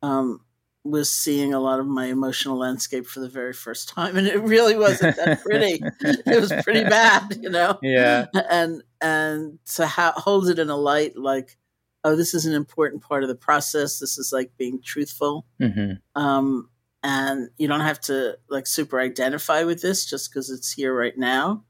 um, 0.00 0.40
was 0.82 1.10
seeing 1.10 1.52
a 1.52 1.60
lot 1.60 1.78
of 1.78 1.86
my 1.86 2.06
emotional 2.06 2.56
landscape 2.56 3.04
for 3.04 3.20
the 3.20 3.28
very 3.28 3.52
first 3.52 3.90
time 3.90 4.16
and 4.16 4.26
it 4.26 4.40
really 4.40 4.78
wasn't 4.78 5.14
that 5.14 5.42
pretty 5.42 5.78
it 6.00 6.40
was 6.40 6.50
pretty 6.64 6.82
bad 6.98 7.36
you 7.42 7.50
know 7.50 7.78
yeah 7.82 8.24
and 8.48 8.82
and 9.02 9.58
to 9.66 9.86
ha- 9.86 10.14
hold 10.16 10.48
it 10.48 10.58
in 10.58 10.70
a 10.70 10.76
light 10.76 11.18
like 11.18 11.58
oh 12.04 12.16
this 12.16 12.34
is 12.34 12.46
an 12.46 12.54
important 12.54 13.02
part 13.02 13.22
of 13.22 13.28
the 13.28 13.34
process 13.34 13.98
this 13.98 14.18
is 14.18 14.32
like 14.32 14.50
being 14.56 14.80
truthful 14.82 15.46
mm-hmm. 15.60 15.92
um 16.20 16.68
and 17.02 17.48
you 17.56 17.66
don't 17.66 17.80
have 17.80 18.00
to 18.00 18.36
like 18.48 18.66
super 18.66 19.00
identify 19.00 19.64
with 19.64 19.80
this 19.80 20.04
just 20.04 20.30
because 20.30 20.50
it's 20.50 20.72
here 20.72 20.94
right 20.96 21.16
now 21.16 21.64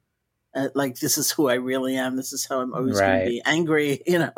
uh, 0.54 0.68
like 0.74 0.96
this 0.96 1.16
is 1.16 1.30
who 1.30 1.48
i 1.48 1.54
really 1.54 1.96
am 1.96 2.16
this 2.16 2.32
is 2.32 2.46
how 2.46 2.60
i'm 2.60 2.74
always 2.74 2.98
right. 2.98 3.08
going 3.08 3.20
to 3.20 3.30
be 3.30 3.42
angry 3.44 4.02
you 4.06 4.18
know 4.18 4.32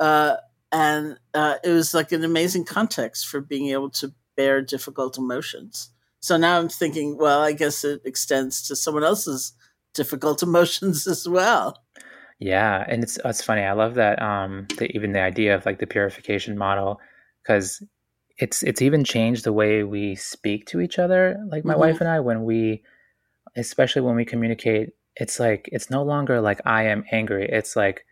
uh 0.00 0.36
and 0.72 1.18
uh, 1.34 1.56
it 1.64 1.70
was 1.70 1.94
like 1.94 2.12
an 2.12 2.24
amazing 2.24 2.64
context 2.64 3.26
for 3.26 3.40
being 3.40 3.68
able 3.68 3.90
to 3.90 4.12
bear 4.36 4.60
difficult 4.60 5.18
emotions. 5.18 5.90
So 6.20 6.36
now 6.36 6.58
I'm 6.58 6.68
thinking, 6.68 7.16
well, 7.16 7.40
I 7.40 7.52
guess 7.52 7.84
it 7.84 8.02
extends 8.04 8.66
to 8.68 8.76
someone 8.76 9.04
else's 9.04 9.52
difficult 9.94 10.42
emotions 10.48 11.06
as 11.06 11.28
well. 11.28 11.82
Yeah, 12.38 12.84
and 12.86 13.02
it's 13.02 13.18
it's 13.24 13.42
funny. 13.42 13.62
I 13.62 13.72
love 13.72 13.94
that 13.94 14.22
um, 14.22 14.68
the, 14.78 14.86
even 14.94 15.12
the 15.12 15.20
idea 15.20 15.54
of 15.56 15.66
like 15.66 15.80
the 15.80 15.86
purification 15.86 16.56
model 16.56 17.00
because 17.42 17.82
it's 18.38 18.62
it's 18.62 18.82
even 18.82 19.04
changed 19.04 19.44
the 19.44 19.52
way 19.52 19.82
we 19.82 20.14
speak 20.14 20.66
to 20.66 20.80
each 20.80 20.98
other 20.98 21.36
like 21.50 21.64
my 21.64 21.72
mm-hmm. 21.72 21.80
wife 21.80 22.00
and 22.00 22.08
i 22.08 22.20
when 22.20 22.44
we 22.44 22.82
especially 23.56 24.02
when 24.02 24.14
we 24.14 24.24
communicate 24.24 24.90
it's 25.16 25.40
like 25.40 25.68
it's 25.72 25.90
no 25.90 26.02
longer 26.02 26.40
like 26.40 26.60
i 26.64 26.84
am 26.84 27.04
angry 27.10 27.48
it's 27.50 27.76
like 27.76 28.04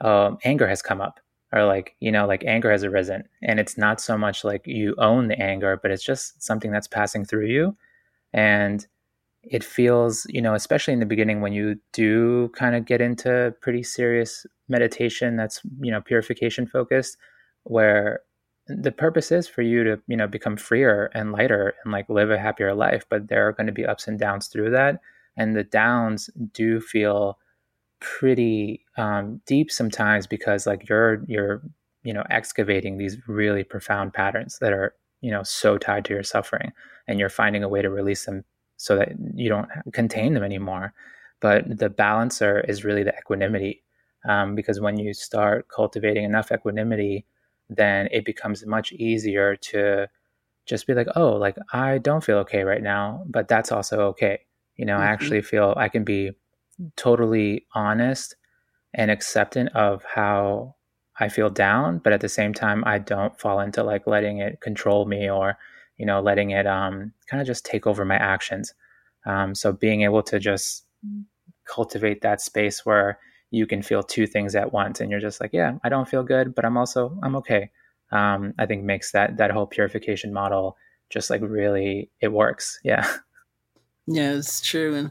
um, 0.00 0.38
anger 0.44 0.66
has 0.66 0.82
come 0.82 1.00
up 1.00 1.20
or 1.52 1.64
like 1.64 1.94
you 2.00 2.10
know 2.10 2.26
like 2.26 2.44
anger 2.44 2.70
has 2.70 2.84
arisen 2.84 3.24
and 3.42 3.60
it's 3.60 3.78
not 3.78 4.00
so 4.00 4.16
much 4.16 4.44
like 4.44 4.66
you 4.66 4.94
own 4.98 5.28
the 5.28 5.40
anger 5.40 5.78
but 5.80 5.90
it's 5.90 6.04
just 6.04 6.42
something 6.42 6.70
that's 6.70 6.88
passing 6.88 7.24
through 7.24 7.46
you 7.46 7.76
and 8.32 8.86
it 9.42 9.64
feels 9.64 10.26
you 10.28 10.40
know 10.40 10.54
especially 10.54 10.94
in 10.94 11.00
the 11.00 11.06
beginning 11.06 11.40
when 11.40 11.52
you 11.52 11.76
do 11.92 12.48
kind 12.50 12.76
of 12.76 12.84
get 12.84 13.00
into 13.00 13.54
pretty 13.60 13.82
serious 13.82 14.46
meditation 14.68 15.36
that's 15.36 15.60
you 15.80 15.90
know 15.90 16.00
purification 16.00 16.66
focused 16.66 17.16
where 17.64 18.20
the 18.68 18.92
purpose 18.92 19.32
is 19.32 19.48
for 19.48 19.62
you 19.62 19.82
to 19.82 20.00
you 20.06 20.16
know 20.16 20.26
become 20.26 20.56
freer 20.56 21.10
and 21.14 21.32
lighter 21.32 21.74
and 21.84 21.92
like 21.92 22.08
live 22.08 22.30
a 22.30 22.38
happier 22.38 22.74
life 22.74 23.04
but 23.08 23.28
there 23.28 23.46
are 23.46 23.52
going 23.52 23.66
to 23.66 23.72
be 23.72 23.84
ups 23.84 24.06
and 24.06 24.18
downs 24.18 24.46
through 24.46 24.70
that 24.70 25.00
and 25.36 25.56
the 25.56 25.64
downs 25.64 26.30
do 26.52 26.80
feel 26.80 27.38
pretty 28.00 28.84
um, 28.96 29.40
deep 29.46 29.70
sometimes 29.70 30.26
because 30.26 30.66
like 30.66 30.88
you're 30.88 31.22
you're 31.26 31.62
you 32.02 32.12
know 32.12 32.24
excavating 32.30 32.98
these 32.98 33.16
really 33.26 33.64
profound 33.64 34.12
patterns 34.12 34.58
that 34.60 34.72
are 34.72 34.94
you 35.20 35.30
know 35.30 35.42
so 35.42 35.78
tied 35.78 36.04
to 36.04 36.12
your 36.14 36.22
suffering 36.22 36.72
and 37.06 37.18
you're 37.18 37.28
finding 37.28 37.62
a 37.62 37.68
way 37.68 37.82
to 37.82 37.90
release 37.90 38.26
them 38.26 38.44
so 38.82 38.96
that 38.96 39.12
you 39.34 39.48
don't 39.48 39.68
contain 39.92 40.34
them 40.34 40.42
anymore 40.42 40.92
but 41.40 41.78
the 41.78 41.88
balancer 41.88 42.60
is 42.60 42.84
really 42.84 43.04
the 43.04 43.16
equanimity 43.16 43.82
um, 44.28 44.54
because 44.54 44.80
when 44.80 44.98
you 44.98 45.14
start 45.14 45.68
cultivating 45.68 46.24
enough 46.24 46.50
equanimity 46.50 47.24
then 47.70 48.08
it 48.10 48.24
becomes 48.24 48.66
much 48.66 48.90
easier 48.92 49.54
to 49.54 50.08
just 50.66 50.86
be 50.86 50.94
like 50.94 51.06
oh 51.14 51.32
like 51.32 51.56
i 51.72 51.98
don't 51.98 52.24
feel 52.24 52.38
okay 52.38 52.64
right 52.64 52.82
now 52.82 53.24
but 53.28 53.46
that's 53.46 53.70
also 53.70 54.00
okay 54.00 54.40
you 54.76 54.84
know 54.84 54.94
mm-hmm. 54.94 55.02
i 55.02 55.06
actually 55.06 55.42
feel 55.42 55.74
i 55.76 55.88
can 55.88 56.02
be 56.02 56.32
totally 56.96 57.64
honest 57.74 58.34
and 58.94 59.10
acceptant 59.10 59.68
of 59.76 60.02
how 60.04 60.74
I 61.20 61.28
feel 61.28 61.50
down, 61.50 61.98
but 61.98 62.12
at 62.12 62.20
the 62.20 62.28
same 62.28 62.52
time, 62.52 62.82
I 62.84 62.98
don't 62.98 63.38
fall 63.38 63.60
into 63.60 63.82
like 63.82 64.06
letting 64.06 64.38
it 64.38 64.60
control 64.60 65.04
me 65.04 65.30
or, 65.30 65.56
you 65.96 66.06
know, 66.06 66.20
letting 66.20 66.50
it 66.50 66.66
um, 66.66 67.12
kind 67.28 67.40
of 67.40 67.46
just 67.46 67.64
take 67.64 67.86
over 67.86 68.04
my 68.04 68.16
actions. 68.16 68.74
Um, 69.24 69.54
so 69.54 69.72
being 69.72 70.02
able 70.02 70.22
to 70.24 70.38
just 70.38 70.84
cultivate 71.64 72.22
that 72.22 72.40
space 72.40 72.84
where 72.84 73.18
you 73.50 73.66
can 73.66 73.82
feel 73.82 74.02
two 74.02 74.26
things 74.26 74.54
at 74.54 74.72
once 74.72 75.00
and 75.00 75.10
you're 75.10 75.20
just 75.20 75.40
like, 75.40 75.52
yeah, 75.52 75.74
I 75.84 75.88
don't 75.88 76.08
feel 76.08 76.22
good, 76.22 76.54
but 76.54 76.64
I'm 76.64 76.76
also, 76.76 77.18
I'm 77.22 77.36
okay. 77.36 77.70
Um, 78.10 78.54
I 78.58 78.66
think 78.66 78.84
makes 78.84 79.12
that, 79.12 79.36
that 79.36 79.50
whole 79.50 79.66
purification 79.66 80.32
model 80.32 80.76
just 81.10 81.30
like 81.30 81.42
really, 81.42 82.10
it 82.20 82.32
works. 82.32 82.80
Yeah. 82.82 83.06
Yeah, 84.06 84.32
it's 84.32 84.60
true. 84.60 84.96
And 84.96 85.10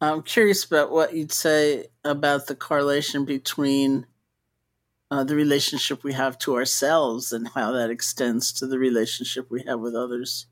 I'm 0.00 0.22
curious 0.22 0.64
about 0.64 0.90
what 0.90 1.14
you'd 1.14 1.32
say 1.32 1.86
about 2.02 2.46
the 2.46 2.56
correlation 2.56 3.24
between 3.24 4.06
uh, 5.14 5.22
the 5.22 5.36
relationship 5.36 6.02
we 6.02 6.12
have 6.12 6.36
to 6.38 6.56
ourselves 6.56 7.32
and 7.32 7.46
how 7.54 7.70
that 7.70 7.88
extends 7.88 8.52
to 8.52 8.66
the 8.66 8.80
relationship 8.80 9.48
we 9.48 9.62
have 9.62 9.78
with 9.78 9.94
others. 9.94 10.46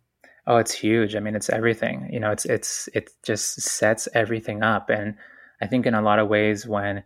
Oh, 0.46 0.57
it's 0.59 0.72
huge. 0.72 1.16
I 1.16 1.20
mean, 1.20 1.35
it's 1.35 1.51
everything. 1.51 2.09
You 2.12 2.20
know, 2.20 2.31
it's 2.31 2.44
it's 2.44 2.88
it 2.94 3.11
just 3.25 3.61
sets 3.61 4.09
everything 4.14 4.62
up, 4.62 4.88
and 4.88 5.16
I 5.61 5.66
think 5.66 5.85
in 5.85 5.94
a 5.94 6.03
lot 6.03 6.20
of 6.20 6.29
ways, 6.29 6.64
when 6.66 7.03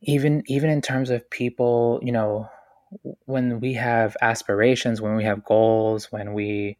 even 0.00 0.42
even 0.46 0.70
in 0.70 0.82
terms 0.82 1.10
of 1.10 1.28
people, 1.30 2.00
you 2.02 2.12
know, 2.12 2.48
when 3.26 3.60
we 3.60 3.74
have 3.74 4.16
aspirations, 4.20 5.00
when 5.00 5.14
we 5.14 5.24
have 5.24 5.44
goals, 5.44 6.10
when 6.10 6.32
we 6.34 6.78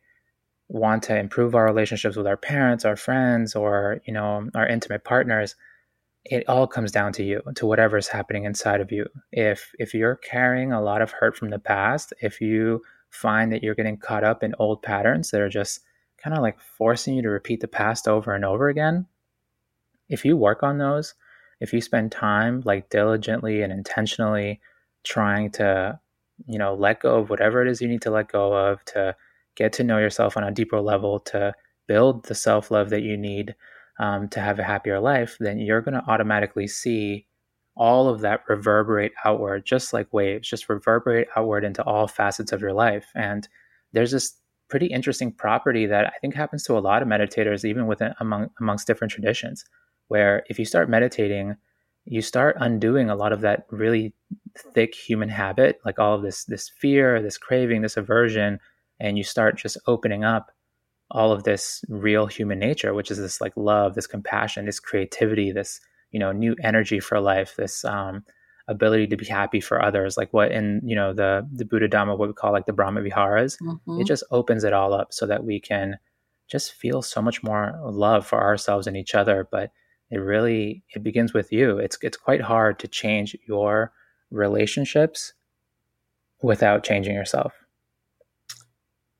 want 0.68 1.04
to 1.04 1.16
improve 1.16 1.54
our 1.54 1.64
relationships 1.64 2.16
with 2.16 2.26
our 2.26 2.36
parents, 2.36 2.84
our 2.84 2.96
friends, 2.96 3.54
or 3.54 4.00
you 4.04 4.12
know 4.12 4.48
our 4.54 4.66
intimate 4.66 5.04
partners, 5.04 5.54
it 6.24 6.48
all 6.48 6.66
comes 6.66 6.92
down 6.92 7.12
to 7.14 7.24
you, 7.24 7.40
to 7.54 7.66
whatever's 7.66 8.08
happening 8.08 8.44
inside 8.44 8.80
of 8.80 8.92
you. 8.92 9.06
If 9.32 9.72
if 9.78 9.94
you're 9.94 10.16
carrying 10.16 10.72
a 10.72 10.82
lot 10.82 11.02
of 11.02 11.12
hurt 11.12 11.36
from 11.36 11.50
the 11.50 11.58
past, 11.58 12.12
if 12.20 12.40
you 12.40 12.82
find 13.08 13.52
that 13.52 13.62
you're 13.62 13.74
getting 13.74 13.96
caught 13.96 14.24
up 14.24 14.42
in 14.42 14.54
old 14.58 14.82
patterns 14.82 15.30
that 15.30 15.40
are 15.40 15.48
just 15.48 15.80
kind 16.22 16.36
of 16.36 16.42
like 16.42 16.60
forcing 16.60 17.14
you 17.14 17.22
to 17.22 17.30
repeat 17.30 17.60
the 17.60 17.68
past 17.68 18.06
over 18.06 18.34
and 18.34 18.44
over 18.44 18.68
again, 18.68 19.06
if 20.08 20.24
you 20.24 20.36
work 20.36 20.62
on 20.62 20.78
those, 20.78 21.14
if 21.60 21.72
you 21.72 21.80
spend 21.80 22.12
time 22.12 22.62
like 22.64 22.90
diligently 22.90 23.62
and 23.62 23.72
intentionally 23.72 24.60
trying 25.04 25.50
to, 25.50 25.98
you 26.46 26.58
know, 26.58 26.74
let 26.74 27.00
go 27.00 27.18
of 27.18 27.30
whatever 27.30 27.62
it 27.62 27.68
is 27.68 27.80
you 27.80 27.88
need 27.88 28.02
to 28.02 28.10
let 28.10 28.30
go 28.30 28.52
of 28.52 28.84
to 28.84 29.16
get 29.56 29.72
to 29.72 29.84
know 29.84 29.98
yourself 29.98 30.36
on 30.36 30.44
a 30.44 30.50
deeper 30.50 30.80
level, 30.80 31.18
to 31.18 31.54
build 31.86 32.24
the 32.26 32.34
self 32.34 32.70
love 32.70 32.90
that 32.90 33.02
you 33.02 33.16
need 33.16 33.54
um, 34.00 34.28
to 34.30 34.40
have 34.40 34.58
a 34.58 34.64
happier 34.64 34.98
life, 34.98 35.36
then 35.38 35.58
you're 35.58 35.82
going 35.82 35.94
to 35.94 36.10
automatically 36.10 36.66
see 36.66 37.26
all 37.76 38.08
of 38.08 38.20
that 38.20 38.40
reverberate 38.48 39.12
outward, 39.24 39.64
just 39.64 39.92
like 39.92 40.12
waves, 40.12 40.48
just 40.48 40.68
reverberate 40.68 41.28
outward 41.36 41.64
into 41.64 41.84
all 41.84 42.08
facets 42.08 42.50
of 42.50 42.60
your 42.60 42.72
life. 42.72 43.06
And 43.14 43.46
there's 43.92 44.10
this 44.10 44.36
pretty 44.68 44.86
interesting 44.86 45.32
property 45.32 45.86
that 45.86 46.06
I 46.06 46.12
think 46.20 46.34
happens 46.34 46.64
to 46.64 46.78
a 46.78 46.80
lot 46.80 47.02
of 47.02 47.08
meditators, 47.08 47.64
even 47.64 47.86
within 47.86 48.14
among 48.20 48.50
amongst 48.58 48.86
different 48.86 49.12
traditions, 49.12 49.64
where 50.08 50.44
if 50.48 50.58
you 50.58 50.64
start 50.64 50.90
meditating, 50.90 51.56
you 52.06 52.22
start 52.22 52.56
undoing 52.58 53.10
a 53.10 53.16
lot 53.16 53.32
of 53.32 53.42
that 53.42 53.66
really 53.70 54.14
thick 54.74 54.94
human 54.94 55.28
habit, 55.28 55.78
like 55.84 55.98
all 55.98 56.14
of 56.14 56.22
this 56.22 56.44
this 56.44 56.68
fear, 56.68 57.22
this 57.22 57.38
craving, 57.38 57.82
this 57.82 57.96
aversion 57.96 58.58
and 59.00 59.16
you 59.16 59.24
start 59.24 59.56
just 59.56 59.78
opening 59.86 60.22
up 60.22 60.52
all 61.10 61.32
of 61.32 61.44
this 61.44 61.84
real 61.88 62.26
human 62.26 62.58
nature 62.58 62.94
which 62.94 63.10
is 63.10 63.18
this 63.18 63.40
like 63.40 63.52
love 63.56 63.94
this 63.94 64.06
compassion 64.06 64.64
this 64.64 64.80
creativity 64.80 65.50
this 65.52 65.80
you 66.10 66.20
know 66.20 66.32
new 66.32 66.54
energy 66.62 67.00
for 67.00 67.20
life 67.20 67.54
this 67.56 67.84
um, 67.84 68.24
ability 68.68 69.06
to 69.06 69.16
be 69.16 69.24
happy 69.24 69.60
for 69.60 69.82
others 69.82 70.16
like 70.16 70.32
what 70.32 70.52
in 70.52 70.80
you 70.84 70.94
know 70.94 71.12
the 71.12 71.46
the 71.52 71.64
buddha 71.64 71.88
dhamma 71.88 72.16
what 72.16 72.28
we 72.28 72.34
call 72.34 72.52
like 72.52 72.66
the 72.66 72.72
brahma 72.72 73.02
viharas 73.02 73.58
mm-hmm. 73.62 74.00
it 74.00 74.06
just 74.06 74.22
opens 74.30 74.64
it 74.64 74.72
all 74.72 74.94
up 74.94 75.12
so 75.12 75.26
that 75.26 75.44
we 75.44 75.58
can 75.58 75.98
just 76.48 76.72
feel 76.72 77.02
so 77.02 77.20
much 77.20 77.42
more 77.42 77.78
love 77.84 78.26
for 78.26 78.40
ourselves 78.40 78.86
and 78.86 78.96
each 78.96 79.14
other 79.14 79.48
but 79.50 79.72
it 80.10 80.18
really 80.18 80.84
it 80.94 81.02
begins 81.02 81.32
with 81.32 81.52
you 81.52 81.78
it's 81.78 81.98
it's 82.02 82.16
quite 82.16 82.40
hard 82.40 82.78
to 82.78 82.86
change 82.86 83.36
your 83.46 83.92
relationships 84.30 85.32
without 86.42 86.84
changing 86.84 87.14
yourself 87.14 87.52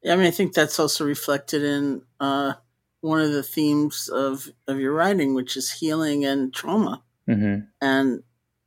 I 0.09 0.17
mean, 0.17 0.27
I 0.27 0.31
think 0.31 0.55
that's 0.55 0.79
also 0.79 1.05
reflected 1.05 1.63
in 1.63 2.03
uh, 2.19 2.55
one 3.01 3.21
of 3.21 3.33
the 3.33 3.43
themes 3.43 4.09
of, 4.09 4.49
of 4.67 4.79
your 4.81 4.93
writing, 4.95 5.35
which 5.35 5.57
is 5.57 5.73
healing 5.73 6.25
and 6.25 6.53
trauma. 6.55 7.03
Mm-hmm. 7.29 7.67
And 7.81 8.23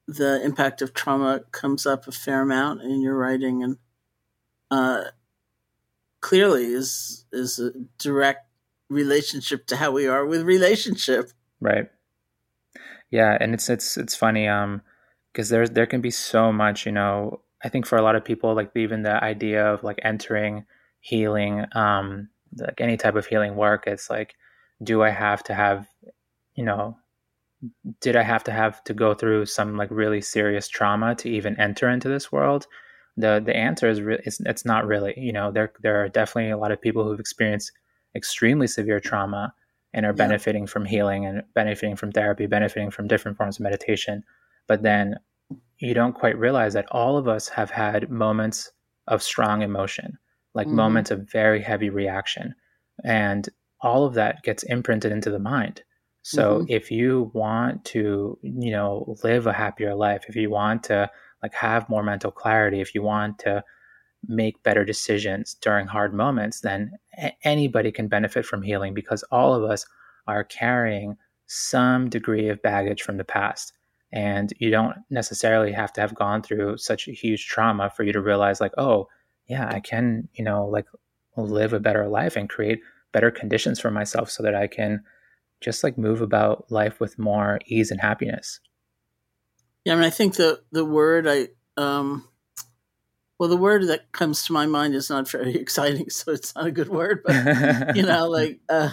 the 0.07 0.43
impact 0.43 0.81
of 0.81 0.93
trauma 0.93 1.41
comes 1.51 1.85
up 1.85 2.07
a 2.07 2.11
fair 2.11 2.41
amount 2.41 2.81
in 2.81 3.01
your 3.01 3.15
writing, 3.15 3.63
and 3.63 3.77
uh, 4.69 5.05
clearly 6.21 6.65
is 6.65 7.25
is 7.31 7.59
a 7.59 7.71
direct 7.97 8.47
relationship 8.89 9.65
to 9.67 9.75
how 9.75 9.91
we 9.91 10.07
are 10.07 10.25
with 10.25 10.43
relationship. 10.43 11.31
Right. 11.59 11.89
Yeah, 13.11 13.37
and 13.39 13.53
it's 13.53 13.69
it's 13.69 13.97
it's 13.97 14.15
funny 14.15 14.47
um 14.47 14.81
because 15.31 15.49
there's 15.49 15.71
there 15.71 15.85
can 15.85 16.01
be 16.01 16.11
so 16.11 16.51
much, 16.51 16.85
you 16.85 16.91
know, 16.91 17.41
I 17.63 17.69
think 17.69 17.85
for 17.85 17.97
a 17.97 18.01
lot 18.01 18.15
of 18.15 18.25
people 18.25 18.55
like 18.55 18.71
even 18.75 19.03
the 19.03 19.23
idea 19.23 19.65
of 19.65 19.83
like 19.83 19.99
entering 20.03 20.65
healing, 21.03 21.65
um, 21.73 22.29
like 22.57 22.79
any 22.79 22.95
type 22.95 23.15
of 23.15 23.25
healing 23.25 23.55
work, 23.57 23.83
it's 23.87 24.09
like, 24.09 24.35
do 24.81 25.03
I 25.03 25.09
have 25.09 25.43
to 25.43 25.53
have, 25.53 25.85
you 26.55 26.63
know, 26.63 26.97
did 27.99 28.15
I 28.15 28.23
have 28.23 28.43
to 28.45 28.51
have 28.51 28.81
to 28.85 28.93
go 28.93 29.13
through 29.13 29.45
some 29.47 29.75
like 29.75 29.91
really 29.91 30.21
serious 30.21 30.69
trauma 30.69 31.13
to 31.15 31.29
even 31.29 31.59
enter 31.59 31.89
into 31.89 32.07
this 32.07 32.31
world? 32.31 32.67
The 33.17 33.41
the 33.45 33.55
answer 33.55 33.89
is 33.89 34.01
re- 34.01 34.21
it's, 34.25 34.39
it's 34.45 34.65
not 34.65 34.87
really. 34.87 35.13
You 35.17 35.33
know, 35.33 35.51
there 35.51 35.73
there 35.81 36.01
are 36.01 36.07
definitely 36.07 36.51
a 36.51 36.57
lot 36.57 36.71
of 36.71 36.81
people 36.81 37.03
who've 37.03 37.19
experienced 37.19 37.73
extremely 38.15 38.67
severe 38.67 39.01
trauma 39.01 39.53
and 39.93 40.05
are 40.05 40.09
yeah. 40.09 40.25
benefiting 40.25 40.67
from 40.67 40.85
healing 40.85 41.25
and 41.25 41.43
benefiting 41.53 41.97
from 41.97 42.13
therapy, 42.13 42.47
benefiting 42.47 42.91
from 42.91 43.07
different 43.07 43.37
forms 43.37 43.57
of 43.57 43.63
meditation. 43.63 44.23
But 44.67 44.83
then 44.83 45.15
you 45.79 45.93
don't 45.93 46.15
quite 46.15 46.37
realize 46.37 46.73
that 46.73 46.87
all 46.91 47.17
of 47.17 47.27
us 47.27 47.49
have 47.49 47.69
had 47.69 48.09
moments 48.09 48.71
of 49.07 49.21
strong 49.21 49.61
emotion 49.61 50.17
like 50.53 50.67
mm-hmm. 50.67 50.75
moments 50.75 51.11
of 51.11 51.31
very 51.31 51.61
heavy 51.61 51.89
reaction. 51.89 52.55
And 53.03 53.47
all 53.81 54.05
of 54.05 54.13
that 54.13 54.43
gets 54.43 54.63
imprinted 54.63 55.11
into 55.11 55.29
the 55.29 55.39
mind. 55.39 55.83
So 56.21 56.59
mm-hmm. 56.59 56.65
if 56.69 56.89
you 56.89 57.31
want 57.33 57.83
to, 57.85 58.37
you 58.41 58.71
know, 58.71 59.15
live 59.23 59.45
a 59.45 59.53
happier 59.53 59.93
life, 59.93 60.25
if 60.29 60.35
you 60.35 60.49
want 60.49 60.83
to 60.83 61.09
like 61.41 61.53
have 61.53 61.89
more 61.89 62.03
mental 62.03 62.31
clarity, 62.31 62.79
if 62.79 62.95
you 62.95 63.01
want 63.01 63.39
to 63.39 63.63
make 64.25 64.63
better 64.63 64.85
decisions 64.85 65.55
during 65.55 65.85
hard 65.85 66.13
moments, 66.13 66.61
then 66.61 66.91
a- 67.17 67.35
anybody 67.43 67.91
can 67.91 68.07
benefit 68.07 68.45
from 68.45 68.61
healing 68.61 68.93
because 68.93 69.23
all 69.31 69.53
of 69.53 69.69
us 69.69 69.85
are 70.27 70.45
carrying 70.45 71.17
some 71.45 72.09
degree 72.09 72.47
of 72.47 72.61
baggage 72.61 73.01
from 73.01 73.17
the 73.17 73.25
past. 73.25 73.73
And 74.13 74.53
you 74.59 74.69
don't 74.69 74.95
necessarily 75.09 75.71
have 75.71 75.91
to 75.93 76.01
have 76.01 76.15
gone 76.15 76.41
through 76.41 76.77
such 76.77 77.07
a 77.07 77.11
huge 77.11 77.47
trauma 77.47 77.89
for 77.89 78.03
you 78.03 78.13
to 78.13 78.21
realize, 78.21 78.61
like, 78.61 78.73
oh, 78.77 79.07
yeah, 79.47 79.67
I 79.69 79.79
can, 79.79 80.29
you 80.33 80.43
know, 80.43 80.65
like 80.65 80.85
live 81.35 81.73
a 81.73 81.79
better 81.79 82.07
life 82.07 82.35
and 82.35 82.49
create 82.49 82.81
better 83.11 83.31
conditions 83.31 83.79
for 83.79 83.91
myself 83.91 84.29
so 84.29 84.43
that 84.43 84.55
I 84.55 84.67
can 84.67 85.03
just 85.61 85.83
like 85.83 85.97
move 85.97 86.21
about 86.21 86.71
life 86.71 86.99
with 86.99 87.17
more 87.17 87.59
ease 87.65 87.91
and 87.91 88.01
happiness. 88.01 88.59
Yeah, 89.85 89.93
I 89.93 89.95
mean, 89.95 90.05
I 90.05 90.09
think 90.09 90.35
the 90.35 90.61
the 90.71 90.85
word 90.85 91.27
I 91.27 91.49
um, 91.75 92.27
well, 93.39 93.49
the 93.49 93.57
word 93.57 93.87
that 93.87 94.11
comes 94.11 94.45
to 94.45 94.53
my 94.53 94.65
mind 94.65 94.95
is 94.95 95.09
not 95.09 95.29
very 95.29 95.55
exciting, 95.59 96.09
so 96.09 96.31
it's 96.31 96.55
not 96.55 96.67
a 96.67 96.71
good 96.71 96.89
word. 96.89 97.23
But 97.25 97.95
you 97.95 98.03
know, 98.05 98.29
like 98.29 98.59
uh, 98.69 98.91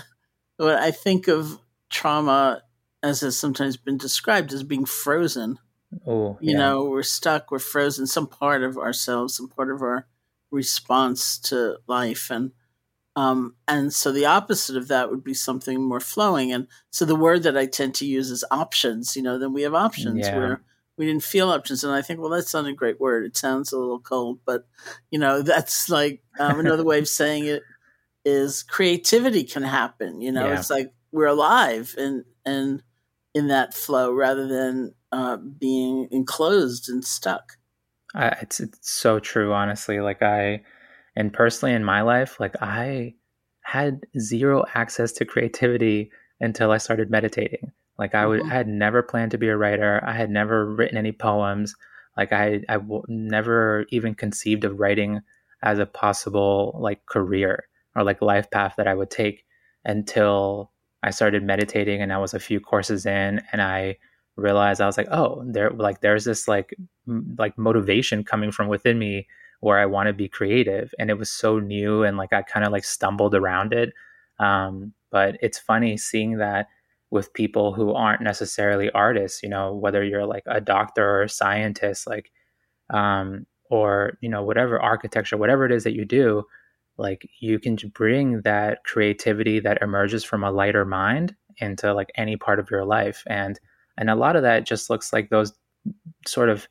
what 0.56 0.76
I 0.76 0.90
think 0.90 1.28
of 1.28 1.58
trauma 1.88 2.62
as 3.02 3.20
has 3.20 3.38
sometimes 3.38 3.76
been 3.76 3.96
described 3.96 4.52
as 4.52 4.62
being 4.62 4.84
frozen. 4.84 5.58
Oh, 6.06 6.38
you 6.40 6.56
know, 6.56 6.84
we're 6.84 7.02
stuck, 7.02 7.50
we're 7.50 7.58
frozen. 7.58 8.06
Some 8.06 8.26
part 8.28 8.62
of 8.62 8.76
ourselves, 8.76 9.36
some 9.36 9.48
part 9.48 9.70
of 9.70 9.82
our 9.82 10.06
response 10.50 11.38
to 11.40 11.78
life, 11.86 12.30
and 12.30 12.52
um, 13.16 13.56
and 13.66 13.92
so 13.92 14.12
the 14.12 14.26
opposite 14.26 14.76
of 14.76 14.88
that 14.88 15.10
would 15.10 15.24
be 15.24 15.34
something 15.34 15.82
more 15.82 16.00
flowing. 16.00 16.52
And 16.52 16.68
so 16.90 17.04
the 17.04 17.16
word 17.16 17.42
that 17.42 17.56
I 17.56 17.66
tend 17.66 17.94
to 17.96 18.06
use 18.06 18.30
is 18.30 18.44
options. 18.50 19.16
You 19.16 19.22
know, 19.22 19.38
then 19.38 19.52
we 19.52 19.62
have 19.62 19.74
options 19.74 20.26
Yeah. 20.26 20.36
where 20.36 20.62
we 20.96 21.06
didn't 21.06 21.24
feel 21.24 21.50
options. 21.50 21.82
And 21.82 21.92
I 21.92 22.02
think, 22.02 22.20
well, 22.20 22.30
that's 22.30 22.54
not 22.54 22.66
a 22.66 22.72
great 22.72 23.00
word. 23.00 23.24
It 23.26 23.36
sounds 23.36 23.72
a 23.72 23.78
little 23.78 24.00
cold, 24.00 24.40
but 24.46 24.66
you 25.10 25.18
know, 25.18 25.42
that's 25.42 25.88
like 25.88 26.22
um, 26.38 26.60
another 26.60 26.84
way 26.84 26.98
of 27.00 27.08
saying 27.20 27.46
it 27.46 27.62
is 28.24 28.62
creativity 28.62 29.44
can 29.44 29.62
happen. 29.64 30.20
You 30.20 30.32
know, 30.32 30.46
Yeah. 30.48 30.58
it's 30.60 30.70
like 30.70 30.92
we're 31.12 31.26
alive 31.26 31.94
and 31.98 32.24
and 32.44 32.82
in 33.34 33.48
that 33.48 33.74
flow 33.74 34.12
rather 34.12 34.46
than 34.46 34.94
uh, 35.12 35.36
being 35.36 36.08
enclosed 36.10 36.88
and 36.88 37.04
stuck. 37.04 37.58
I, 38.14 38.28
it's 38.42 38.60
it's 38.60 38.90
so 38.90 39.18
true, 39.18 39.52
honestly. 39.52 40.00
Like 40.00 40.22
I, 40.22 40.62
and 41.16 41.32
personally 41.32 41.74
in 41.74 41.84
my 41.84 42.02
life, 42.02 42.40
like 42.40 42.56
I 42.60 43.14
had 43.62 44.06
zero 44.18 44.64
access 44.74 45.12
to 45.12 45.24
creativity 45.24 46.10
until 46.40 46.72
I 46.72 46.78
started 46.78 47.10
meditating. 47.10 47.72
Like 47.98 48.14
I 48.14 48.26
would, 48.26 48.40
Mhm. 48.42 48.50
I 48.50 48.54
had 48.54 48.68
never 48.68 49.02
planned 49.02 49.30
to 49.32 49.38
be 49.38 49.48
a 49.48 49.56
writer. 49.56 50.00
I 50.04 50.12
had 50.12 50.30
never 50.30 50.66
written 50.66 50.96
any 50.98 51.12
poems. 51.12 51.76
Like 52.16 52.32
I, 52.32 52.62
I 52.68 52.74
w- 52.78 53.04
never 53.08 53.86
even 53.90 54.14
conceived 54.14 54.64
of 54.64 54.80
writing 54.80 55.20
as 55.62 55.78
a 55.78 55.86
possible 55.86 56.76
like 56.80 57.04
career 57.06 57.64
or 57.94 58.02
like 58.04 58.22
life 58.22 58.50
path 58.50 58.74
that 58.76 58.88
I 58.88 58.94
would 58.94 59.10
take 59.10 59.44
until 59.84 60.70
I 61.02 61.10
started 61.10 61.42
meditating 61.42 62.02
and 62.02 62.12
I 62.12 62.18
was 62.18 62.34
a 62.34 62.40
few 62.40 62.60
courses 62.60 63.06
in 63.06 63.42
and 63.52 63.62
I 63.62 63.98
realized 64.36 64.80
I 64.80 64.86
was 64.86 64.96
like, 64.98 65.08
oh, 65.10 65.42
there 65.46 65.70
like 65.70 66.00
there's 66.00 66.24
this 66.24 66.48
like 66.48 66.74
m- 67.08 67.36
like 67.38 67.56
motivation 67.58 68.24
coming 68.24 68.50
from 68.52 68.68
within 68.68 68.98
me 68.98 69.26
where 69.60 69.78
I 69.78 69.86
want 69.86 70.06
to 70.06 70.12
be 70.14 70.28
creative 70.28 70.94
and 70.98 71.10
it 71.10 71.18
was 71.18 71.30
so 71.30 71.58
new 71.58 72.02
and 72.02 72.16
like 72.16 72.32
I 72.32 72.42
kind 72.42 72.64
of 72.64 72.72
like 72.72 72.84
stumbled 72.84 73.34
around 73.34 73.72
it. 73.74 73.92
Um, 74.38 74.94
but 75.10 75.36
it's 75.42 75.58
funny 75.58 75.96
seeing 75.96 76.38
that 76.38 76.68
with 77.10 77.32
people 77.34 77.74
who 77.74 77.92
aren't 77.92 78.22
necessarily 78.22 78.90
artists, 78.92 79.42
you 79.42 79.48
know, 79.48 79.74
whether 79.74 80.02
you're 80.04 80.26
like 80.26 80.44
a 80.46 80.60
doctor 80.60 81.08
or 81.08 81.22
a 81.24 81.28
scientist, 81.28 82.06
like 82.06 82.30
um, 82.90 83.46
or 83.70 84.18
you 84.20 84.28
know 84.28 84.42
whatever 84.42 84.80
architecture, 84.80 85.36
whatever 85.36 85.66
it 85.66 85.72
is 85.72 85.84
that 85.84 85.94
you 85.94 86.04
do, 86.04 86.44
like 86.98 87.28
you 87.40 87.58
can 87.58 87.76
bring 87.94 88.42
that 88.42 88.84
creativity 88.84 89.60
that 89.60 89.82
emerges 89.82 90.24
from 90.24 90.44
a 90.44 90.50
lighter 90.50 90.84
mind 90.84 91.34
into 91.58 91.92
like 91.94 92.10
any 92.16 92.36
part 92.36 92.58
of 92.58 92.70
your 92.70 92.84
life 92.84 93.22
and 93.28 93.60
and 94.00 94.10
a 94.10 94.16
lot 94.16 94.34
of 94.34 94.42
that 94.42 94.66
just 94.66 94.90
looks 94.90 95.12
like 95.12 95.28
those 95.28 95.52
sort 96.26 96.48
of 96.48 96.66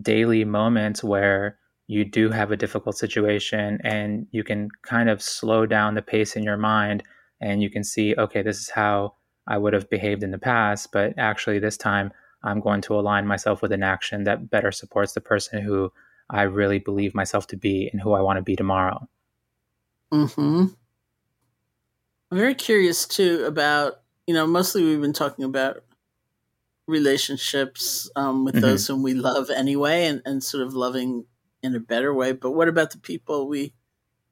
daily 0.00 0.44
moments 0.44 1.02
where 1.02 1.58
you 1.88 2.04
do 2.04 2.30
have 2.30 2.50
a 2.50 2.56
difficult 2.56 2.96
situation 2.96 3.80
and 3.82 4.26
you 4.30 4.44
can 4.44 4.68
kind 4.82 5.08
of 5.08 5.22
slow 5.22 5.66
down 5.66 5.94
the 5.94 6.02
pace 6.02 6.36
in 6.36 6.42
your 6.42 6.56
mind 6.56 7.02
and 7.40 7.62
you 7.62 7.70
can 7.70 7.82
see 7.82 8.14
okay 8.16 8.42
this 8.42 8.58
is 8.58 8.68
how 8.68 9.14
i 9.46 9.56
would 9.56 9.72
have 9.72 9.88
behaved 9.88 10.22
in 10.22 10.30
the 10.30 10.38
past 10.38 10.92
but 10.92 11.14
actually 11.16 11.58
this 11.58 11.76
time 11.76 12.12
i'm 12.44 12.60
going 12.60 12.80
to 12.82 12.94
align 12.94 13.26
myself 13.26 13.62
with 13.62 13.72
an 13.72 13.82
action 13.82 14.24
that 14.24 14.50
better 14.50 14.70
supports 14.70 15.14
the 15.14 15.20
person 15.20 15.62
who 15.62 15.90
i 16.28 16.42
really 16.42 16.78
believe 16.78 17.14
myself 17.14 17.46
to 17.46 17.56
be 17.56 17.88
and 17.92 18.02
who 18.02 18.12
i 18.12 18.20
want 18.20 18.36
to 18.36 18.42
be 18.42 18.56
tomorrow 18.56 19.08
Hmm. 20.12 20.66
I'm 22.30 22.38
very 22.38 22.54
curious 22.54 23.06
too 23.06 23.44
about 23.46 24.00
you 24.26 24.34
know 24.34 24.46
mostly 24.46 24.84
we've 24.84 25.00
been 25.00 25.12
talking 25.12 25.44
about 25.44 25.84
relationships 26.86 28.10
um, 28.16 28.44
with 28.44 28.56
Mhm. 28.56 28.60
those 28.62 28.86
whom 28.86 29.02
we 29.02 29.14
love 29.14 29.50
anyway, 29.50 30.06
and, 30.06 30.22
and 30.24 30.42
sort 30.42 30.62
of 30.66 30.74
loving 30.74 31.26
in 31.62 31.74
a 31.74 31.80
better 31.80 32.14
way. 32.14 32.32
But 32.32 32.52
what 32.52 32.68
about 32.68 32.92
the 32.92 32.98
people 32.98 33.48
we 33.48 33.74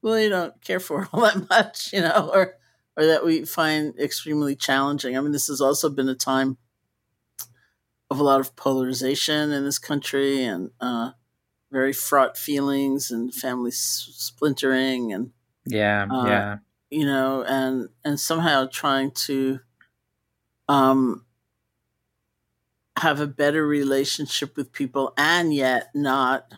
really 0.03 0.29
don't 0.29 0.61
care 0.62 0.81
for 0.81 1.09
all 1.14 1.23
that 1.23 1.49
much, 1.51 1.93
you 1.93 2.01
know, 2.01 2.31
or 2.35 2.59
or 2.97 3.07
that 3.07 3.25
we 3.25 3.45
find 3.45 3.99
extremely 3.99 4.57
challenging? 4.57 5.17
I 5.17 5.21
mean, 5.21 5.33
this 5.33 5.49
has 5.49 5.61
also 5.61 5.90
been 5.90 6.09
a 6.09 6.14
time 6.17 6.59
of 8.11 8.19
a 8.19 8.23
lot 8.23 8.40
of 8.40 8.55
polarization 8.57 9.51
in 9.51 9.64
this 9.64 9.79
country 9.79 10.45
and 10.45 10.71
uh, 10.81 11.12
very 11.73 11.93
fraught 11.93 12.37
feelings 12.38 13.11
and 13.11 13.35
family 13.35 13.71
s- 13.71 14.09
splintering 14.12 15.12
and 15.12 15.33
yeah 15.67 16.07
Uh, 16.11 16.14
yeah 16.21 16.59
you 16.90 17.07
know, 17.07 17.45
and 17.45 17.90
and 18.05 18.21
somehow 18.21 18.67
trying 18.71 19.11
to 19.12 19.61
um 20.69 21.27
have 22.96 23.20
a 23.20 23.26
better 23.26 23.66
relationship 23.66 24.57
with 24.57 24.72
people 24.72 25.12
and 25.16 25.52
yet 25.52 25.90
not 25.94 26.54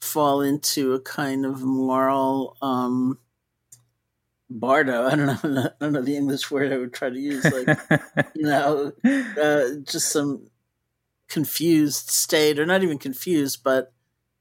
fall 0.00 0.40
into 0.40 0.92
a 0.92 1.00
kind 1.00 1.44
of 1.46 1.62
moral 1.62 2.56
um 2.60 3.18
bardo. 4.50 5.06
I 5.06 5.16
don't 5.16 5.26
know 5.26 5.60
I 5.66 5.70
don't 5.80 5.92
know 5.92 6.02
the 6.02 6.16
English 6.16 6.50
word 6.50 6.72
I 6.72 6.78
would 6.78 6.92
try 6.92 7.10
to 7.10 7.18
use 7.18 7.44
like 7.44 7.78
you 8.34 8.42
know 8.42 8.92
uh, 9.04 9.80
just 9.84 10.10
some 10.10 10.48
confused 11.28 12.10
state 12.10 12.58
or 12.58 12.66
not 12.66 12.84
even 12.84 12.98
confused 12.98 13.64
but 13.64 13.92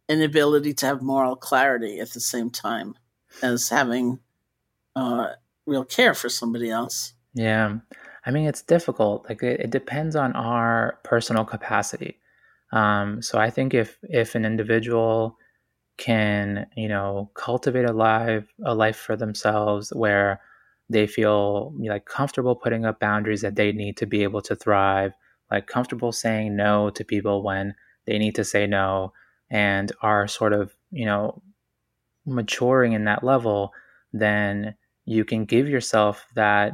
inability 0.08 0.72
to 0.72 0.86
have 0.86 1.02
moral 1.02 1.36
clarity 1.36 2.00
at 2.00 2.12
the 2.12 2.20
same 2.20 2.50
time 2.50 2.96
as 3.42 3.70
having 3.70 4.20
uh, 4.96 5.30
real 5.66 5.84
care 5.84 6.14
for 6.14 6.30
somebody 6.30 6.70
else. 6.70 7.14
Yeah. 7.34 7.78
I 8.26 8.32
mean, 8.32 8.48
it's 8.48 8.62
difficult. 8.62 9.26
Like 9.30 9.44
it, 9.44 9.60
it 9.60 9.70
depends 9.70 10.16
on 10.16 10.34
our 10.34 11.00
personal 11.04 11.46
capacity. 11.46 12.20
Um, 12.72 13.22
so 13.22 13.38
I 13.40 13.50
think 13.50 13.74
if 13.74 13.98
if 14.04 14.36
an 14.36 14.46
individual 14.46 15.38
can, 15.98 16.68
you 16.76 16.90
know, 16.90 17.32
cultivate 17.36 17.86
a 17.86 17.94
life 17.94 18.46
a 18.66 18.76
life 18.76 18.98
for 18.98 19.16
themselves 19.16 19.92
where 19.96 20.42
they 20.90 21.08
feel 21.08 21.74
like 21.80 22.06
comfortable 22.06 22.56
putting 22.56 22.86
up 22.86 23.00
boundaries 23.00 23.42
that 23.42 23.56
they 23.56 23.72
need 23.72 23.98
to 23.98 24.06
be 24.06 24.24
able 24.24 24.42
to 24.44 24.56
thrive, 24.56 25.14
like 25.52 25.68
comfortable 25.68 26.12
saying 26.12 26.56
no 26.56 26.90
to 26.92 27.04
people 27.06 27.44
when 27.44 27.76
they 28.06 28.18
need 28.20 28.36
to 28.36 28.44
say 28.44 28.68
no, 28.68 29.14
and 29.50 29.92
are 30.02 30.28
sort 30.28 30.54
of, 30.54 30.76
you 30.92 31.06
know, 31.06 31.42
maturing 32.26 32.94
in 32.94 33.06
that 33.06 33.24
level, 33.24 33.72
then 34.14 34.76
you 35.06 35.26
can 35.26 35.46
give 35.46 35.68
yourself 35.70 36.28
that 36.36 36.74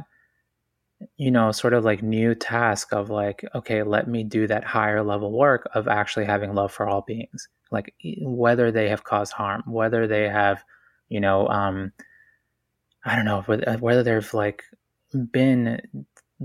you 1.16 1.30
know 1.30 1.52
sort 1.52 1.74
of 1.74 1.84
like 1.84 2.02
new 2.02 2.34
task 2.34 2.92
of 2.92 3.10
like 3.10 3.44
okay 3.54 3.82
let 3.82 4.08
me 4.08 4.24
do 4.24 4.46
that 4.46 4.64
higher 4.64 5.02
level 5.02 5.32
work 5.32 5.68
of 5.74 5.88
actually 5.88 6.24
having 6.24 6.54
love 6.54 6.72
for 6.72 6.88
all 6.88 7.02
beings. 7.02 7.48
Like 7.70 7.94
whether 8.20 8.70
they 8.70 8.88
have 8.88 9.04
caused 9.04 9.32
harm 9.32 9.62
whether 9.66 10.06
they 10.06 10.28
have 10.28 10.62
you 11.08 11.20
know 11.20 11.48
um 11.48 11.92
i 13.04 13.16
don't 13.16 13.24
know 13.24 13.42
whether 13.42 13.78
whether 13.78 14.02
they've 14.02 14.34
like 14.34 14.64
been 15.32 15.80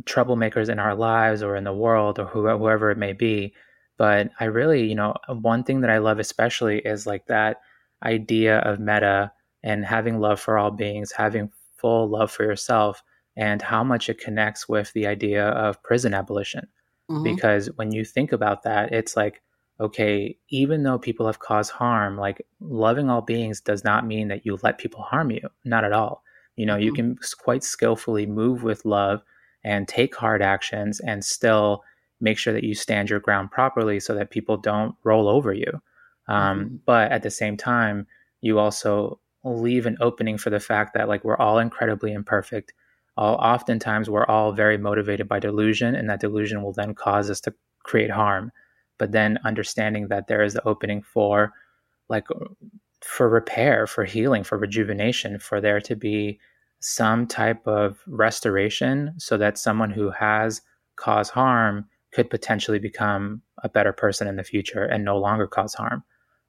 troublemakers 0.03 0.69
in 0.69 0.79
our 0.79 0.95
lives 0.95 1.41
or 1.43 1.55
in 1.55 1.63
the 1.63 1.73
world 1.73 2.19
or 2.19 2.25
whoever 2.25 2.91
it 2.91 2.97
may 2.97 3.13
be. 3.13 3.53
But 3.97 4.29
i 4.39 4.45
really 4.45 4.87
you 4.87 4.95
know 4.95 5.15
one 5.27 5.63
thing 5.63 5.81
that 5.81 5.89
i 5.89 5.97
love 5.97 6.19
especially 6.19 6.79
is 6.79 7.07
like 7.07 7.25
that 7.27 7.57
idea 8.03 8.59
of 8.59 8.79
metta 8.79 9.31
and 9.63 9.83
having 9.83 10.19
love 10.19 10.39
for 10.39 10.57
all 10.57 10.69
beings 10.71 11.11
having 11.11 11.51
full 11.77 12.07
love 12.07 12.31
for 12.31 12.43
yourself 12.43 13.01
and 13.37 13.61
how 13.61 13.83
much 13.83 14.09
it 14.09 14.19
connects 14.19 14.67
with 14.67 14.91
the 14.93 15.07
idea 15.07 15.47
of 15.49 15.81
prison 15.83 16.13
abolition 16.13 16.67
Mhm. 17.09 17.23
because 17.23 17.67
when 17.77 17.91
you 17.93 18.03
think 18.03 18.33
about 18.33 18.63
that 18.63 18.91
it's 18.91 19.15
like 19.15 19.41
okay 19.79 20.37
even 20.49 20.83
though 20.83 20.97
people 20.99 21.25
have 21.27 21.39
caused 21.39 21.71
harm 21.71 22.17
like 22.17 22.45
loving 22.59 23.09
all 23.09 23.21
beings 23.21 23.61
does 23.61 23.83
not 23.83 24.05
mean 24.05 24.27
that 24.27 24.45
you 24.45 24.57
let 24.63 24.77
people 24.79 25.01
harm 25.01 25.31
you 25.31 25.47
not 25.63 25.85
at 25.85 25.93
all 25.93 26.23
you 26.57 26.65
know 26.65 26.75
you 26.75 26.91
Mhm. 26.91 26.95
can 26.95 27.17
quite 27.39 27.63
skillfully 27.63 28.25
move 28.25 28.63
with 28.63 28.83
love 28.85 29.23
and 29.63 29.87
take 29.87 30.15
hard 30.15 30.41
actions 30.41 30.99
and 30.99 31.23
still 31.23 31.83
make 32.19 32.37
sure 32.39 32.53
that 32.53 32.63
you 32.63 32.73
stand 32.73 33.09
your 33.09 33.19
ground 33.19 33.51
properly 33.51 33.99
so 33.99 34.15
that 34.15 34.31
people 34.31 34.57
don't 34.57 34.95
roll 35.03 35.29
over 35.29 35.53
you 35.53 35.71
um, 36.27 36.59
Mhm. 36.65 36.79
but 36.85 37.11
at 37.11 37.23
the 37.23 37.29
same 37.31 37.55
time 37.55 38.07
you 38.41 38.59
also 38.59 39.19
leave 39.43 39.85
an 39.85 39.97
opening 40.01 40.37
for 40.37 40.49
the 40.49 40.59
fact 40.59 40.93
that 40.93 41.07
like 41.07 41.23
we're 41.23 41.37
all 41.37 41.59
incredibly 41.59 42.11
imperfect 42.11 42.73
oftentimes 43.23 44.09
we're 44.09 44.25
all 44.25 44.51
very 44.51 44.77
motivated 44.77 45.27
by 45.27 45.39
delusion 45.39 45.95
and 45.95 46.09
that 46.09 46.19
delusion 46.19 46.63
will 46.63 46.73
then 46.73 46.93
cause 46.93 47.29
us 47.29 47.41
to 47.41 47.53
create 47.83 48.11
harm 48.11 48.51
but 48.97 49.11
then 49.11 49.37
understanding 49.45 50.07
that 50.07 50.27
there 50.27 50.43
is 50.43 50.53
the 50.53 50.67
opening 50.67 51.01
for 51.01 51.53
like 52.09 52.25
for 53.01 53.29
repair, 53.29 53.87
for 53.87 54.05
healing, 54.05 54.43
for 54.43 54.57
rejuvenation, 54.57 55.39
for 55.39 55.61
there 55.61 55.79
to 55.81 55.95
be 55.95 56.39
some 56.79 57.27
type 57.27 57.65
of 57.67 57.99
restoration 58.07 59.13
so 59.17 59.37
that 59.37 59.57
someone 59.57 59.91
who 59.91 60.09
has 60.11 60.61
caused 60.95 61.31
harm 61.31 61.85
could 62.11 62.29
potentially 62.29 62.79
become 62.79 63.41
a 63.63 63.69
better 63.69 63.91
person 63.91 64.27
in 64.27 64.35
the 64.35 64.43
future 64.43 64.83
and 64.83 65.03
no 65.03 65.17
longer 65.17 65.47
cause 65.47 65.73
harm. 65.73 66.03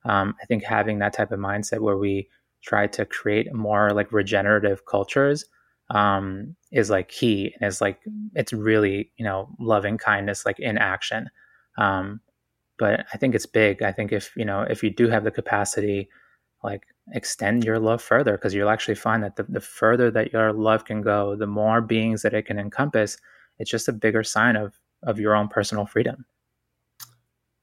Um, 0.05 0.35
I 0.41 0.47
think 0.47 0.63
having 0.63 0.99
that 0.99 1.13
type 1.13 1.33
of 1.33 1.41
mindset 1.41 1.81
where 1.81 1.97
we 1.97 2.29
try 2.63 2.87
to 2.87 3.05
create 3.05 3.53
more 3.53 3.91
like 3.91 4.13
regenerative 4.13 4.87
cultures 4.87 5.45
um, 5.91 6.55
is 6.71 6.91
like 6.91 7.09
key 7.09 7.55
and 7.55 7.67
is 7.67 7.81
like 7.81 8.01
it's 8.35 8.53
really 8.53 9.11
you 9.17 9.25
know 9.25 9.49
loving 9.59 9.99
kindness 9.99 10.45
like 10.45 10.59
in 10.59 10.79
action. 10.79 11.31
Um, 11.77 12.21
but 12.79 13.07
I 13.13 13.19
think 13.19 13.35
it's 13.35 13.47
big. 13.47 13.83
I 13.83 13.93
think 13.93 14.13
if 14.13 14.33
you 14.37 14.45
know 14.45 14.63
if 14.63 14.83
you 14.83 14.91
do 14.91 15.09
have 15.09 15.25
the 15.25 15.31
capacity, 15.31 16.09
like 16.63 16.83
extend 17.13 17.65
your 17.65 17.79
love 17.79 18.03
further 18.03 18.33
because 18.33 18.55
you'll 18.55 18.69
actually 18.69 18.95
find 18.95 19.23
that 19.23 19.37
the, 19.37 19.45
the 19.45 19.61
further 19.61 20.11
that 20.11 20.33
your 20.33 20.53
love 20.53 20.85
can 20.85 21.01
go, 21.03 21.35
the 21.37 21.47
more 21.47 21.81
beings 21.81 22.23
that 22.23 22.35
it 22.35 22.47
can 22.47 22.59
encompass, 22.59 23.17
it's 23.59 23.71
just 23.71 23.89
a 23.89 23.93
bigger 23.93 24.23
sign 24.23 24.57
of 24.57 24.79
of 25.03 25.19
your 25.19 25.35
own 25.35 25.49
personal 25.49 25.87
freedom. 25.87 26.27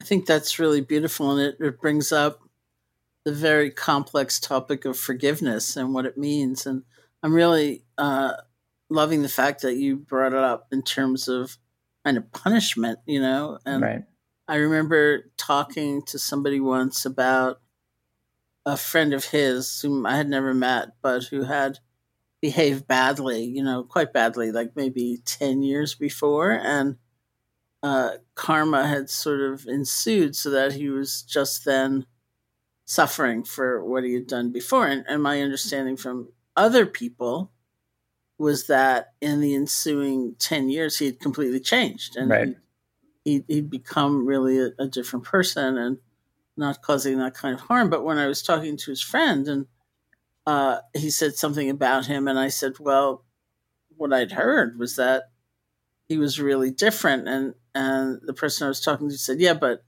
I 0.02 0.06
think 0.06 0.26
that's 0.26 0.60
really 0.60 0.82
beautiful, 0.82 1.32
and 1.32 1.42
it, 1.42 1.58
it 1.60 1.82
brings 1.82 2.12
up 2.12 2.42
the 3.24 3.34
very 3.34 3.72
complex 3.72 4.40
topic 4.40 4.86
of 4.86 4.98
forgiveness 4.98 5.76
and 5.76 5.94
what 5.94 6.06
it 6.06 6.18
means. 6.18 6.66
And 6.66 6.84
I'm 7.26 7.34
really 7.34 7.82
uh, 7.98 8.34
loving 8.88 9.24
the 9.24 9.30
fact 9.30 9.64
that 9.64 9.78
you 9.78 9.96
brought 9.96 10.34
it 10.34 10.44
up 10.44 10.68
in 10.72 10.84
terms 10.84 11.28
of 11.28 11.58
kind 12.04 12.18
of 12.18 12.32
punishment, 12.32 13.00
you 13.08 13.20
know. 13.20 13.58
And 13.66 13.82
right. 13.82 14.04
I 14.48 14.58
remember 14.58 15.32
talking 15.36 16.04
to 16.04 16.20
somebody 16.20 16.60
once 16.60 17.04
about 17.04 17.62
a 18.64 18.78
friend 18.78 19.12
of 19.12 19.26
his 19.26 19.82
whom 19.82 20.06
I 20.06 20.18
had 20.18 20.30
never 20.30 20.54
met, 20.54 20.90
but 21.02 21.24
who 21.24 21.46
had 21.46 21.80
behaved 22.42 22.88
badly, 22.88 23.44
you 23.44 23.64
know, 23.64 23.82
quite 23.82 24.14
badly, 24.14 24.52
like 24.52 24.76
maybe 24.76 25.18
10 25.26 25.64
years 25.64 25.96
before. 25.96 26.52
And 26.52 26.98
uh, 27.82 28.18
karma 28.36 28.88
had 28.88 29.10
sort 29.10 29.42
of 29.42 29.66
ensued 29.66 30.36
so 30.36 30.52
that 30.52 30.74
he 30.74 30.90
was 30.90 31.24
just 31.24 31.66
then 31.66 32.06
suffering 32.86 33.44
for 33.44 33.84
what 33.84 34.04
he 34.04 34.14
had 34.14 34.28
done 34.28 34.52
before. 34.52 34.86
And, 34.86 35.04
and 35.08 35.24
my 35.24 35.42
understanding 35.42 35.98
from 35.98 36.30
other 36.56 36.86
people 36.86 37.52
was 38.38 38.68
that 38.68 39.14
in 39.22 39.40
the 39.40 39.56
ensuing 39.56 40.36
10 40.40 40.70
years, 40.70 41.00
he 41.00 41.06
had 41.06 41.20
completely 41.20 41.60
changed 41.60 42.18
and 42.18 42.30
right. 42.30 42.56
he, 43.24 43.38
would 43.38 43.46
he'd 43.48 43.70
become 43.70 44.26
really 44.26 44.60
a, 44.60 44.72
a, 44.78 44.88
different 44.88 45.24
person 45.24 45.78
and 45.78 45.98
not 46.58 46.82
causing 46.82 47.18
that 47.18 47.34
kind 47.34 47.56
of 47.56 47.62
harm. 47.62 47.90
But 47.90 48.04
when 48.04 48.18
I 48.18 48.28
was 48.28 48.44
talking 48.44 48.78
to 48.78 48.92
his 48.92 49.02
friend 49.02 49.48
and 49.48 49.68
uh, 50.46 50.80
he 50.94 51.10
said 51.10 51.36
something 51.36 51.70
about 51.70 52.06
him, 52.06 52.28
and 52.28 52.38
I 52.38 52.50
said, 52.50 52.74
Well, 52.80 53.24
what 53.98 54.14
I'd 54.14 54.34
heard 54.34 54.78
was 54.78 54.96
that 54.98 55.24
he 56.08 56.18
was 56.18 56.40
really 56.40 56.70
different. 56.70 57.28
And, 57.28 57.56
and 57.74 58.20
the 58.22 58.34
person 58.34 58.66
I 58.66 58.68
was 58.68 58.82
talking 58.82 59.10
to 59.10 59.18
said, 59.18 59.40
Yeah, 59.40 59.56
but 59.56 59.84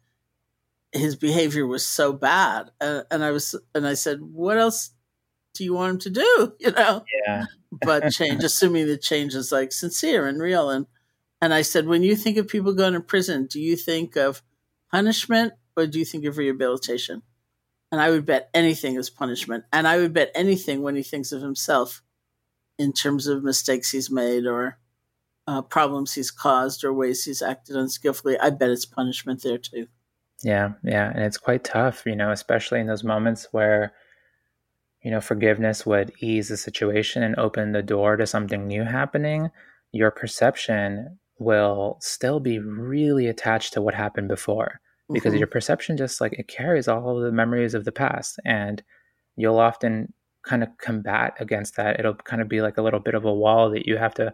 his 0.91 1.15
behavior 1.15 1.65
was 1.65 1.85
so 1.85 2.13
bad. 2.13 2.71
Uh, 2.79 3.01
and 3.11 3.23
I 3.23 3.31
was, 3.31 3.55
and 3.75 3.87
I 3.87 3.93
said, 3.93 4.21
what 4.21 4.57
else 4.57 4.91
do 5.57 5.63
you 5.63 5.73
want 5.73 5.93
him 5.93 5.99
to 5.99 6.09
do? 6.09 6.53
You 6.59 6.71
know? 6.71 7.03
Yeah. 7.25 7.45
but 7.71 8.11
change, 8.11 8.43
assuming 8.43 8.87
the 8.87 8.97
change 8.97 9.35
is 9.35 9.51
like 9.51 9.71
sincere 9.71 10.27
and 10.27 10.41
real. 10.41 10.69
And, 10.69 10.85
and 11.41 11.53
I 11.53 11.61
said, 11.61 11.87
when 11.87 12.03
you 12.03 12.15
think 12.15 12.37
of 12.37 12.47
people 12.47 12.73
going 12.73 12.93
to 12.93 12.99
prison, 12.99 13.47
do 13.47 13.59
you 13.59 13.75
think 13.75 14.15
of 14.15 14.41
punishment 14.91 15.53
or 15.75 15.85
do 15.85 15.99
you 15.99 16.05
think 16.05 16.25
of 16.25 16.37
rehabilitation? 16.37 17.23
And 17.91 18.01
I 18.01 18.09
would 18.09 18.25
bet 18.25 18.49
anything 18.53 18.95
is 18.95 19.09
punishment. 19.09 19.65
And 19.71 19.87
I 19.87 19.97
would 19.97 20.13
bet 20.13 20.31
anything 20.35 20.81
when 20.81 20.95
he 20.95 21.03
thinks 21.03 21.31
of 21.31 21.41
himself 21.41 22.01
in 22.77 22.93
terms 22.93 23.27
of 23.27 23.43
mistakes 23.43 23.91
he's 23.91 24.11
made 24.11 24.45
or 24.45 24.77
uh, 25.47 25.61
problems 25.61 26.13
he's 26.13 26.31
caused 26.31 26.83
or 26.83 26.93
ways 26.93 27.23
he's 27.23 27.41
acted 27.41 27.75
unskillfully. 27.75 28.37
I 28.39 28.49
bet 28.49 28.69
it's 28.69 28.85
punishment 28.85 29.43
there 29.43 29.57
too. 29.57 29.87
Yeah, 30.43 30.73
yeah, 30.83 31.09
and 31.09 31.23
it's 31.23 31.37
quite 31.37 31.63
tough, 31.63 32.03
you 32.05 32.15
know, 32.15 32.31
especially 32.31 32.79
in 32.79 32.87
those 32.87 33.03
moments 33.03 33.47
where 33.51 33.93
you 35.03 35.11
know 35.11 35.21
forgiveness 35.21 35.85
would 35.85 36.11
ease 36.19 36.49
the 36.49 36.57
situation 36.57 37.23
and 37.23 37.35
open 37.37 37.71
the 37.71 37.83
door 37.83 38.17
to 38.17 38.27
something 38.27 38.67
new 38.67 38.83
happening. 38.83 39.49
Your 39.91 40.11
perception 40.11 41.19
will 41.39 41.97
still 42.01 42.39
be 42.39 42.59
really 42.59 43.27
attached 43.27 43.73
to 43.73 43.81
what 43.81 43.93
happened 43.93 44.27
before 44.27 44.79
because 45.11 45.31
mm-hmm. 45.31 45.39
your 45.39 45.47
perception 45.47 45.97
just 45.97 46.19
like 46.19 46.33
it 46.33 46.47
carries 46.47 46.87
all 46.87 47.17
of 47.17 47.23
the 47.23 47.31
memories 47.31 47.73
of 47.73 47.85
the 47.85 47.91
past 47.91 48.39
and 48.45 48.83
you'll 49.35 49.59
often 49.59 50.11
kind 50.43 50.63
of 50.63 50.69
combat 50.79 51.33
against 51.39 51.75
that 51.75 51.99
it'll 51.99 52.15
kind 52.15 52.41
of 52.41 52.49
be 52.49 52.61
like 52.61 52.77
a 52.77 52.81
little 52.81 52.99
bit 52.99 53.15
of 53.15 53.25
a 53.25 53.33
wall 53.33 53.69
that 53.69 53.85
you 53.85 53.97
have 53.97 54.13
to 54.13 54.33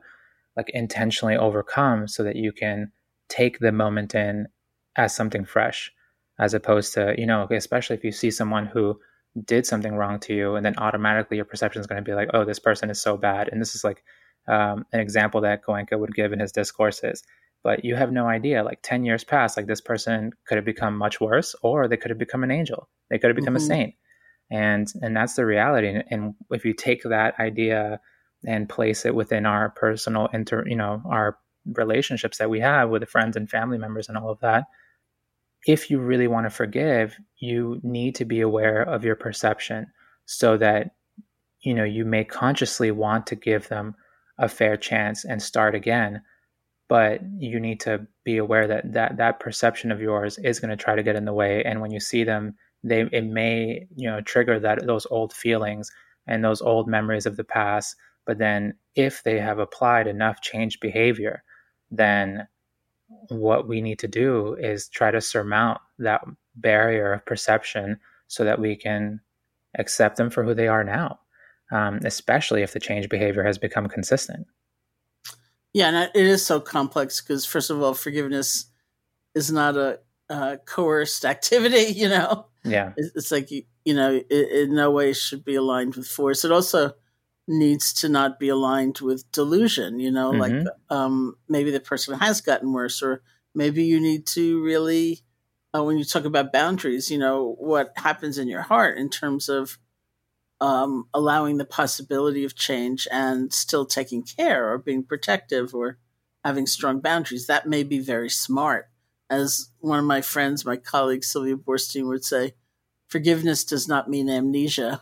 like 0.56 0.70
intentionally 0.70 1.36
overcome 1.36 2.08
so 2.08 2.24
that 2.24 2.36
you 2.36 2.52
can 2.52 2.92
take 3.30 3.60
the 3.60 3.72
moment 3.72 4.16
in 4.16 4.48
as 4.96 5.14
something 5.14 5.44
fresh 5.44 5.92
as 6.40 6.54
opposed 6.54 6.94
to 6.94 7.14
you 7.18 7.26
know 7.26 7.48
especially 7.52 7.96
if 7.96 8.04
you 8.04 8.12
see 8.12 8.32
someone 8.32 8.66
who 8.66 8.98
did 9.46 9.66
something 9.66 9.96
wrong 9.96 10.20
to 10.20 10.34
you 10.34 10.56
and 10.56 10.66
then 10.66 10.76
automatically 10.78 11.38
your 11.38 11.46
perception 11.46 11.80
is 11.80 11.88
going 11.88 12.04
to 12.04 12.08
be 12.08 12.14
like 12.14 12.30
oh 12.34 12.46
this 12.46 12.60
person 12.60 12.90
is 12.90 13.02
so 13.02 13.18
bad. 13.18 13.50
And 13.52 13.60
this 13.60 13.76
is 13.76 13.84
like 13.84 14.04
um, 14.48 14.86
an 14.92 15.00
example 15.00 15.42
that 15.42 15.64
Goenka 15.64 15.98
would 15.98 16.14
give 16.14 16.34
in 16.34 16.40
his 16.40 16.52
discourses. 16.52 17.24
But 17.64 17.86
you 17.86 17.96
have 17.96 18.12
no 18.12 18.28
idea 18.28 18.64
like 18.64 18.80
10 18.84 19.06
years 19.06 19.24
past 19.24 19.56
like 19.56 19.68
this 19.68 19.82
person 19.82 20.32
could 20.46 20.58
have 20.58 20.66
become 20.66 20.98
much 20.98 21.22
worse 21.22 21.56
or 21.62 21.88
they 21.88 21.98
could 21.98 22.12
have 22.12 22.18
become 22.18 22.44
an 22.44 22.52
angel. 22.52 22.90
They 23.10 23.18
could 23.18 23.30
have 23.30 23.38
become 23.38 23.56
mm-hmm. 23.56 23.72
a 23.72 23.76
saint. 23.76 23.96
And 24.52 24.88
and 25.02 25.16
that's 25.16 25.36
the 25.36 25.46
reality. 25.46 25.88
And, 25.88 26.04
and 26.10 26.34
if 26.52 26.66
you 26.66 26.74
take 26.74 27.04
that 27.04 27.40
idea 27.40 28.02
and 28.46 28.70
place 28.70 29.06
it 29.06 29.16
within 29.16 29.46
our 29.46 29.70
personal 29.70 30.28
inter 30.34 30.64
you 30.68 30.76
know 30.76 31.02
our 31.06 31.38
relationships 31.66 32.38
that 32.38 32.50
we 32.50 32.60
have 32.60 32.90
with 32.90 33.08
friends 33.08 33.38
and 33.38 33.50
family 33.50 33.78
members 33.78 34.10
and 34.10 34.18
all 34.18 34.30
of 34.30 34.40
that 34.42 34.66
if 35.66 35.90
you 35.90 36.00
really 36.00 36.28
want 36.28 36.46
to 36.46 36.50
forgive, 36.50 37.16
you 37.40 37.80
need 37.84 38.16
to 38.16 38.26
be 38.26 38.42
aware 38.42 38.82
of 38.82 39.04
your 39.04 39.16
perception 39.16 39.88
so 40.26 40.58
that 40.58 40.92
you 41.62 41.74
know 41.74 41.84
you 41.84 42.06
may 42.06 42.24
consciously 42.24 42.92
want 42.92 43.28
to 43.28 43.36
give 43.36 43.68
them 43.70 43.96
a 44.38 44.48
fair 44.48 44.78
chance 44.78 45.26
and 45.26 45.42
start 45.42 45.76
again 45.76 46.22
but 46.90 47.22
you 47.40 47.60
need 47.60 47.80
to 47.80 48.06
be 48.24 48.38
aware 48.38 48.68
that 48.68 48.92
that 48.94 49.18
that 49.18 49.40
perception 49.40 49.92
of 49.92 50.02
yours 50.02 50.38
is 50.40 50.60
going 50.60 50.70
to 50.70 50.82
try 50.82 50.96
to 50.96 51.04
get 51.04 51.16
in 51.16 51.26
the 51.26 51.34
way 51.34 51.64
and 51.64 51.82
when 51.82 51.92
you 51.92 52.00
see 52.00 52.24
them 52.24 52.56
they 52.84 53.02
it 53.12 53.26
may 53.26 53.86
you 53.96 54.10
know 54.10 54.22
trigger 54.22 54.60
that 54.60 54.86
those 54.86 55.08
old 55.10 55.34
feelings 55.34 55.90
and 56.28 56.44
those 56.44 56.62
old 56.62 56.88
memories 56.88 57.26
of 57.26 57.38
the 57.38 57.44
past 57.44 57.96
but 58.26 58.38
then 58.38 58.74
if 58.96 59.24
they 59.24 59.40
have 59.40 59.60
applied 59.60 60.08
enough 60.08 60.42
changed 60.42 60.80
behavior 60.80 61.44
then 61.92 62.48
what 63.30 63.68
we 63.68 63.82
need 63.82 64.00
to 64.00 64.08
do 64.08 64.56
is 64.56 64.88
try 64.88 65.12
to 65.12 65.22
surmount 65.22 65.80
that 66.00 66.22
barrier 66.56 67.14
of 67.14 67.26
perception 67.26 68.00
so 68.28 68.44
that 68.44 68.60
we 68.60 68.76
can 68.76 69.20
accept 69.78 70.18
them 70.18 70.30
for 70.30 70.44
who 70.44 70.54
they 70.54 70.68
are 70.68 70.84
now, 70.84 71.20
um, 71.72 72.00
especially 72.04 72.62
if 72.64 72.74
the 72.74 72.80
change 72.80 73.10
behavior 73.10 73.44
has 73.44 73.58
become 73.58 73.88
consistent. 73.88 74.48
Yeah, 75.74 75.88
and 75.88 76.12
it 76.14 76.26
is 76.26 76.46
so 76.46 76.60
complex 76.60 77.22
because, 77.22 77.46
first 77.46 77.70
of 77.70 77.82
all, 77.82 77.94
forgiveness 77.94 78.66
is 79.34 79.52
not 79.52 79.76
a, 79.76 80.00
a 80.30 80.60
coerced 80.66 81.26
activity, 81.34 81.94
you 81.94 82.10
know? 82.10 82.48
Yeah. 82.64 82.94
It's 82.96 83.32
like, 83.32 83.52
you, 83.52 83.64
you 83.84 83.94
know, 83.94 84.22
it, 84.30 84.52
in 84.52 84.76
no 84.76 84.92
way 84.92 85.14
should 85.14 85.44
be 85.44 85.56
aligned 85.56 85.96
with 85.96 86.08
force. 86.08 86.46
It 86.46 86.52
also 86.52 86.94
needs 87.48 87.94
to 87.94 88.08
not 88.08 88.40
be 88.40 88.50
aligned 88.50 89.00
with 89.00 89.30
delusion 89.32 90.00
you 90.00 90.12
know 90.12 90.32
mm-hmm. 90.32 90.40
like 90.40 90.68
um, 90.90 91.36
maybe 91.50 91.72
the 91.72 91.80
person 91.80 92.18
has 92.18 92.42
gotten 92.42 92.72
worse 92.72 93.02
or 93.02 93.22
maybe 93.54 93.84
you 93.84 94.00
need 94.00 94.26
to 94.26 94.64
really 94.64 95.20
uh, 95.76 95.84
when 95.84 95.98
you 95.98 96.06
talk 96.06 96.26
about 96.26 96.54
boundaries 96.54 97.12
you 97.12 97.18
know 97.18 97.56
what 97.60 97.92
happens 97.98 98.38
in 98.38 98.48
your 98.48 98.62
heart 98.62 98.98
in 98.98 99.10
terms 99.10 99.50
of 99.50 99.78
um, 100.64 101.10
allowing 101.14 101.58
the 101.58 101.66
possibility 101.66 102.46
of 102.46 102.56
change 102.56 103.06
and 103.12 103.52
still 103.52 103.86
taking 103.86 104.24
care 104.24 104.72
or 104.72 104.78
being 104.78 105.04
protective 105.04 105.76
or 105.76 105.98
having 106.46 106.66
strong 106.66 107.02
boundaries. 107.02 107.48
That 107.48 107.68
may 107.68 107.84
be 107.84 108.00
very 108.00 108.30
smart. 108.30 108.90
As 109.30 109.72
one 109.80 110.00
of 110.00 110.06
my 110.06 110.22
friends 110.22 110.66
my 110.66 110.78
colleague 110.78 111.24
sylvia 111.24 111.56
boorstein 111.56 112.08
would 112.08 112.24
say 112.24 112.54
forgiveness 113.08 113.64
does 113.64 113.88
not 113.88 114.10
mean 114.10 114.30
amnesia 114.30 115.02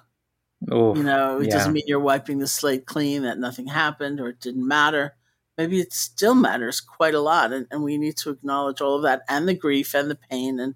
Oof, 0.72 0.97
you 0.97 1.03
know, 1.03 1.39
it 1.39 1.47
yeah. 1.47 1.53
doesn't 1.53 1.74
mean 1.74 1.84
you're 1.88 1.99
wiping 1.99 2.39
the 2.39 2.47
slate 2.47 2.86
clean, 2.86 3.24
that 3.24 3.39
nothing 3.39 3.68
happened 3.68 4.20
or 4.20 4.30
it 4.30 4.39
didn't 4.39 4.68
matter. 4.68 5.16
Maybe 5.57 5.80
it 5.80 5.93
still 5.93 6.36
matters 6.36 6.80
quite 6.80 7.14
a 7.14 7.20
lot. 7.20 7.51
And, 7.51 7.68
and 7.72 7.84
we 7.84 7.97
need 7.97 8.18
to 8.18 8.30
acknowledge 8.30 8.82
all 8.82 8.95
of 8.95 9.03
that 9.03 9.22
and 9.28 9.47
the 9.47 9.53
grief 9.53 9.93
and 9.93 10.09
the 10.09 10.20
pain 10.30 10.59
and 10.59 10.76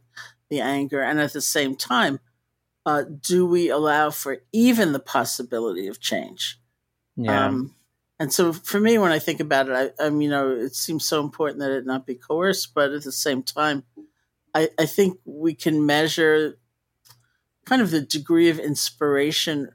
the 0.50 0.62
anger. 0.62 1.02
And 1.02 1.20
at 1.20 1.34
the 1.34 1.42
same 1.42 1.76
time, 1.76 2.20
uh, 2.86 3.04
do 3.04 3.46
we 3.46 3.70
allow 3.70 4.10
for 4.10 4.40
even 4.52 4.92
the 4.92 5.00
possibility 5.00 5.88
of 5.88 6.00
change? 6.00 6.60
Yeah. 7.16 7.48
Um, 7.48 7.76
and 8.20 8.32
so 8.32 8.54
for 8.54 8.80
me, 8.80 8.98
when 8.98 9.12
I 9.12 9.20
think 9.20 9.40
about 9.40 9.70
it, 9.70 9.94
I, 10.00 10.04
I'm, 10.04 10.22
you 10.22 10.30
know, 10.30 10.52
it 10.52 10.76
seems 10.76 11.06
so 11.06 11.22
important 11.22 11.60
that 11.60 11.72
it 11.72 11.86
not 11.86 12.06
be 12.06 12.16
coerced, 12.16 12.74
but 12.74 12.92
at 12.92 13.04
the 13.04 13.12
same 13.12 13.44
time, 13.44 13.84
I, 14.54 14.70
I 14.80 14.86
think 14.86 15.20
we 15.26 15.54
can 15.54 15.86
measure 15.86 16.58
kind 17.66 17.82
of 17.82 17.92
the 17.92 18.02
degree 18.02 18.50
of 18.50 18.60
inspiration 18.60 19.70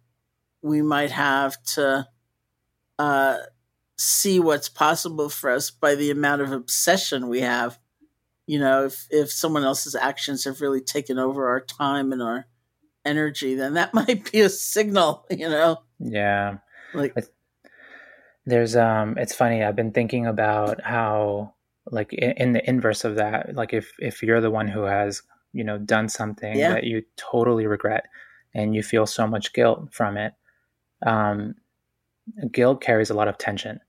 we 0.62 0.82
might 0.82 1.11
have 1.11 1.62
to 1.62 2.07
uh, 2.99 3.38
see 3.99 4.41
what's 4.41 4.68
possible 4.68 5.28
for 5.28 5.51
us 5.51 5.70
by 5.70 5.95
the 5.95 6.11
amount 6.11 6.43
of 6.43 6.53
obsession 6.53 7.28
we 7.28 7.41
have. 7.41 7.78
You 8.47 8.59
know, 8.59 8.86
if 8.86 9.07
if 9.11 9.30
someone 9.30 9.64
else's 9.64 9.95
actions 9.95 10.45
have 10.45 10.61
really 10.61 10.80
taken 10.80 11.18
over 11.18 11.49
our 11.49 11.61
time 11.61 12.12
and 12.12 12.22
our 12.22 12.47
energy, 13.05 13.55
then 13.55 13.74
that 13.74 13.95
might 13.95 14.30
be 14.30 14.41
a 14.41 14.49
signal. 14.49 15.26
You 15.30 15.49
know. 15.49 15.78
Yeah. 15.99 16.59
Like 16.95 17.14
there's 18.47 18.76
um, 18.76 19.16
it's 19.18 19.34
funny. 19.34 19.62
I've 19.62 19.76
been 19.76 19.93
thinking 19.93 20.26
about 20.26 20.82
how 20.82 21.55
like 21.91 22.12
in, 22.12 22.32
in 22.32 22.53
the 22.53 22.68
inverse 22.68 23.05
of 23.05 23.16
that, 23.16 23.55
like 23.55 23.72
if 23.72 23.93
if 23.99 24.22
you're 24.22 24.41
the 24.41 24.51
one 24.51 24.68
who 24.68 24.82
has 24.82 25.22
you 25.53 25.64
know 25.64 25.78
done 25.78 26.09
something 26.09 26.57
Yeah. 26.57 26.74
that 26.74 26.84
you 26.84 27.03
totally 27.16 27.66
regret 27.66 28.07
and 28.55 28.74
you 28.74 28.82
feel 28.82 29.07
so 29.07 29.26
much 29.26 29.53
guilt 29.53 29.92
from 29.92 30.16
it 30.16 30.34
um, 31.07 31.55
guilt 32.53 32.80
carries 32.82 33.11
a 33.11 33.14
lot 33.14 33.28
of 33.28 33.38
tension 33.38 33.80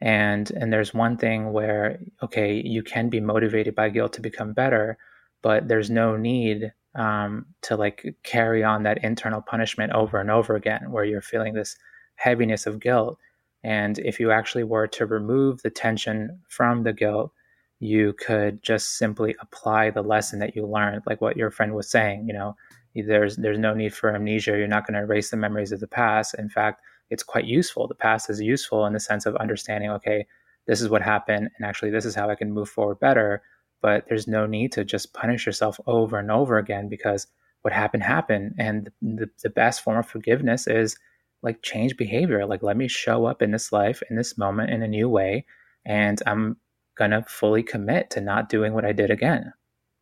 and 0.00 0.50
and 0.52 0.72
there's 0.72 0.94
one 0.94 1.16
thing 1.16 1.52
where 1.52 1.98
okay 2.22 2.54
you 2.64 2.82
can 2.82 3.08
be 3.08 3.20
motivated 3.20 3.74
by 3.74 3.88
guilt 3.88 4.12
to 4.14 4.20
become 4.20 4.52
better 4.52 4.96
but 5.42 5.68
there's 5.68 5.90
no 5.90 6.16
need 6.16 6.72
um, 6.94 7.46
to 7.62 7.76
like 7.76 8.14
carry 8.24 8.64
on 8.64 8.82
that 8.82 9.02
internal 9.04 9.40
punishment 9.40 9.92
over 9.92 10.18
and 10.20 10.30
over 10.30 10.56
again 10.56 10.90
where 10.90 11.04
you're 11.04 11.20
feeling 11.20 11.54
this 11.54 11.76
heaviness 12.16 12.66
of 12.66 12.80
guilt 12.80 13.18
and 13.62 13.98
if 13.98 14.18
you 14.18 14.30
actually 14.30 14.64
were 14.64 14.86
to 14.86 15.04
remove 15.06 15.62
the 15.62 15.70
tension 15.70 16.40
from 16.48 16.82
the 16.82 16.92
guilt 16.92 17.32
you 17.80 18.12
could 18.12 18.62
just 18.62 18.98
simply 18.98 19.34
apply 19.40 19.90
the 19.90 20.02
lesson 20.02 20.38
that 20.38 20.54
you 20.54 20.66
learned 20.66 21.02
like 21.06 21.20
what 21.20 21.36
your 21.36 21.50
friend 21.50 21.74
was 21.74 21.90
saying 21.90 22.26
you 22.26 22.32
know 22.32 22.54
there's 22.94 23.36
there's 23.36 23.58
no 23.58 23.74
need 23.74 23.94
for 23.94 24.14
amnesia. 24.14 24.56
You're 24.56 24.66
not 24.66 24.86
going 24.86 24.94
to 24.94 25.00
erase 25.00 25.30
the 25.30 25.36
memories 25.36 25.72
of 25.72 25.80
the 25.80 25.86
past. 25.86 26.34
In 26.34 26.48
fact 26.48 26.82
it's 27.10 27.22
quite 27.22 27.44
useful. 27.44 27.88
The 27.88 27.94
past 27.94 28.30
is 28.30 28.40
useful 28.40 28.86
in 28.86 28.92
the 28.92 29.00
sense 29.00 29.26
of 29.26 29.36
understanding 29.36 29.90
okay 29.90 30.26
this 30.66 30.80
is 30.80 30.88
what 30.88 31.02
happened 31.02 31.50
and 31.56 31.66
actually 31.66 31.90
this 31.90 32.04
is 32.04 32.14
how 32.14 32.30
i 32.30 32.34
can 32.34 32.52
move 32.52 32.68
forward 32.68 33.00
better. 33.00 33.42
But 33.82 34.06
there's 34.08 34.28
no 34.28 34.46
need 34.46 34.72
to 34.72 34.84
just 34.84 35.14
punish 35.14 35.46
yourself 35.46 35.80
over 35.86 36.18
and 36.18 36.30
over 36.30 36.58
again 36.58 36.88
because 36.88 37.26
what 37.62 37.72
happened 37.72 38.02
happened. 38.02 38.54
And 38.58 38.90
the, 39.00 39.30
the 39.42 39.50
best 39.50 39.82
form 39.82 39.98
of 39.98 40.06
forgiveness 40.06 40.66
is 40.66 40.96
like 41.42 41.62
change 41.62 41.96
behavior. 41.96 42.44
Like 42.44 42.62
let 42.62 42.76
me 42.76 42.88
show 42.88 43.24
up 43.24 43.40
in 43.40 43.52
this 43.52 43.72
life 43.72 44.02
in 44.10 44.16
this 44.16 44.36
moment 44.36 44.70
in 44.70 44.82
a 44.82 44.88
new 44.88 45.08
way. 45.08 45.46
And 45.86 46.20
i'm 46.26 46.56
gonna 46.96 47.24
fully 47.28 47.62
commit 47.62 48.10
to 48.10 48.20
not 48.20 48.48
doing 48.48 48.72
what 48.72 48.84
i 48.84 48.92
did 48.92 49.10
again 49.10 49.52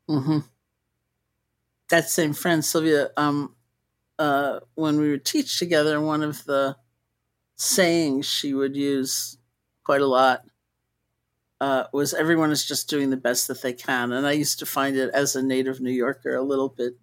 hmm 0.09 0.39
that 1.89 2.11
same 2.11 2.35
friend 2.35 2.65
Sylvia, 2.65 3.11
um, 3.17 3.55
uh, 4.19 4.61
when 4.75 4.99
we 4.99 5.11
would 5.11 5.25
teach 5.25 5.59
together, 5.59 6.01
one 6.01 6.23
of 6.23 6.45
the 6.45 6.77
sayings 7.57 8.27
she 8.27 8.55
would 8.55 8.77
use 8.77 9.39
quite 9.85 10.01
a 10.01 10.07
lot 10.07 10.43
uh, 11.61 11.85
was 11.93 12.15
"Everyone 12.15 12.51
is 12.51 12.65
just 12.65 12.89
doing 12.89 13.11
the 13.11 13.17
best 13.17 13.49
that 13.49 13.63
they 13.63 13.73
can," 13.73 14.13
and 14.13 14.27
I 14.27 14.33
used 14.33 14.59
to 14.61 14.67
find 14.67 14.97
it 14.97 15.11
as 15.15 15.35
a 15.35 15.43
native 15.43 15.81
New 15.81 15.91
Yorker 15.91 16.35
a 16.35 16.43
little 16.43 16.69
bit 16.69 16.95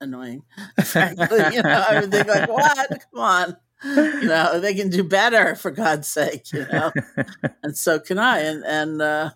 annoying. 0.00 0.42
Frankly, 0.84 1.54
you 1.54 1.62
know, 1.62 1.84
I 1.88 2.00
would 2.00 2.10
think 2.10 2.28
like, 2.28 2.48
"What? 2.48 2.88
Come 3.12 3.20
on." 3.20 3.56
You 3.84 4.22
know, 4.26 4.58
they 4.60 4.74
can 4.74 4.90
do 4.90 5.04
better 5.04 5.54
for 5.54 5.70
God's 5.70 6.08
sake, 6.08 6.52
you 6.52 6.66
know. 6.70 6.92
and 7.62 7.76
so 7.76 8.00
can 8.00 8.18
I. 8.18 8.40
And 8.40 8.64
and 8.64 9.00
uh, 9.02 9.30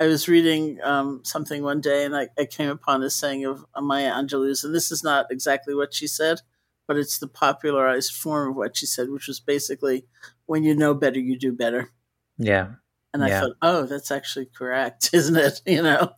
I 0.00 0.06
was 0.06 0.28
reading 0.28 0.80
um, 0.82 1.20
something 1.24 1.62
one 1.62 1.80
day, 1.80 2.04
and 2.04 2.16
I, 2.16 2.28
I 2.38 2.44
came 2.46 2.68
upon 2.70 3.02
a 3.02 3.10
saying 3.10 3.44
of 3.44 3.64
Maya 3.80 4.12
Angelou's, 4.12 4.64
and 4.64 4.74
this 4.74 4.90
is 4.90 5.04
not 5.04 5.26
exactly 5.30 5.74
what 5.74 5.94
she 5.94 6.06
said, 6.08 6.40
but 6.88 6.96
it's 6.96 7.18
the 7.18 7.28
popularized 7.28 8.12
form 8.14 8.50
of 8.50 8.56
what 8.56 8.76
she 8.76 8.86
said, 8.86 9.10
which 9.10 9.28
was 9.28 9.38
basically, 9.40 10.06
"When 10.46 10.64
you 10.64 10.74
know 10.74 10.94
better, 10.94 11.20
you 11.20 11.38
do 11.38 11.52
better." 11.52 11.90
yeah 12.36 12.72
And 13.12 13.22
I 13.24 13.28
Yeah. 13.28 13.40
thought, 13.42 13.56
oh, 13.62 13.86
that's 13.86 14.10
actually 14.10 14.46
correct, 14.46 15.10
isn't 15.14 15.36
it? 15.36 15.60
You 15.64 15.82
know, 15.84 16.10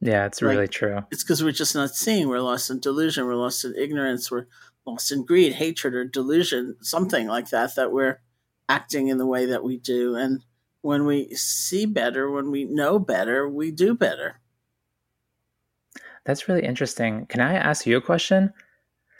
yeah 0.00 0.26
it's 0.26 0.42
Like- 0.42 0.56
really 0.56 0.68
true 0.68 0.98
it's 1.12 1.22
because 1.22 1.42
we're 1.44 1.52
just 1.52 1.76
not 1.76 1.90
seeing. 1.94 2.28
We're 2.28 2.40
lost 2.40 2.68
in 2.70 2.80
delusion. 2.80 3.26
We're 3.26 3.36
lost 3.36 3.64
in 3.64 3.74
ignorance. 3.76 4.28
We're 4.28 4.46
lost 4.86 5.10
and 5.12 5.26
greed, 5.26 5.54
hatred, 5.54 5.94
or 5.94 6.04
delusion, 6.04 6.76
something 6.80 7.26
like 7.26 7.50
that, 7.50 7.74
that 7.74 7.92
we're 7.92 8.20
acting 8.68 9.08
in 9.08 9.18
the 9.18 9.26
way 9.26 9.46
that 9.46 9.64
we 9.64 9.76
do. 9.78 10.14
And 10.14 10.44
when 10.82 11.04
we 11.06 11.34
see 11.34 11.86
better, 11.86 12.30
when 12.30 12.50
we 12.50 12.64
know 12.64 12.98
better, 12.98 13.48
we 13.48 13.70
do 13.70 13.94
better. 13.94 14.40
That's 16.24 16.48
really 16.48 16.64
interesting. 16.64 17.26
Can 17.26 17.40
I 17.40 17.54
ask 17.54 17.86
you 17.86 17.96
a 17.96 18.00
question? 18.00 18.52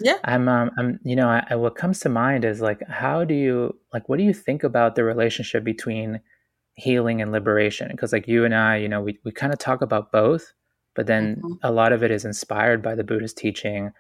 Yeah. 0.01 0.19
I'm, 0.25 0.49
um, 0.49 0.71
I'm, 0.79 1.01
you 1.05 1.17
know, 1.17 1.29
I, 1.29 1.47
I- 1.51 1.57
what 1.57 1.77
comes 1.77 2.01
to 2.01 2.09
mind 2.09 2.45
is 2.45 2.61
like, 2.61 2.83
how 2.89 3.25
do 3.25 3.35
you, 3.35 3.79
like, 3.93 4.09
what 4.09 4.19
do 4.19 4.25
you 4.25 4.35
think 4.35 4.65
about 4.65 4.95
the 4.97 5.05
relationship 5.05 5.65
between 5.65 6.21
healing 6.75 7.23
and 7.23 7.33
liberation? 7.33 7.89
Because, 7.91 8.13
like, 8.13 8.29
you 8.29 8.45
and 8.45 8.55
I, 8.55 8.77
you 8.77 8.89
know, 8.89 9.01
we, 9.01 9.19
we 9.25 9.33
kind 9.33 9.53
of 9.53 9.59
talk 9.59 9.83
about 9.83 10.13
both, 10.13 10.53
but 10.95 11.07
then 11.07 11.37
Mhm. 11.43 11.59
a 11.63 11.73
lot 11.73 11.93
of 11.93 12.03
it 12.03 12.11
is 12.11 12.25
inspired 12.25 12.83
by 12.83 12.95
the 12.95 13.05
Buddhist 13.05 13.39
teaching. 13.39 13.93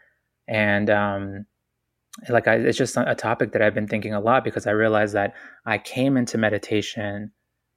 And, 0.49 0.91
um, 0.91 1.47
like, 2.29 2.49
I, 2.49 2.55
it's 2.57 2.79
just 2.79 2.97
a 2.97 3.14
topic 3.14 3.53
that 3.53 3.62
I've 3.62 3.75
been 3.75 3.89
thinking 3.89 4.14
a 4.14 4.21
lot 4.21 4.45
because 4.45 4.67
I 4.67 4.71
realized 4.73 5.14
that 5.14 5.35
I 5.64 5.79
came 5.79 6.17
into 6.17 6.39
meditation 6.39 7.33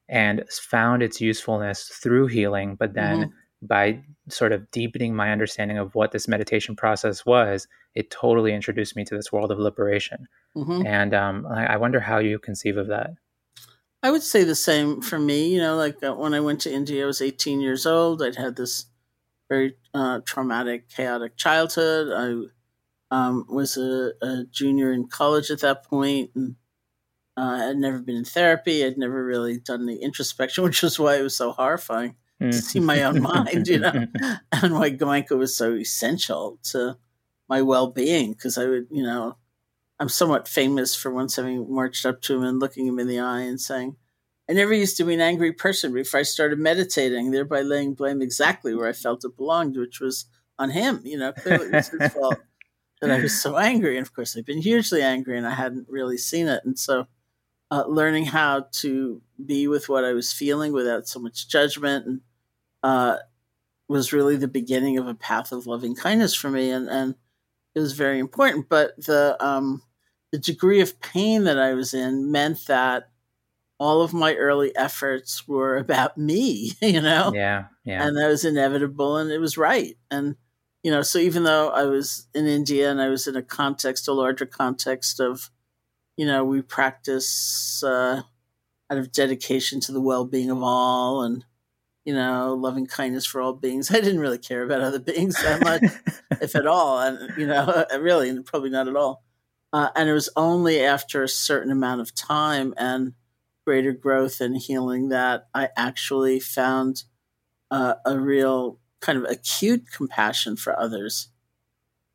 and 0.08 0.44
found 0.50 1.02
its 1.02 1.20
usefulness 1.20 1.84
through 1.84 2.26
healing, 2.26 2.74
but 2.74 2.94
then 2.94 3.18
Mhm. 3.18 3.30
by 3.62 4.02
sort 4.28 4.52
of 4.52 4.70
deepening 4.70 5.14
my 5.14 5.30
understanding 5.30 5.78
of 5.78 5.94
what 5.94 6.12
this 6.12 6.26
meditation 6.26 6.74
process 6.74 7.24
was, 7.26 7.68
it 7.94 8.10
totally 8.10 8.52
introduced 8.54 8.96
me 8.96 9.04
to 9.04 9.14
this 9.14 9.30
world 9.30 9.52
of 9.52 9.58
liberation. 9.58 10.26
Mhm. 10.56 10.84
And 10.86 11.14
um, 11.14 11.46
I, 11.46 11.74
I 11.74 11.76
wonder 11.76 12.00
how 12.00 12.18
you 12.18 12.38
conceive 12.38 12.76
of 12.76 12.88
that. 12.88 13.10
I 14.02 14.10
would 14.10 14.22
say 14.22 14.44
the 14.44 14.54
same 14.54 15.02
for 15.02 15.18
me. 15.18 15.52
You 15.54 15.60
know, 15.60 15.76
like 15.76 16.02
uh, 16.02 16.14
when 16.14 16.32
I 16.32 16.40
went 16.40 16.60
to 16.62 16.72
India, 16.72 17.02
I 17.04 17.06
was 17.06 17.20
18 17.20 17.60
years 17.60 17.84
old. 17.86 18.22
I'd 18.22 18.36
had 18.36 18.56
this 18.56 18.86
very 19.50 19.76
uh, 19.92 20.20
traumatic, 20.24 20.88
chaotic 20.88 21.36
childhood. 21.36 22.08
I 22.12 22.48
um, 23.10 23.44
was 23.48 23.76
a, 23.76 24.12
a 24.22 24.44
junior 24.50 24.92
in 24.92 25.08
college 25.08 25.50
at 25.50 25.60
that 25.60 25.84
point, 25.84 26.30
and 26.34 26.56
uh, 27.36 27.68
I'd 27.70 27.76
never 27.76 27.98
been 27.98 28.16
in 28.16 28.24
therapy. 28.24 28.84
I'd 28.84 28.98
never 28.98 29.24
really 29.24 29.58
done 29.58 29.86
the 29.86 29.96
introspection, 29.96 30.64
which 30.64 30.82
was 30.82 30.98
why 30.98 31.16
it 31.16 31.22
was 31.22 31.36
so 31.36 31.52
horrifying 31.52 32.16
to 32.40 32.52
see 32.52 32.80
my 32.80 33.02
own 33.02 33.20
mind, 33.22 33.68
you 33.68 33.78
know, 33.78 33.92
and 34.52 34.74
why 34.74 34.90
Goenka 34.90 35.36
was 35.36 35.56
so 35.56 35.74
essential 35.74 36.58
to 36.64 36.96
my 37.48 37.62
well-being 37.62 38.32
because 38.32 38.56
I 38.56 38.66
would, 38.66 38.86
you 38.90 39.02
know, 39.02 39.36
I'm 39.98 40.08
somewhat 40.08 40.48
famous 40.48 40.94
for 40.94 41.12
once 41.12 41.36
having 41.36 41.72
marched 41.72 42.06
up 42.06 42.22
to 42.22 42.36
him 42.36 42.44
and 42.44 42.60
looking 42.60 42.86
him 42.86 42.98
in 42.98 43.08
the 43.08 43.18
eye 43.18 43.40
and 43.40 43.60
saying, 43.60 43.96
I 44.48 44.54
never 44.54 44.72
used 44.72 44.96
to 44.96 45.04
be 45.04 45.14
an 45.14 45.20
angry 45.20 45.52
person 45.52 45.92
before 45.92 46.20
I 46.20 46.22
started 46.22 46.58
meditating, 46.58 47.30
thereby 47.30 47.60
laying 47.60 47.94
blame 47.94 48.22
exactly 48.22 48.74
where 48.74 48.88
I 48.88 48.92
felt 48.92 49.24
it 49.24 49.36
belonged, 49.36 49.76
which 49.76 50.00
was 50.00 50.24
on 50.58 50.70
him. 50.70 51.02
You 51.04 51.18
know, 51.18 51.32
clearly 51.32 51.66
it 51.66 51.72
was 51.72 51.88
his 51.88 52.12
fault 52.12 52.40
that 53.00 53.10
I 53.10 53.20
was 53.20 53.40
so 53.42 53.56
angry. 53.56 53.96
And 53.96 54.06
of 54.06 54.12
course, 54.12 54.36
I've 54.36 54.46
been 54.46 54.62
hugely 54.62 55.02
angry 55.02 55.36
and 55.36 55.46
I 55.46 55.54
hadn't 55.54 55.88
really 55.88 56.18
seen 56.18 56.48
it. 56.48 56.62
And 56.64 56.78
so, 56.78 57.06
uh, 57.70 57.84
learning 57.86 58.26
how 58.26 58.66
to 58.72 59.22
be 59.44 59.68
with 59.68 59.88
what 59.88 60.04
I 60.04 60.12
was 60.12 60.32
feeling 60.32 60.72
without 60.72 61.06
so 61.06 61.20
much 61.20 61.48
judgment 61.48 62.06
and 62.06 62.20
uh, 62.82 63.18
was 63.88 64.12
really 64.12 64.36
the 64.36 64.48
beginning 64.48 64.98
of 64.98 65.06
a 65.06 65.14
path 65.14 65.52
of 65.52 65.66
loving 65.66 65.94
kindness 65.94 66.34
for 66.34 66.50
me. 66.50 66.70
And, 66.70 66.88
and 66.88 67.14
it 67.74 67.80
was 67.80 67.92
very 67.92 68.18
important. 68.18 68.68
But 68.68 68.96
the, 68.96 69.36
um, 69.40 69.82
the 70.32 70.38
degree 70.38 70.80
of 70.80 71.00
pain 71.00 71.44
that 71.44 71.58
I 71.58 71.74
was 71.74 71.94
in 71.94 72.32
meant 72.32 72.66
that 72.66 73.10
all 73.78 74.02
of 74.02 74.12
my 74.12 74.34
early 74.34 74.74
efforts 74.76 75.48
were 75.48 75.76
about 75.78 76.16
me, 76.18 76.72
you 76.82 77.00
know? 77.00 77.32
yeah, 77.34 77.66
yeah, 77.84 78.06
and 78.06 78.16
that 78.16 78.28
was 78.28 78.44
inevitable 78.44 79.16
and 79.16 79.30
it 79.30 79.38
was 79.38 79.56
right 79.56 79.96
and 80.10 80.36
you 80.82 80.90
know 80.90 81.02
so 81.02 81.18
even 81.18 81.44
though 81.44 81.68
i 81.70 81.84
was 81.84 82.26
in 82.34 82.46
india 82.46 82.90
and 82.90 83.00
i 83.00 83.08
was 83.08 83.26
in 83.26 83.36
a 83.36 83.42
context 83.42 84.08
a 84.08 84.12
larger 84.12 84.46
context 84.46 85.20
of 85.20 85.50
you 86.16 86.26
know 86.26 86.44
we 86.44 86.60
practice 86.62 87.82
uh, 87.82 88.22
out 88.90 88.98
of 88.98 89.12
dedication 89.12 89.80
to 89.80 89.92
the 89.92 90.00
well-being 90.00 90.50
of 90.50 90.62
all 90.62 91.22
and 91.22 91.44
you 92.04 92.14
know 92.14 92.54
loving 92.54 92.86
kindness 92.86 93.24
for 93.26 93.40
all 93.40 93.52
beings. 93.52 93.90
I 93.94 94.00
didn't 94.00 94.20
really 94.20 94.38
care 94.38 94.62
about 94.62 94.80
other 94.80 94.98
beings 94.98 95.40
that 95.40 95.62
much 95.62 95.82
if 96.42 96.54
at 96.54 96.66
all 96.66 97.00
and 97.00 97.38
you 97.38 97.46
know 97.46 97.86
really 98.00 98.42
probably 98.42 98.70
not 98.70 98.88
at 98.88 98.96
all. 98.96 99.24
Uh, 99.72 99.88
and 99.94 100.08
it 100.08 100.12
was 100.12 100.28
only 100.34 100.80
after 100.80 101.22
a 101.22 101.28
certain 101.28 101.70
amount 101.70 102.00
of 102.00 102.12
time 102.12 102.74
and 102.76 103.12
greater 103.64 103.92
growth 103.92 104.40
and 104.40 104.56
healing 104.56 105.10
that 105.10 105.46
i 105.54 105.68
actually 105.76 106.40
found 106.40 107.04
uh, 107.70 107.94
a 108.04 108.18
real 108.18 108.79
kind 109.00 109.18
of 109.18 109.24
acute 109.24 109.90
compassion 109.92 110.56
for 110.56 110.78
others. 110.78 111.28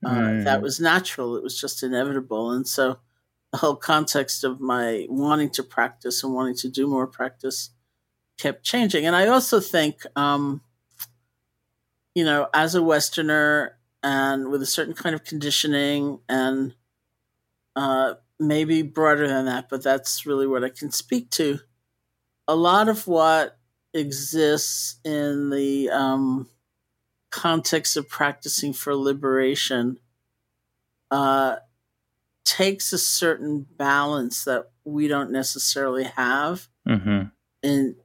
Uh, 0.05 0.09
Mm. 0.09 0.43
That 0.43 0.61
was 0.61 0.79
natural. 0.79 1.35
It 1.35 1.43
was 1.43 1.59
just 1.59 1.81
inevitable. 1.81 2.51
And 2.51 2.67
so 2.67 2.99
the 3.51 3.57
whole 3.57 3.75
context 3.75 4.43
of 4.43 4.59
my 4.59 5.07
wanting 5.09 5.49
to 5.51 5.63
practice 5.63 6.23
and 6.23 6.33
wanting 6.33 6.55
to 6.57 6.69
do 6.69 6.87
more 6.87 7.07
practice 7.07 7.71
kept 8.37 8.63
changing. 8.63 9.05
And 9.05 9.15
I 9.15 9.27
also 9.27 9.59
think, 9.59 10.05
um, 10.15 10.61
you 12.13 12.23
know, 12.25 12.47
as 12.53 12.75
a 12.75 12.83
Westerner 12.83 13.77
and 14.03 14.49
with 14.49 14.61
a 14.61 14.65
certain 14.67 14.93
kind 14.93 15.15
of 15.15 15.23
conditioning 15.23 16.19
and 16.29 16.75
uh, 17.75 18.15
maybe 18.39 18.81
broader 18.81 19.27
than 19.27 19.45
that, 19.45 19.69
but 19.69 19.83
that's 19.83 20.25
really 20.25 20.47
what 20.47 20.63
I 20.63 20.69
can 20.69 20.91
speak 20.91 21.29
to. 21.31 21.59
A 22.47 22.55
lot 22.55 22.89
of 22.89 23.07
what 23.07 23.57
exists 23.93 24.99
in 25.03 25.49
the 25.49 25.89
um, 25.89 26.49
context 27.35 27.97
of 27.97 28.07
practicing 28.07 28.71
for 28.71 28.95
liberation 28.95 29.99
uh, 31.11 31.57
takes 32.45 32.93
a 32.93 32.97
certain 32.97 33.65
balance 33.77 34.45
that 34.45 34.71
we 34.85 35.07
don't 35.07 35.31
necessarily 35.31 36.05
have 36.05 36.67
hmm 36.87 37.23
in 37.61 37.95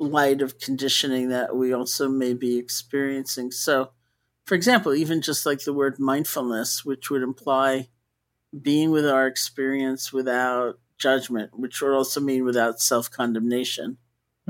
light 0.00 0.42
of 0.42 0.58
conditioning 0.58 1.28
that 1.28 1.54
we 1.54 1.72
also 1.72 2.08
may 2.08 2.34
be 2.34 2.58
experiencing. 2.58 3.52
So, 3.52 3.90
for 4.46 4.56
example, 4.56 4.94
even 4.94 5.22
just 5.22 5.46
like 5.46 5.62
the 5.62 5.74
word 5.74 6.00
mindfulness, 6.00 6.84
which 6.84 7.08
would 7.10 7.22
imply 7.22 7.88
being 8.60 8.90
with 8.90 9.06
our 9.06 9.28
experience 9.28 10.12
without 10.12 10.80
judgment, 10.98 11.56
which 11.56 11.80
would 11.80 11.92
also 11.92 12.20
mean 12.20 12.44
without 12.44 12.80
self 12.80 13.10
condemnation. 13.10 13.98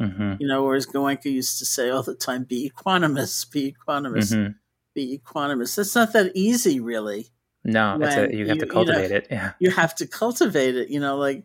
Hmm 0.01 0.34
You 0.40 0.46
know, 0.48 0.64
whereas 0.64 0.86
Goenka 0.86 1.26
used 1.26 1.59
to 1.59 1.64
say 1.66 1.90
all 1.90 2.03
the 2.03 2.14
time, 2.14 2.44
be 2.44 2.70
equanimous, 2.70 3.51
be 3.51 3.74
equanimous, 3.74 4.34
hmm 4.34 4.53
be 4.92 5.16
equanimous. 5.18 5.76
That's 5.76 5.94
not 5.94 6.12
that 6.14 6.32
easy, 6.34 6.80
really. 6.80 7.28
No, 7.64 7.96
it's 8.01 8.16
a, 8.16 8.34
you 8.36 8.46
have 8.48 8.57
you- 8.57 8.61
to 8.62 8.66
you 8.66 8.66
know- 8.66 8.72
cultivate 8.72 9.11
it. 9.12 9.28
Yeah. 9.30 9.53
You 9.61 9.70
have 9.70 9.94
to 9.96 10.07
cultivate 10.09 10.74
it, 10.76 10.88
you 10.90 10.98
know, 10.98 11.16
like 11.16 11.44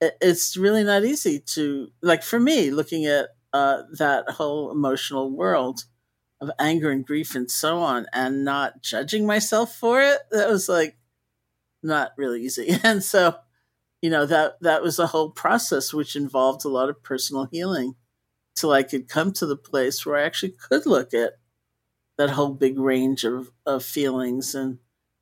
it, 0.00 0.16
it's 0.20 0.56
really 0.56 0.82
not 0.82 1.04
easy 1.04 1.38
to, 1.54 1.88
like 2.02 2.22
for 2.24 2.40
me, 2.40 2.70
looking 2.72 3.06
at 3.06 3.28
uh, 3.52 3.82
that 3.98 4.28
whole 4.30 4.72
emotional 4.72 5.30
world 5.30 5.84
of 6.40 6.50
anger 6.58 6.90
and 6.90 7.06
grief 7.06 7.34
and 7.36 7.48
so 7.50 7.78
on, 7.78 8.06
and 8.12 8.44
not 8.44 8.82
judging 8.82 9.24
myself 9.26 9.76
for 9.76 10.00
it, 10.02 10.18
that 10.32 10.48
was 10.48 10.68
like 10.68 10.96
not 11.82 12.12
really 12.16 12.42
easy. 12.42 12.76
And 12.82 13.04
so, 13.04 13.36
you 14.02 14.10
know, 14.10 14.26
that 14.26 14.60
that 14.60 14.82
was 14.82 14.98
a 14.98 15.08
whole 15.08 15.30
process 15.30 15.92
which 15.92 16.16
involved 16.16 16.64
a 16.64 16.68
lot 16.68 16.88
of 16.88 17.02
personal 17.02 17.46
healing 17.50 17.94
till 18.56 18.72
I 18.72 18.82
could 18.82 19.08
come 19.08 19.32
to 19.34 19.46
the 19.46 19.56
place 19.56 20.04
where 20.04 20.16
I 20.18 20.24
actually 20.24 20.52
could 20.52 20.86
look 20.86 21.14
at 21.14 21.34
that 22.18 22.30
whole 22.30 22.54
big 22.54 22.78
range 22.78 23.24
of, 23.24 23.50
of 23.66 23.84
feelings 23.84 24.54
and 24.54 24.78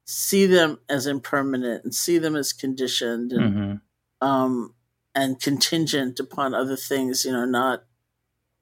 see 0.06 0.46
them 0.46 0.78
as 0.88 1.06
impermanent 1.06 1.84
and 1.84 1.94
see 1.94 2.18
them 2.18 2.34
as 2.36 2.52
conditioned 2.52 3.32
and 3.32 3.54
hmm 3.54 3.74
um 4.20 4.74
and 5.14 5.40
contingent 5.40 6.20
upon 6.20 6.54
other 6.54 6.76
things, 6.76 7.24
you 7.24 7.32
know, 7.32 7.44
not 7.44 7.84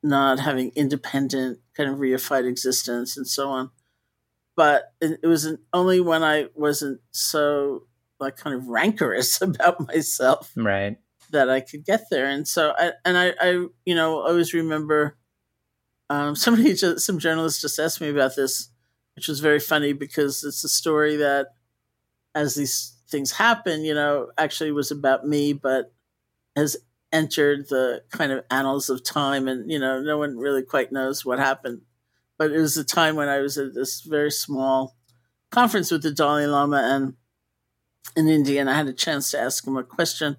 not 0.02 0.40
having 0.40 0.70
independent 0.76 1.60
kind 1.76 1.90
of 1.90 1.98
reified 1.98 2.46
existence 2.48 3.16
and 3.16 3.26
so 3.26 3.48
on. 3.48 3.70
But 4.56 4.94
it, 5.00 5.20
it 5.22 5.26
was 5.26 5.48
only 5.72 6.00
when 6.00 6.22
I 6.22 6.48
wasn't 6.54 7.00
so 7.10 7.86
like 8.20 8.36
kind 8.36 8.54
of 8.56 8.68
rancorous 8.68 9.40
about 9.42 9.86
myself 9.86 10.52
Right. 10.56 10.98
that 11.30 11.48
I 11.50 11.60
could 11.60 11.84
get 11.84 12.04
there. 12.10 12.26
And 12.26 12.46
so 12.46 12.72
I 12.78 12.92
and 13.04 13.16
I, 13.18 13.34
I 13.40 13.50
you 13.84 13.94
know 13.94 14.20
always 14.20 14.54
remember 14.54 15.16
um, 16.10 16.36
somebody 16.44 16.74
just 16.74 17.04
some 17.04 17.18
journalist 17.18 17.60
just 17.60 17.78
asked 17.78 18.00
me 18.00 18.08
about 18.08 18.36
this, 18.36 18.68
which 19.16 19.28
was 19.28 19.40
very 19.40 19.60
funny 19.60 19.92
because 19.92 20.44
it's 20.44 20.64
a 20.64 20.68
story 20.68 21.16
that 21.16 21.48
as 22.34 22.54
these 22.54 22.94
things 23.08 23.32
happen, 23.32 23.84
you 23.84 23.94
know, 23.94 24.28
actually 24.36 24.72
was 24.72 24.90
about 24.90 25.26
me, 25.26 25.52
but 25.52 25.92
has 26.56 26.76
entered 27.12 27.68
the 27.68 28.02
kind 28.10 28.32
of 28.32 28.44
annals 28.50 28.90
of 28.90 29.02
time 29.04 29.46
and 29.46 29.70
you 29.70 29.78
know 29.78 30.00
no 30.02 30.18
one 30.18 30.36
really 30.36 30.62
quite 30.62 30.90
knows 30.90 31.24
what 31.24 31.38
happened 31.38 31.80
but 32.36 32.50
it 32.50 32.58
was 32.58 32.76
a 32.76 32.84
time 32.84 33.14
when 33.14 33.28
i 33.28 33.38
was 33.38 33.56
at 33.56 33.74
this 33.74 34.00
very 34.00 34.30
small 34.30 34.96
conference 35.52 35.90
with 35.90 36.02
the 36.02 36.10
dalai 36.10 36.46
lama 36.46 36.78
and 36.82 37.14
in 38.14 38.28
india 38.28 38.60
and 38.60 38.70
i 38.70 38.74
had 38.74 38.86
a 38.86 38.92
chance 38.92 39.30
to 39.30 39.40
ask 39.40 39.66
him 39.66 39.76
a 39.76 39.84
question. 39.84 40.36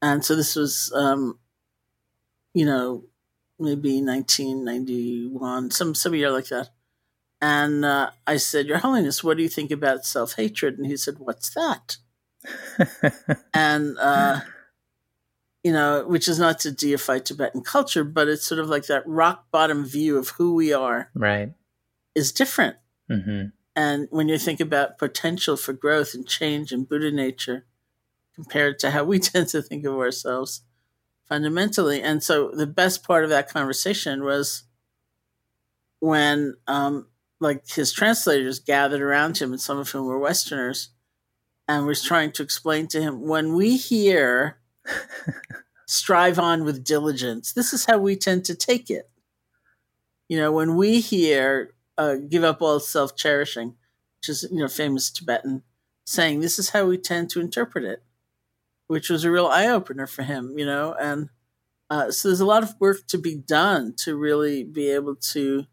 And 0.00 0.24
so 0.24 0.36
this 0.36 0.54
was 0.54 0.92
um 0.94 1.38
you 2.54 2.64
know 2.64 3.04
maybe 3.58 4.00
1991 4.00 5.72
some 5.72 5.94
some 5.94 6.14
year 6.14 6.30
like 6.30 6.48
that. 6.48 6.70
And 7.40 7.84
uh, 7.84 8.10
i 8.26 8.36
said 8.36 8.66
your 8.66 8.78
holiness 8.78 9.24
what 9.24 9.36
do 9.36 9.42
you 9.42 9.48
think 9.48 9.70
about 9.70 10.04
self-hatred? 10.04 10.78
And 10.78 10.86
he 10.86 10.96
said 10.96 11.18
what's 11.18 11.50
that? 11.50 11.96
And 13.54 13.98
uh 13.98 14.40
you 15.64 15.72
know, 15.72 16.06
which 16.06 16.28
is 16.28 16.38
not 16.38 16.60
to 16.60 16.70
deify 16.70 17.18
Tibetan 17.18 17.62
culture, 17.62 18.04
but 18.04 18.28
it's 18.28 18.46
sort 18.46 18.60
of 18.60 18.68
like 18.68 18.86
that 18.86 19.06
rock 19.06 19.50
bottom 19.50 19.84
view 19.84 20.16
of 20.16 20.30
who 20.30 20.54
we 20.54 20.72
are 20.72 21.10
right. 21.14 21.52
is 22.14 22.32
different. 22.32 22.76
hmm 23.10 23.46
And 23.78 24.08
when 24.10 24.28
you 24.28 24.38
think 24.38 24.58
about 24.58 24.98
potential 24.98 25.56
for 25.56 25.72
growth 25.72 26.12
and 26.12 26.26
change 26.26 26.72
in 26.72 26.82
Buddha 26.82 27.12
nature 27.12 27.64
compared 28.34 28.80
to 28.80 28.90
how 28.90 29.04
we 29.04 29.18
tend 29.20 29.46
to 29.50 29.62
think 29.62 29.84
of 29.84 29.94
ourselves 29.94 30.62
fundamentally. 31.28 32.02
And 32.02 32.20
so 32.20 32.50
the 32.50 32.66
best 32.66 33.04
part 33.04 33.22
of 33.22 33.30
that 33.30 33.48
conversation 33.48 34.24
was 34.24 34.64
when 36.00 36.56
um, 36.66 37.06
like 37.38 37.68
his 37.68 37.92
translators 37.92 38.58
gathered 38.58 39.00
around 39.00 39.38
him 39.38 39.52
and 39.52 39.60
some 39.60 39.78
of 39.78 39.88
whom 39.90 40.06
were 40.06 40.18
Westerners 40.18 40.88
and 41.68 41.86
was 41.86 42.02
trying 42.02 42.32
to 42.32 42.42
explain 42.42 42.88
to 42.88 43.00
him 43.00 43.28
when 43.28 43.54
we 43.54 43.76
hear 43.76 44.58
strive 45.86 46.40
on 46.40 46.64
with 46.64 46.82
diligence. 46.82 47.52
This 47.52 47.72
is 47.72 47.84
how 47.84 47.98
we 47.98 48.16
tend 48.16 48.44
to 48.46 48.56
take 48.56 48.90
it. 48.90 49.08
You 50.28 50.36
know, 50.36 50.50
when 50.50 50.74
we 50.74 50.98
hear 50.98 51.74
uh, 51.98 52.14
give 52.14 52.44
up 52.44 52.62
all 52.62 52.80
self 52.80 53.16
cherishing, 53.16 53.74
which 54.20 54.28
is, 54.28 54.48
you 54.50 54.60
know, 54.60 54.68
famous 54.68 55.10
Tibetan 55.10 55.64
saying, 56.06 56.40
this 56.40 56.58
is 56.58 56.70
how 56.70 56.86
we 56.86 56.96
tend 56.96 57.28
to 57.30 57.40
interpret 57.40 57.84
it, 57.84 58.02
which 58.86 59.10
was 59.10 59.24
a 59.24 59.30
real 59.30 59.46
eye 59.46 59.66
opener 59.66 60.06
for 60.06 60.22
him, 60.22 60.54
you 60.56 60.64
know. 60.64 60.94
And 60.98 61.28
uh, 61.90 62.10
so 62.10 62.28
there's 62.28 62.40
a 62.40 62.46
lot 62.46 62.62
of 62.62 62.74
work 62.80 63.06
to 63.08 63.18
be 63.18 63.34
done 63.34 63.94
to 63.98 64.16
really 64.16 64.64
be 64.64 64.88
able 64.90 65.16
to, 65.32 65.66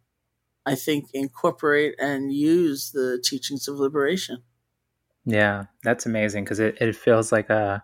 I 0.65 0.75
think, 0.75 1.05
incorporate 1.13 1.95
and 1.99 2.33
use 2.33 2.91
the 2.91 3.21
teachings 3.23 3.67
of 3.67 3.77
liberation. 3.77 4.43
Yeah, 5.25 5.65
that's 5.83 6.05
amazing 6.05 6.43
because 6.43 6.59
it, 6.59 6.77
it 6.81 6.95
feels 6.95 7.31
like 7.31 7.49
a 7.49 7.83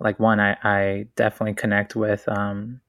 like 0.00 0.18
one 0.18 0.40
I, 0.40 0.56
I 0.62 1.06
definitely 1.16 1.54
connect 1.54 1.94
with 1.94 2.26
um 2.28 2.80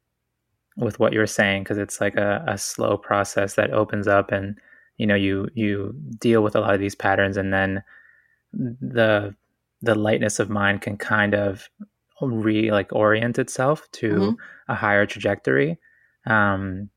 with 0.77 0.99
what 0.99 1.13
you're 1.13 1.27
saying 1.27 1.63
because 1.63 1.77
it's 1.77 2.01
like 2.01 2.15
a, 2.15 2.43
a 2.47 2.57
slow 2.57 2.97
process 2.97 3.55
that 3.55 3.71
opens 3.71 4.07
up 4.07 4.31
and 4.31 4.57
you 5.03 5.07
know 5.07 5.15
you 5.27 5.49
you 5.53 5.93
deal 6.17 6.41
with 6.43 6.55
a 6.55 6.61
lot 6.61 6.73
of 6.73 6.79
these 6.79 6.95
patterns 6.95 7.35
and 7.35 7.51
then 7.51 7.83
the 8.53 9.35
the 9.81 9.95
lightness 9.95 10.39
of 10.39 10.49
mind 10.49 10.81
can 10.81 10.95
kind 10.95 11.33
of 11.35 11.69
re 12.21 12.71
like 12.71 12.87
orient 12.93 13.37
itself 13.37 13.85
to 13.91 14.07
Mhm. 14.13 14.37
a 14.69 14.75
higher 14.75 15.05
trajectory 15.05 15.77
um 16.25 16.89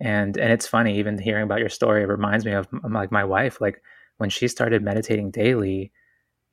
and 0.00 0.36
and 0.36 0.52
it's 0.52 0.66
funny 0.66 0.98
even 0.98 1.16
hearing 1.16 1.44
about 1.44 1.60
your 1.60 1.68
story 1.68 2.02
it 2.02 2.08
reminds 2.08 2.44
me 2.44 2.50
of 2.52 2.66
like 2.90 3.12
my 3.12 3.22
wife 3.22 3.60
like 3.60 3.80
when 4.16 4.30
she 4.30 4.48
started 4.48 4.82
meditating 4.82 5.30
daily 5.30 5.92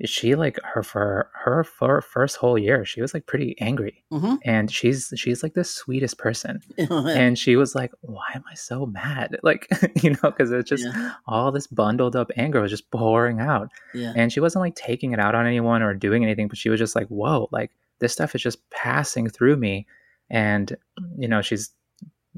she 0.05 0.35
like 0.35 0.59
her 0.63 0.83
for 0.83 1.29
her 1.33 1.63
for 1.63 2.01
first 2.01 2.37
whole 2.37 2.57
year 2.57 2.85
she 2.85 3.01
was 3.01 3.13
like 3.13 3.25
pretty 3.25 3.55
angry. 3.59 4.03
Hmm 4.11 4.35
and 4.43 4.71
she's 4.71 5.13
she's 5.15 5.43
like 5.43 5.53
the 5.53 5.63
sweetest 5.63 6.17
person. 6.17 6.61
And 6.77 7.37
she 7.37 7.55
was 7.55 7.75
like 7.75 7.91
why 8.01 8.25
am 8.33 8.43
i 8.49 8.53
so 8.55 8.85
mad? 8.85 9.37
Like 9.43 9.67
you 10.03 10.11
know 10.11 10.31
because 10.31 10.51
it's 10.51 10.69
just 10.69 10.85
yeah, 10.85 11.13
all 11.27 11.51
this 11.51 11.67
bundled 11.67 12.15
up 12.15 12.31
anger 12.37 12.61
was 12.61 12.71
just 12.71 12.89
pouring 12.91 13.39
out. 13.39 13.69
Yeah, 13.93 14.13
and 14.15 14.31
she 14.31 14.39
wasn't 14.39 14.61
like 14.61 14.75
taking 14.75 15.11
it 15.13 15.19
out 15.19 15.35
on 15.35 15.45
anyone 15.45 15.81
or 15.81 15.93
doing 15.93 16.23
anything 16.23 16.47
but 16.47 16.57
she 16.57 16.69
was 16.69 16.79
just 16.79 16.95
like 16.95 17.07
whoa 17.07 17.47
like 17.51 17.71
this 17.99 18.13
stuff 18.13 18.33
is 18.35 18.41
just 18.41 18.67
passing 18.69 19.29
through 19.29 19.57
me. 19.57 19.85
And 20.29 20.75
you 21.17 21.27
know 21.27 21.41
she's 21.41 21.71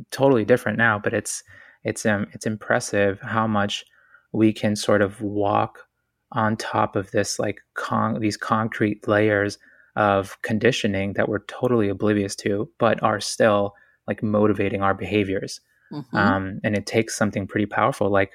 totally 0.09 0.43
different 0.43 0.78
now 0.78 0.97
but 0.97 1.14
it's 1.14 1.43
it's 1.84 2.05
um 2.05 2.26
it's 2.34 2.45
impressive 2.47 3.20
how 3.22 3.45
much 3.45 3.86
we 4.32 4.51
can 4.51 4.76
sort 4.76 5.01
of 5.01 5.22
walk 5.22 5.88
on 6.34 6.58
top 6.58 6.96
of 6.96 7.12
this 7.12 7.40
like 7.40 7.62
con- 7.76 8.20
these 8.20 8.38
concrete 8.38 9.08
layers 9.08 9.58
of 9.96 10.42
conditioning 10.42 11.14
that 11.14 11.30
we're 11.30 11.46
totally 11.46 11.88
oblivious 11.90 12.36
to 12.36 12.70
but 12.80 13.02
are 13.04 13.20
still 13.20 13.74
like 14.08 14.22
motivating 14.24 14.82
our 14.82 14.94
behaviors. 14.94 15.62
Mhm, 15.92 16.14
um, 16.14 16.60
and 16.64 16.76
it 16.76 16.86
takes 16.86 17.16
something 17.16 17.46
pretty 17.48 17.68
powerful 17.68 18.10
like 18.10 18.32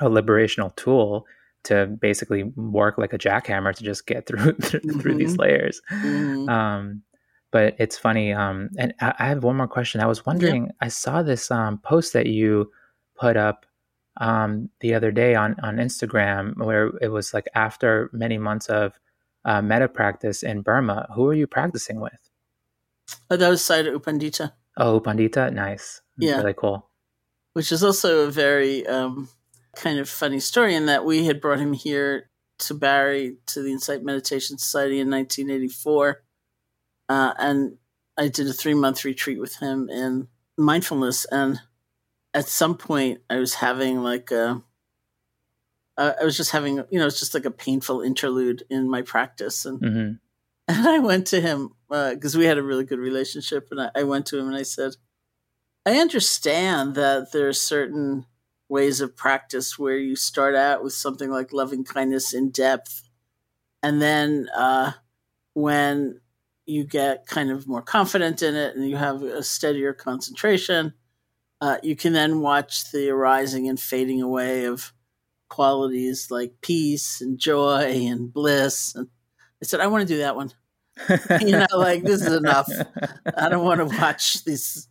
a 0.00 0.08
liberational 0.08 0.74
tool 0.76 1.26
to 1.64 1.86
basically 2.00 2.44
work 2.56 2.96
like 2.96 3.12
a 3.12 3.18
jackhammer 3.18 3.74
to 3.74 3.82
just 3.84 4.06
get 4.06 4.26
through 4.26 4.52
through 5.00 5.16
these 5.16 5.34
Mhm. 5.34 5.38
layers. 5.40 5.82
Mhm. 5.92 6.48
um, 6.48 7.02
but 7.52 7.74
it's 7.80 7.98
funny 7.98 8.32
um, 8.32 8.70
and 8.78 8.94
I, 9.00 9.12
I 9.18 9.26
have 9.26 9.42
one 9.42 9.56
more 9.56 9.66
question. 9.66 10.00
I 10.00 10.06
was 10.06 10.24
wondering 10.24 10.70
i 10.80 10.86
saw 10.88 11.22
this 11.22 11.50
um, 11.50 11.78
post 11.78 12.12
that 12.12 12.26
you 12.26 12.70
put 13.18 13.36
up 13.36 13.66
um, 14.16 14.68
the 14.80 14.94
other 14.94 15.10
day 15.10 15.34
on 15.34 15.56
on 15.62 15.76
instagram 15.76 16.56
where 16.56 16.88
it 17.00 17.08
was 17.08 17.32
like 17.34 17.48
after 17.54 18.10
many 18.12 18.38
months 18.38 18.66
of 18.66 18.98
uh, 19.44 19.62
metta 19.62 19.88
practice 19.88 20.42
in 20.42 20.62
burma 20.62 21.08
who 21.14 21.26
are 21.26 21.34
you 21.34 21.46
practicing 21.46 22.00
with 22.00 22.18
Oh, 23.28 23.36
that 23.36 23.48
was 23.48 23.60
Sayadaw 23.62 23.90
U 23.92 24.00
Pandita, 24.00 24.52
oh 24.76 25.00
pandita 25.00 25.52
nice 25.52 26.00
Yeah. 26.18 26.36
really 26.38 26.54
cool 26.54 26.90
which 27.54 27.72
is 27.72 27.82
also 27.82 28.26
a 28.26 28.30
very 28.30 28.86
um, 28.86 29.28
kind 29.76 29.98
of 29.98 30.08
funny 30.08 30.40
story 30.40 30.74
in 30.74 30.86
that 30.86 31.04
we 31.04 31.26
had 31.26 31.40
brought 31.40 31.58
him 31.58 31.72
here 31.72 32.30
to 32.60 32.74
Barre 32.74 33.32
to 33.46 33.62
the 33.62 33.72
Insight 33.72 34.04
Meditation 34.04 34.58
Society 34.58 35.00
in 35.00 35.10
1984. 35.10 36.22
Uh, 37.08 37.32
and 37.38 37.76
I 38.16 38.28
did 38.28 38.46
a 38.46 38.52
three 38.52 38.74
month 38.74 39.04
retreat 39.04 39.40
with 39.40 39.56
him 39.56 39.88
in 39.88 40.28
mindfulness. 40.56 41.24
And 41.30 41.60
at 42.32 42.48
some 42.48 42.76
point, 42.76 43.20
I 43.28 43.36
was 43.36 43.54
having 43.54 44.02
like 44.02 44.30
a, 44.30 44.62
uh, 45.96 46.12
I 46.20 46.24
was 46.24 46.36
just 46.36 46.52
having, 46.52 46.76
you 46.90 46.98
know, 46.98 47.06
it's 47.06 47.20
just 47.20 47.34
like 47.34 47.44
a 47.44 47.50
painful 47.50 48.02
interlude 48.02 48.62
in 48.70 48.88
my 48.88 49.02
practice. 49.02 49.64
And, 49.64 49.80
mm-hmm. 49.80 50.12
and 50.68 50.88
I 50.88 50.98
went 51.00 51.26
to 51.28 51.40
him 51.40 51.70
because 51.88 52.36
uh, 52.36 52.38
we 52.38 52.44
had 52.44 52.58
a 52.58 52.62
really 52.62 52.84
good 52.84 52.98
relationship. 52.98 53.68
And 53.70 53.80
I, 53.80 53.90
I 53.94 54.02
went 54.04 54.26
to 54.26 54.38
him 54.38 54.46
and 54.46 54.56
I 54.56 54.62
said, 54.62 54.96
I 55.84 55.98
understand 55.98 56.94
that 56.94 57.32
there 57.32 57.48
are 57.48 57.52
certain 57.52 58.26
ways 58.68 59.00
of 59.00 59.16
practice 59.16 59.78
where 59.78 59.96
you 59.96 60.14
start 60.14 60.54
out 60.54 60.84
with 60.84 60.92
something 60.92 61.30
like 61.30 61.52
loving 61.52 61.84
kindness 61.84 62.32
in 62.32 62.50
depth. 62.50 63.08
And 63.82 64.00
then 64.00 64.48
uh, 64.56 64.92
when 65.54 66.20
you 66.66 66.84
get 66.84 67.26
kind 67.26 67.50
of 67.50 67.66
more 67.66 67.82
confident 67.82 68.42
in 68.42 68.54
it 68.54 68.76
and 68.76 68.88
you 68.88 68.96
have 68.96 69.22
a 69.22 69.42
steadier 69.42 69.92
concentration, 69.92 70.94
uh, 71.60 71.78
you 71.82 71.96
can 71.96 72.12
then 72.12 72.40
watch 72.40 72.90
the 72.90 73.10
arising 73.10 73.68
and 73.68 73.78
fading 73.78 74.22
away 74.22 74.64
of 74.64 74.92
qualities 75.48 76.28
like 76.30 76.54
peace 76.62 77.20
and 77.20 77.38
joy 77.38 78.06
and 78.06 78.32
bliss. 78.32 78.94
And 78.94 79.08
I 79.62 79.66
said, 79.66 79.80
I 79.80 79.88
want 79.88 80.06
to 80.06 80.14
do 80.14 80.18
that 80.18 80.36
one. 80.36 80.52
you 81.40 81.52
know, 81.52 81.66
like 81.72 82.02
this 82.02 82.22
is 82.22 82.32
enough. 82.32 82.68
I 83.36 83.48
don't 83.48 83.64
want 83.64 83.80
to 83.80 83.96
watch 83.96 84.44
these 84.44 84.88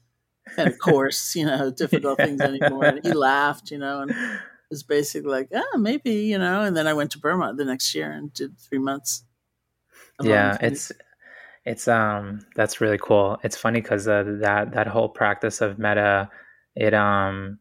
kind 0.56 0.70
of 0.70 0.80
coarse, 0.80 1.36
you 1.36 1.46
know, 1.46 1.72
difficult 1.72 2.18
things 2.18 2.42
anymore. 2.42 2.86
And 2.86 3.00
he 3.04 3.14
laughed, 3.14 3.72
you 3.72 3.78
know, 3.78 4.02
and 4.02 4.12
it 4.12 4.40
was 4.70 4.84
basically 4.84 5.32
like, 5.32 5.50
oh, 5.54 5.78
maybe, 5.78 6.12
you 6.12 6.38
know. 6.38 6.62
And 6.62 6.76
then 6.76 6.88
I 6.88 6.94
went 6.94 7.12
to 7.12 7.20
Burma 7.20 7.54
the 7.56 7.66
next 7.66 7.94
year 7.96 8.12
and 8.12 8.34
did 8.34 8.60
three 8.60 8.80
months. 8.80 9.24
Yeah, 10.22 10.58
it's 10.62 10.92
it's 11.66 11.88
um 11.88 12.46
that's 12.56 12.82
really 12.82 12.98
cool. 12.98 13.38
It's 13.44 13.56
funny 13.56 13.82
because 13.82 14.08
uh, 14.08 14.24
that 14.42 14.74
that 14.74 14.88
whole 14.88 15.10
practice 15.10 15.62
of 15.62 15.80
metta, 15.80 16.30
it 16.80 16.94
um 16.94 17.60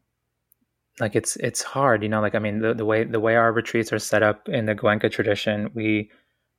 like 0.99 1.15
it's 1.15 1.35
it's 1.37 1.61
hard, 1.61 2.03
you 2.03 2.09
know. 2.09 2.21
Like 2.21 2.35
I 2.35 2.39
mean, 2.39 2.59
the, 2.59 2.73
the 2.73 2.85
way 2.85 3.03
the 3.03 3.19
way 3.19 3.35
our 3.35 3.51
retreats 3.51 3.93
are 3.93 3.99
set 3.99 4.23
up 4.23 4.47
in 4.49 4.65
the 4.65 4.75
Goenka 4.75 5.11
tradition, 5.11 5.69
we 5.73 6.09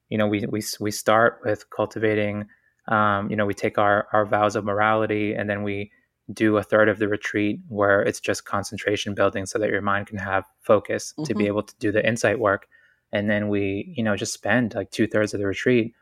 you 0.08 0.18
know 0.18 0.26
we 0.26 0.46
we 0.46 0.62
we 0.78 0.90
start 0.90 1.40
with 1.44 1.68
cultivating. 1.70 2.46
Um, 2.88 3.30
you 3.30 3.36
know, 3.36 3.46
we 3.46 3.54
take 3.54 3.78
our 3.78 4.06
our 4.12 4.26
vows 4.26 4.56
of 4.56 4.64
morality, 4.64 5.34
and 5.34 5.48
then 5.48 5.62
we 5.62 5.90
do 6.32 6.56
a 6.58 6.62
third 6.62 6.88
of 6.88 6.98
the 6.98 7.08
retreat 7.08 7.60
where 7.68 8.02
it's 8.02 8.20
just 8.20 8.44
concentration 8.44 9.14
building 9.14 9.46
so 9.46 9.58
that 9.58 9.70
your 9.70 9.82
mind 9.82 10.06
can 10.06 10.18
have 10.18 10.44
focus 10.60 11.12
mm-hmm. 11.12 11.24
to 11.24 11.34
be 11.34 11.44
mm-hmm. 11.44 11.48
able 11.48 11.62
to 11.62 11.74
do 11.78 11.90
the 11.90 12.06
insight 12.06 12.38
work 12.38 12.68
and 13.12 13.28
then 13.28 13.48
we 13.48 13.92
you 13.96 14.04
know 14.04 14.16
just 14.16 14.32
spend 14.32 14.72
like 14.74 14.92
two 14.92 15.08
thirds 15.08 15.34
of 15.34 15.40
the 15.40 15.46
retreat 15.46 15.92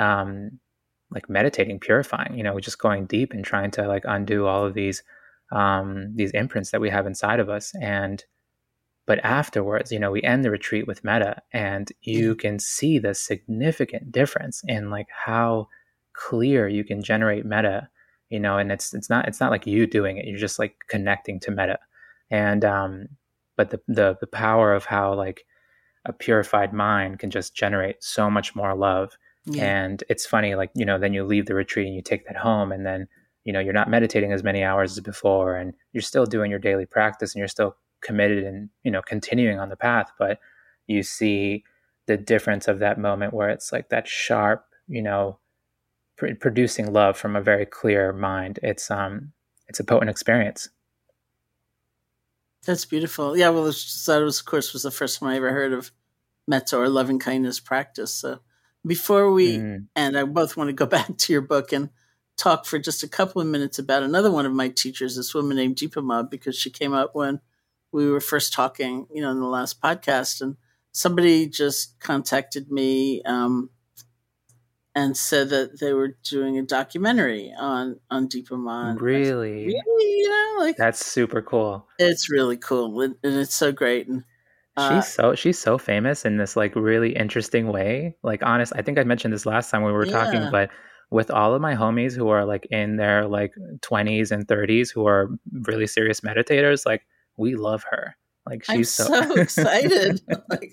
um 0.00 0.58
like 1.12 1.30
meditating 1.30 1.78
purifying 1.78 2.36
you 2.36 2.42
know 2.42 2.58
just 2.58 2.80
going 2.80 3.06
deep 3.06 3.32
and 3.32 3.44
trying 3.44 3.70
to 3.70 3.86
like 3.86 4.02
undo 4.04 4.46
all 4.46 4.66
of 4.66 4.74
these 4.74 5.04
um 5.50 6.14
these 6.14 6.30
imprints 6.32 6.70
that 6.70 6.80
we 6.80 6.90
have 6.90 7.06
inside 7.06 7.40
of 7.40 7.48
us. 7.48 7.72
And 7.80 8.24
but 9.06 9.24
afterwards 9.24 9.90
you 9.90 9.98
know 9.98 10.10
we 10.10 10.22
end 10.22 10.44
the 10.44 10.50
retreat 10.50 10.86
with 10.86 11.02
metta 11.02 11.40
and 11.52 11.90
you 12.02 12.34
can 12.34 12.58
see 12.58 12.98
the 12.98 13.14
significant 13.14 14.12
difference 14.12 14.62
in 14.68 14.90
like 14.90 15.08
how 15.24 15.66
clear 16.12 16.68
you 16.68 16.84
can 16.84 17.02
generate 17.02 17.46
metta 17.46 17.88
you 18.28 18.38
know 18.38 18.58
and 18.58 18.70
it's 18.70 18.92
it's 18.94 19.08
not 19.08 19.26
it's 19.26 19.40
not 19.40 19.50
like 19.50 19.66
you 19.66 19.86
doing 19.86 20.18
it 20.18 20.26
you're 20.26 20.38
just 20.38 20.58
like 20.58 20.84
connecting 20.88 21.40
to 21.40 21.50
metta. 21.50 21.78
And 22.30 22.64
um 22.64 23.08
but 23.56 23.70
the 23.70 23.80
the, 23.88 24.16
the 24.20 24.26
power 24.26 24.74
of 24.74 24.84
how 24.84 25.14
like 25.14 25.44
a 26.04 26.12
purified 26.12 26.72
mind 26.72 27.18
can 27.18 27.30
just 27.30 27.54
generate 27.54 28.02
so 28.02 28.30
much 28.30 28.54
more 28.54 28.74
love. 28.74 29.16
Yeah. 29.50 29.64
and 29.64 30.04
it's 30.10 30.26
funny 30.26 30.54
like 30.54 30.70
you 30.74 30.84
know 30.84 30.98
then 30.98 31.14
you 31.14 31.24
leave 31.24 31.46
the 31.46 31.54
retreat 31.54 31.86
and 31.86 31.96
you 31.96 32.02
take 32.02 32.26
that 32.26 32.36
home 32.36 32.70
and 32.70 32.84
then 32.84 33.08
you 33.48 33.52
know 33.52 33.60
you're 33.60 33.72
not 33.72 33.90
meditating 33.90 34.32
as 34.32 34.44
many 34.44 34.62
hours 34.62 34.92
as 34.92 35.00
before 35.00 35.56
and 35.56 35.72
you're 35.92 36.02
still 36.02 36.26
doing 36.26 36.50
your 36.50 36.60
daily 36.60 36.86
practice 36.86 37.34
and 37.34 37.40
you're 37.40 37.48
still 37.48 37.76
committed 38.00 38.44
and 38.44 38.68
you 38.84 38.90
know 38.90 39.02
continuing 39.02 39.58
on 39.58 39.70
the 39.70 39.76
path 39.76 40.12
but 40.18 40.38
you 40.86 41.02
see 41.02 41.64
the 42.06 42.16
difference 42.16 42.68
of 42.68 42.78
that 42.78 42.98
moment 42.98 43.34
where 43.34 43.48
it's 43.48 43.72
like 43.72 43.88
that 43.88 44.06
sharp 44.06 44.64
you 44.86 45.02
know 45.02 45.38
pr- 46.18 46.34
producing 46.38 46.92
love 46.92 47.16
from 47.16 47.34
a 47.34 47.40
very 47.40 47.64
clear 47.64 48.12
mind. 48.12 48.58
It's 48.62 48.90
um 48.90 49.32
it's 49.68 49.80
a 49.80 49.84
potent 49.84 50.10
experience. 50.10 50.68
That's 52.66 52.84
beautiful. 52.84 53.36
Yeah, 53.36 53.48
well, 53.48 53.64
that 53.64 54.22
was 54.22 54.40
of 54.40 54.44
course 54.44 54.74
was 54.74 54.82
the 54.82 54.90
first 54.90 55.20
time 55.20 55.30
I 55.30 55.36
ever 55.36 55.52
heard 55.52 55.72
of 55.72 55.92
metta 56.46 56.76
or 56.76 56.88
loving 56.88 57.18
kindness 57.18 57.60
practice. 57.60 58.12
So 58.12 58.40
before 58.86 59.32
we 59.32 59.56
mm. 59.56 59.86
and 59.96 60.18
I 60.18 60.24
both 60.24 60.56
want 60.56 60.68
to 60.68 60.74
go 60.74 60.86
back 60.96 61.16
to 61.16 61.32
your 61.32 61.42
book 61.42 61.72
and 61.72 61.88
talk 62.38 62.64
for 62.64 62.78
just 62.78 63.02
a 63.02 63.08
couple 63.08 63.42
of 63.42 63.48
minutes 63.48 63.78
about 63.78 64.02
another 64.02 64.30
one 64.30 64.46
of 64.46 64.52
my 64.52 64.68
teachers, 64.68 65.16
this 65.16 65.34
woman 65.34 65.56
named 65.56 65.76
Dipa 65.76 66.02
Ma, 66.02 66.22
because 66.22 66.56
she 66.56 66.70
came 66.70 66.94
up 66.94 67.14
when 67.14 67.40
we 67.92 68.08
were 68.08 68.20
first 68.20 68.52
talking, 68.52 69.06
you 69.12 69.20
know, 69.20 69.30
in 69.30 69.40
the 69.40 69.46
last 69.46 69.82
podcast, 69.82 70.40
and 70.40 70.56
somebody 70.92 71.46
just 71.46 71.98
contacted 72.00 72.70
me 72.70 73.22
um, 73.22 73.70
and 74.94 75.16
said 75.16 75.50
that 75.50 75.80
they 75.80 75.92
were 75.92 76.16
doing 76.22 76.58
a 76.58 76.62
documentary 76.62 77.52
on 77.58 77.98
on 78.10 78.28
Dipa 78.28 78.58
Ma. 78.58 78.94
Really, 78.98 79.66
really, 79.66 80.18
you 80.18 80.28
know, 80.28 80.64
like 80.64 80.76
that's 80.76 81.04
super 81.04 81.42
cool. 81.42 81.86
It's 81.98 82.30
really 82.30 82.56
cool, 82.56 83.00
and, 83.00 83.16
and 83.22 83.34
it's 83.34 83.54
so 83.54 83.72
great. 83.72 84.06
And 84.06 84.24
uh, 84.76 85.00
she's 85.00 85.12
so 85.12 85.34
she's 85.34 85.58
so 85.58 85.76
famous 85.76 86.24
in 86.24 86.36
this 86.36 86.56
like 86.56 86.76
really 86.76 87.16
interesting 87.16 87.68
way. 87.68 88.16
Like, 88.22 88.42
honest, 88.44 88.72
I 88.76 88.82
think 88.82 88.98
I 88.98 89.04
mentioned 89.04 89.34
this 89.34 89.46
last 89.46 89.70
time 89.70 89.82
we 89.82 89.92
were 89.92 90.06
yeah. 90.06 90.24
talking, 90.24 90.50
but 90.50 90.70
with 91.10 91.30
all 91.30 91.54
of 91.54 91.62
my 91.62 91.74
homies 91.74 92.14
who 92.14 92.28
are 92.28 92.44
like 92.44 92.66
in 92.66 92.96
their 92.96 93.26
like 93.26 93.54
20s 93.80 94.30
and 94.30 94.46
30s 94.46 94.92
who 94.92 95.06
are 95.06 95.30
really 95.62 95.86
serious 95.86 96.20
meditators 96.20 96.84
like 96.84 97.06
we 97.36 97.54
love 97.54 97.84
her. 97.90 98.16
Like 98.46 98.64
she's 98.64 98.92
so, 98.92 99.04
so 99.04 99.34
excited. 99.36 100.20
Like 100.48 100.72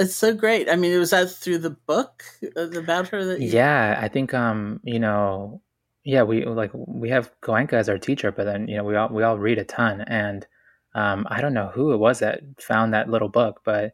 it's 0.00 0.14
so 0.14 0.32
great. 0.32 0.68
I 0.68 0.76
mean, 0.76 0.92
it 0.92 0.98
was 0.98 1.10
that 1.10 1.30
through 1.30 1.58
the 1.58 1.70
book 1.70 2.24
uh, 2.56 2.70
about 2.70 3.08
her 3.08 3.24
that 3.24 3.40
you... 3.40 3.48
Yeah, 3.48 3.98
I 4.00 4.08
think 4.08 4.32
um, 4.32 4.80
you 4.82 4.98
know, 4.98 5.60
yeah, 6.04 6.22
we 6.22 6.44
like 6.46 6.70
we 6.74 7.10
have 7.10 7.30
Goenka 7.42 7.74
as 7.74 7.88
our 7.88 7.98
teacher, 7.98 8.32
but 8.32 8.44
then 8.44 8.66
you 8.66 8.76
know 8.76 8.84
we 8.84 8.96
all 8.96 9.10
we 9.10 9.22
all 9.22 9.38
read 9.38 9.58
a 9.58 9.64
ton, 9.64 10.00
and 10.02 10.46
um, 10.94 11.26
I 11.28 11.42
don't 11.42 11.52
know 11.52 11.70
who 11.74 11.92
it 11.92 11.98
was 11.98 12.20
that 12.20 12.40
found 12.58 12.94
that 12.94 13.10
little 13.10 13.28
book, 13.28 13.60
but 13.64 13.92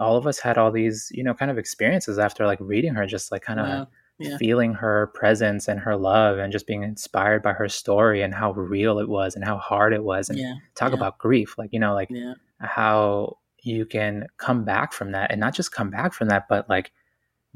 all 0.00 0.16
of 0.16 0.26
us 0.26 0.38
had 0.38 0.58
all 0.58 0.70
these 0.70 1.10
you 1.14 1.22
know 1.22 1.34
kind 1.34 1.50
of 1.50 1.58
experiences 1.58 2.18
after 2.18 2.46
like 2.46 2.58
reading 2.60 2.94
her, 2.94 3.06
just 3.06 3.32
like 3.32 3.42
kind 3.42 3.60
of. 3.60 3.66
Wow. 3.66 3.88
Yeah. 4.20 4.36
feeling 4.36 4.74
her 4.74 5.12
presence 5.14 5.68
and 5.68 5.78
her 5.78 5.96
love 5.96 6.38
and 6.38 6.50
just 6.50 6.66
being 6.66 6.82
inspired 6.82 7.40
by 7.40 7.52
her 7.52 7.68
story 7.68 8.20
and 8.20 8.34
how 8.34 8.50
real 8.50 8.98
it 8.98 9.08
was 9.08 9.36
and 9.36 9.44
how 9.44 9.58
hard 9.58 9.92
it 9.92 10.02
was 10.02 10.28
and 10.28 10.40
yeah. 10.40 10.54
talk 10.74 10.90
yeah. 10.90 10.96
about 10.96 11.18
grief 11.18 11.56
like 11.56 11.72
you 11.72 11.78
know 11.78 11.94
like 11.94 12.10
how 12.58 13.38
you 13.62 13.86
can 13.86 14.26
come 14.36 14.64
back 14.64 14.92
from 14.92 15.12
that 15.12 15.30
and 15.30 15.38
not 15.38 15.54
just 15.54 15.70
come 15.70 15.88
back 15.88 16.12
from 16.12 16.26
that 16.26 16.48
but 16.48 16.68
like 16.68 16.90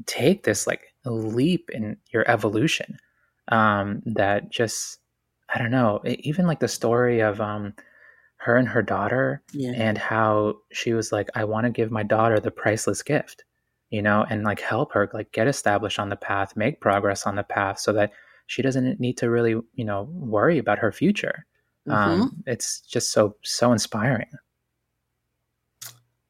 take 0.05 0.43
this 0.43 0.65
like 0.65 0.93
leap 1.05 1.69
in 1.71 1.97
your 2.13 2.29
evolution 2.29 2.97
um 3.49 4.01
that 4.05 4.49
just 4.49 4.99
i 5.53 5.59
don't 5.59 5.71
know 5.71 6.01
even 6.05 6.47
like 6.47 6.59
the 6.59 6.67
story 6.67 7.19
of 7.19 7.41
um 7.41 7.73
her 8.43 8.57
and 8.57 8.67
her 8.67 8.81
daughter 8.81 9.41
yeah. 9.51 9.71
and 9.75 9.97
how 9.97 10.55
she 10.71 10.93
was 10.93 11.11
like 11.11 11.29
i 11.35 11.43
want 11.43 11.65
to 11.65 11.69
give 11.69 11.91
my 11.91 12.03
daughter 12.03 12.39
the 12.39 12.51
priceless 12.51 13.01
gift 13.01 13.43
you 13.89 14.01
know 14.01 14.25
and 14.29 14.43
like 14.43 14.59
help 14.59 14.93
her 14.93 15.09
like 15.13 15.31
get 15.31 15.47
established 15.47 15.99
on 15.99 16.09
the 16.09 16.15
path 16.15 16.55
make 16.55 16.81
progress 16.81 17.25
on 17.25 17.35
the 17.35 17.43
path 17.43 17.79
so 17.79 17.93
that 17.93 18.11
she 18.47 18.61
doesn't 18.61 18.99
need 18.99 19.17
to 19.17 19.29
really 19.29 19.55
you 19.73 19.85
know 19.85 20.03
worry 20.11 20.57
about 20.57 20.79
her 20.79 20.91
future 20.91 21.45
mm-hmm. 21.87 22.21
um 22.21 22.43
it's 22.45 22.81
just 22.81 23.11
so 23.11 23.35
so 23.43 23.71
inspiring 23.71 24.27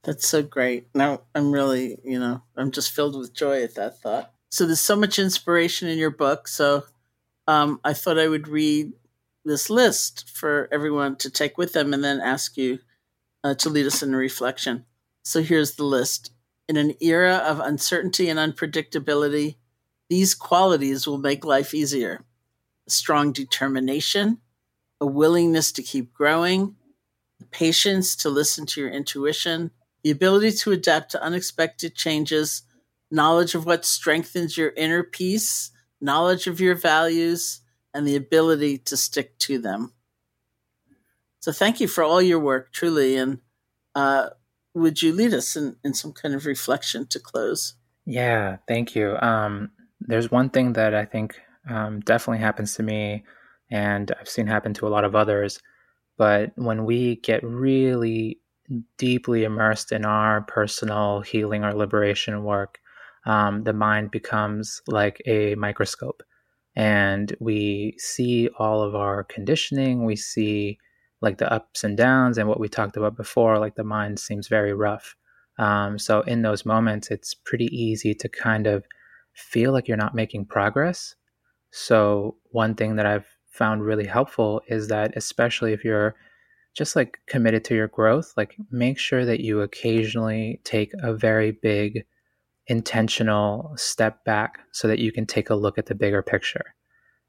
that's 0.04 0.28
so 0.28 0.44
great. 0.44 0.88
Now 0.94 1.22
I'm 1.34 1.52
really, 1.52 1.98
you 2.04 2.20
know, 2.20 2.44
I'm 2.58 2.72
just 2.72 2.92
filled 2.92 3.18
with 3.18 3.34
joy 3.34 3.64
at 3.64 3.76
that 3.76 4.00
thought. 4.00 4.34
So 4.50 4.66
there's 4.66 4.82
so 4.82 4.98
much 4.98 5.18
inspiration 5.18 5.88
in 5.88 5.98
your 5.98 6.12
book. 6.12 6.48
So 6.48 6.84
um, 7.48 7.80
I 7.84 7.94
thought 7.94 8.20
I 8.20 8.28
would 8.28 8.48
read 8.48 8.92
this 9.46 9.70
list 9.70 10.30
for 10.30 10.70
everyone 10.72 11.16
to 11.18 11.30
take 11.30 11.58
with 11.58 11.74
them 11.74 11.94
and 11.94 12.04
then 12.04 12.22
ask 12.22 12.58
you 12.58 12.80
uh, 13.44 13.54
to 13.56 13.70
lead 13.70 13.86
us 13.86 14.02
in 14.02 14.14
a 14.14 14.18
reflection. 14.18 14.86
So 15.24 15.42
here's 15.42 15.76
the 15.76 15.84
list. 15.84 16.32
In 16.70 16.78
an 16.78 16.94
era 17.02 17.36
of 17.36 17.60
uncertainty 17.60 18.30
and 18.30 18.40
unpredictability, 18.40 19.56
these 20.10 20.34
qualities 20.34 21.06
will 21.06 21.18
make 21.18 21.44
life 21.44 21.74
easier. 21.74 22.24
A 22.88 22.92
strong 22.92 23.32
determination, 23.32 24.40
a 25.02 25.06
willingness 25.06 25.72
to 25.74 25.84
keep 25.84 26.14
growing, 26.14 26.76
patience 27.52 28.16
to 28.18 28.30
listen 28.30 28.66
to 28.68 28.82
your 28.82 28.90
intuition, 28.90 29.72
the 30.04 30.12
ability 30.12 30.52
to 30.52 30.72
adapt 30.72 31.12
to 31.12 31.24
unexpected 31.24 31.96
changes, 31.96 32.64
knowledge 33.12 33.56
of 33.56 33.66
what 33.66 33.86
strengthens 33.86 34.58
your 34.58 34.74
inner 34.76 35.04
peace, 35.04 35.72
knowledge 36.02 36.48
of 36.48 36.60
your 36.60 36.76
values, 36.76 37.62
and 37.94 38.08
the 38.08 38.16
ability 38.16 38.78
to 38.80 38.98
stick 38.98 39.38
to 39.40 39.60
them. 39.60 39.94
So 41.40 41.52
thank 41.52 41.80
you 41.80 41.88
for 41.88 42.04
all 42.04 42.22
your 42.22 42.40
work, 42.40 42.72
truly. 42.72 43.18
And 43.18 43.40
uh, 43.96 44.30
would 44.74 45.02
you 45.02 45.14
lead 45.14 45.34
us 45.34 45.56
in, 45.56 45.76
in 45.84 45.94
some 45.94 46.14
kind 46.14 46.34
of 46.34 46.46
reflection 46.46 47.06
to 47.08 47.20
close? 47.20 47.74
Yeah, 48.06 48.58
thank 48.68 48.96
you. 48.96 49.18
Um, 49.18 49.72
there's 50.00 50.32
one 50.32 50.50
thing 50.50 50.74
that 50.74 50.94
I 50.94 51.06
think 51.06 51.40
um, 51.70 52.00
definitely 52.02 52.40
happens 52.40 52.76
to 52.76 52.84
me, 52.84 53.24
and 53.72 54.12
I've 54.20 54.30
seen 54.30 54.48
happen 54.48 54.74
to 54.76 54.88
a 54.88 54.90
lot 54.90 55.06
of 55.06 55.16
others. 55.16 55.60
But 56.18 56.52
when 56.56 56.86
we 56.86 57.18
get 57.18 57.44
really 57.44 58.40
deeply 58.98 59.44
immersed 59.44 59.92
in 59.92 60.06
our 60.06 60.42
personal 60.42 61.22
healing 61.22 61.64
or 61.64 61.74
liberation 61.74 62.44
work, 62.44 62.80
um, 63.26 63.64
the 63.64 63.74
mind 63.74 64.12
becomes 64.12 64.82
like 64.88 65.22
a 65.26 65.56
microscope. 65.56 66.24
And 66.76 67.36
we 67.40 67.96
see 67.98 68.50
all 68.58 68.82
of 68.82 68.96
our 68.96 69.24
conditioning, 69.24 70.06
we 70.06 70.16
see 70.16 70.80
like 71.22 71.38
the 71.38 71.52
ups 71.52 71.84
and 71.84 71.96
downs, 71.96 72.38
and 72.38 72.50
what 72.50 72.60
we 72.60 72.68
talked 72.68 72.98
about 72.98 73.16
before, 73.16 73.60
like 73.60 73.76
the 73.76 73.84
mind 73.84 74.20
seems 74.20 74.48
very 74.48 74.74
rough. 74.74 75.16
Um, 75.58 76.00
so, 76.00 76.22
in 76.22 76.42
those 76.42 76.66
moments, 76.66 77.12
it's 77.12 77.34
pretty 77.34 77.66
easy 77.66 78.14
to 78.16 78.28
kind 78.28 78.68
of 78.68 78.86
feel 79.34 79.72
like 79.72 79.88
you're 79.88 79.98
not 79.98 80.16
making 80.16 80.46
progress. 80.46 81.16
So, 81.72 82.38
one 82.52 82.76
thing 82.76 82.96
that 82.98 83.06
I've 83.06 83.28
found 83.52 83.84
really 83.84 84.06
helpful 84.06 84.62
is 84.68 84.88
that, 84.88 85.16
especially 85.16 85.74
if 85.74 85.86
you're 85.86 86.16
just 86.74 86.96
like 86.96 87.20
committed 87.28 87.64
to 87.66 87.76
your 87.76 87.88
growth, 87.88 88.34
like 88.36 88.56
make 88.72 88.98
sure 88.98 89.26
that 89.26 89.40
you 89.40 89.62
occasionally 89.62 90.60
take 90.64 90.92
a 91.02 91.14
very 91.14 91.52
big 91.52 92.06
intentional 92.68 93.74
step 93.76 94.24
back 94.24 94.60
so 94.72 94.88
that 94.88 95.00
you 95.00 95.12
can 95.12 95.26
take 95.26 95.50
a 95.50 95.56
look 95.56 95.78
at 95.78 95.86
the 95.86 95.96
bigger 95.96 96.22
picture 96.22 96.76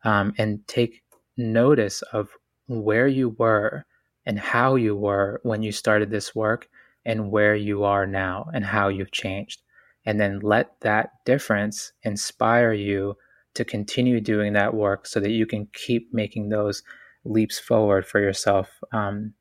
um, 0.05 0.33
and 0.39 0.67
take 0.69 1.03
notice 1.37 2.03
of 2.13 2.31
where 2.67 3.07
you 3.09 3.31
were 3.31 3.85
and 4.27 4.39
how 4.39 4.75
you 4.77 4.97
were 4.97 5.41
when 5.43 5.63
you 5.63 5.73
started 5.73 6.11
this 6.11 6.35
work 6.35 6.69
and 7.05 7.31
where 7.31 7.55
you 7.55 7.85
are 7.85 8.07
now 8.07 8.47
and 8.55 8.65
how 8.65 8.89
you've 8.89 9.13
changed. 9.13 9.61
And 10.07 10.21
then 10.21 10.41
let 10.41 10.81
that 10.81 11.11
difference 11.25 11.93
inspire 12.03 12.73
you 12.73 13.17
to 13.55 13.65
continue 13.65 14.21
doing 14.21 14.53
that 14.53 14.75
work 14.75 15.07
so 15.07 15.21
that 15.21 15.31
you 15.31 15.47
can 15.47 15.69
keep 15.73 16.13
making 16.13 16.49
those 16.49 16.83
leaps 17.25 17.59
forward 17.59 18.07
for 18.07 18.21
yourself 18.21 18.69
um, 18.93 19.33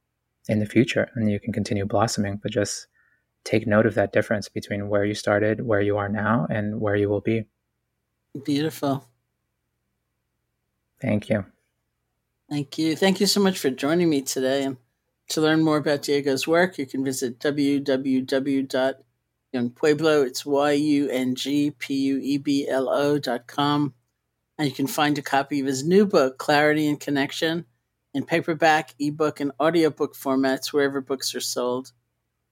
in 0.48 0.60
the 0.60 0.66
future 0.66 1.10
and 1.16 1.30
you 1.30 1.40
can 1.40 1.54
continue 1.54 1.86
blossoming. 1.86 2.40
But 2.42 2.52
just 2.52 2.88
take 3.44 3.68
note 3.68 3.86
of 3.86 3.96
that 3.96 4.14
difference 4.14 4.50
between 4.50 4.90
where 4.90 5.06
you 5.06 5.14
started, 5.14 5.66
where 5.66 5.82
you 5.82 5.98
are 5.98 6.10
now, 6.10 6.48
and 6.50 6.80
where 6.80 6.96
you 6.96 7.10
will 7.10 7.22
be. 7.22 7.46
Beautiful. 8.44 9.06
Thank 11.00 11.30
you. 11.30 11.46
Thank 12.50 12.78
you. 12.78 12.96
Thank 12.96 13.20
you 13.20 13.28
so 13.28 13.42
much 13.42 13.60
for 13.60 13.70
joining 13.70 14.10
me 14.10 14.22
today. 14.22 14.64
And 14.64 14.78
to 15.30 15.42
learn 15.42 15.64
more 15.64 15.78
about 15.78 16.02
Diego's 16.02 16.48
work, 16.48 16.78
you 16.78 16.86
can 16.86 17.04
visit 17.04 17.40
www.yungpueblo. 17.40 20.26
It's 20.26 20.46
Y 20.46 20.72
U 20.72 21.10
N 21.10 21.36
G 21.36 21.72
P 21.72 21.96
U 21.96 22.20
E 22.22 22.38
B 22.38 22.68
L 22.68 22.90
O 22.90 23.20
dot 23.20 23.48
com. 23.48 23.94
And 24.58 24.68
you 24.68 24.74
can 24.74 24.88
find 24.88 25.18
a 25.18 25.22
copy 25.22 25.60
of 25.60 25.66
his 25.66 25.84
new 25.84 26.06
book, 26.06 26.38
Clarity 26.38 26.88
and 26.88 27.00
Connection, 27.00 27.66
in 28.14 28.26
paperback, 28.26 28.94
ebook, 29.00 29.40
and 29.40 29.52
audiobook 29.60 30.16
formats 30.16 30.72
wherever 30.72 31.02
books 31.02 31.34
are 31.34 31.42
sold. 31.42 31.92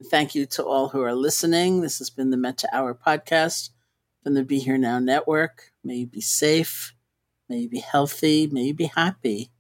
Thank 0.10 0.34
you 0.34 0.45
to 0.47 0.66
all 0.66 0.89
who 0.89 1.02
are 1.02 1.14
listening. 1.14 1.82
This 1.82 1.99
has 1.99 2.10
been 2.10 2.32
the 2.32 2.38
Metta 2.38 2.68
Hour 2.74 2.95
podcast 2.95 3.70
from 4.24 4.34
the 4.34 4.43
Be 4.43 4.60
Here 4.60 4.78
Now 4.78 4.99
Network. 4.99 5.72
May 5.84 5.95
you 5.95 6.08
be 6.08 6.22
safe, 6.22 6.95
may 7.47 7.60
you 7.60 7.70
be 7.70 7.80
healthy, 7.80 8.47
may 8.47 8.64
you 8.64 8.74
be 8.74 8.86
happy, 8.86 9.52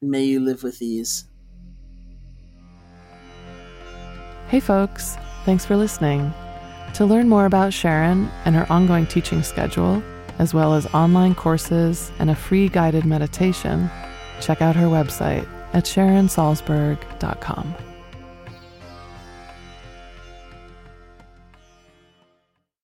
and 0.00 0.10
may 0.10 0.24
you 0.24 0.40
live 0.40 0.62
with 0.62 0.82
ease. 0.82 1.26
Hey, 4.48 4.60
folks. 4.60 5.16
Thanks 5.44 5.64
for 5.64 5.76
listening. 5.76 6.32
To 6.94 7.04
learn 7.04 7.28
more 7.28 7.46
about 7.46 7.72
Sharon 7.72 8.30
and 8.44 8.54
her 8.54 8.70
ongoing 8.70 9.06
teaching 9.06 9.42
schedule, 9.42 10.02
as 10.38 10.54
well 10.54 10.74
as 10.74 10.86
online 10.94 11.34
courses 11.34 12.10
and 12.18 12.30
a 12.30 12.34
free 12.34 12.68
guided 12.68 13.04
meditation, 13.04 13.90
check 14.40 14.60
out 14.60 14.76
her 14.76 14.86
website 14.86 15.48
at 15.72 15.84
sharonsalzberg.com. 15.84 17.74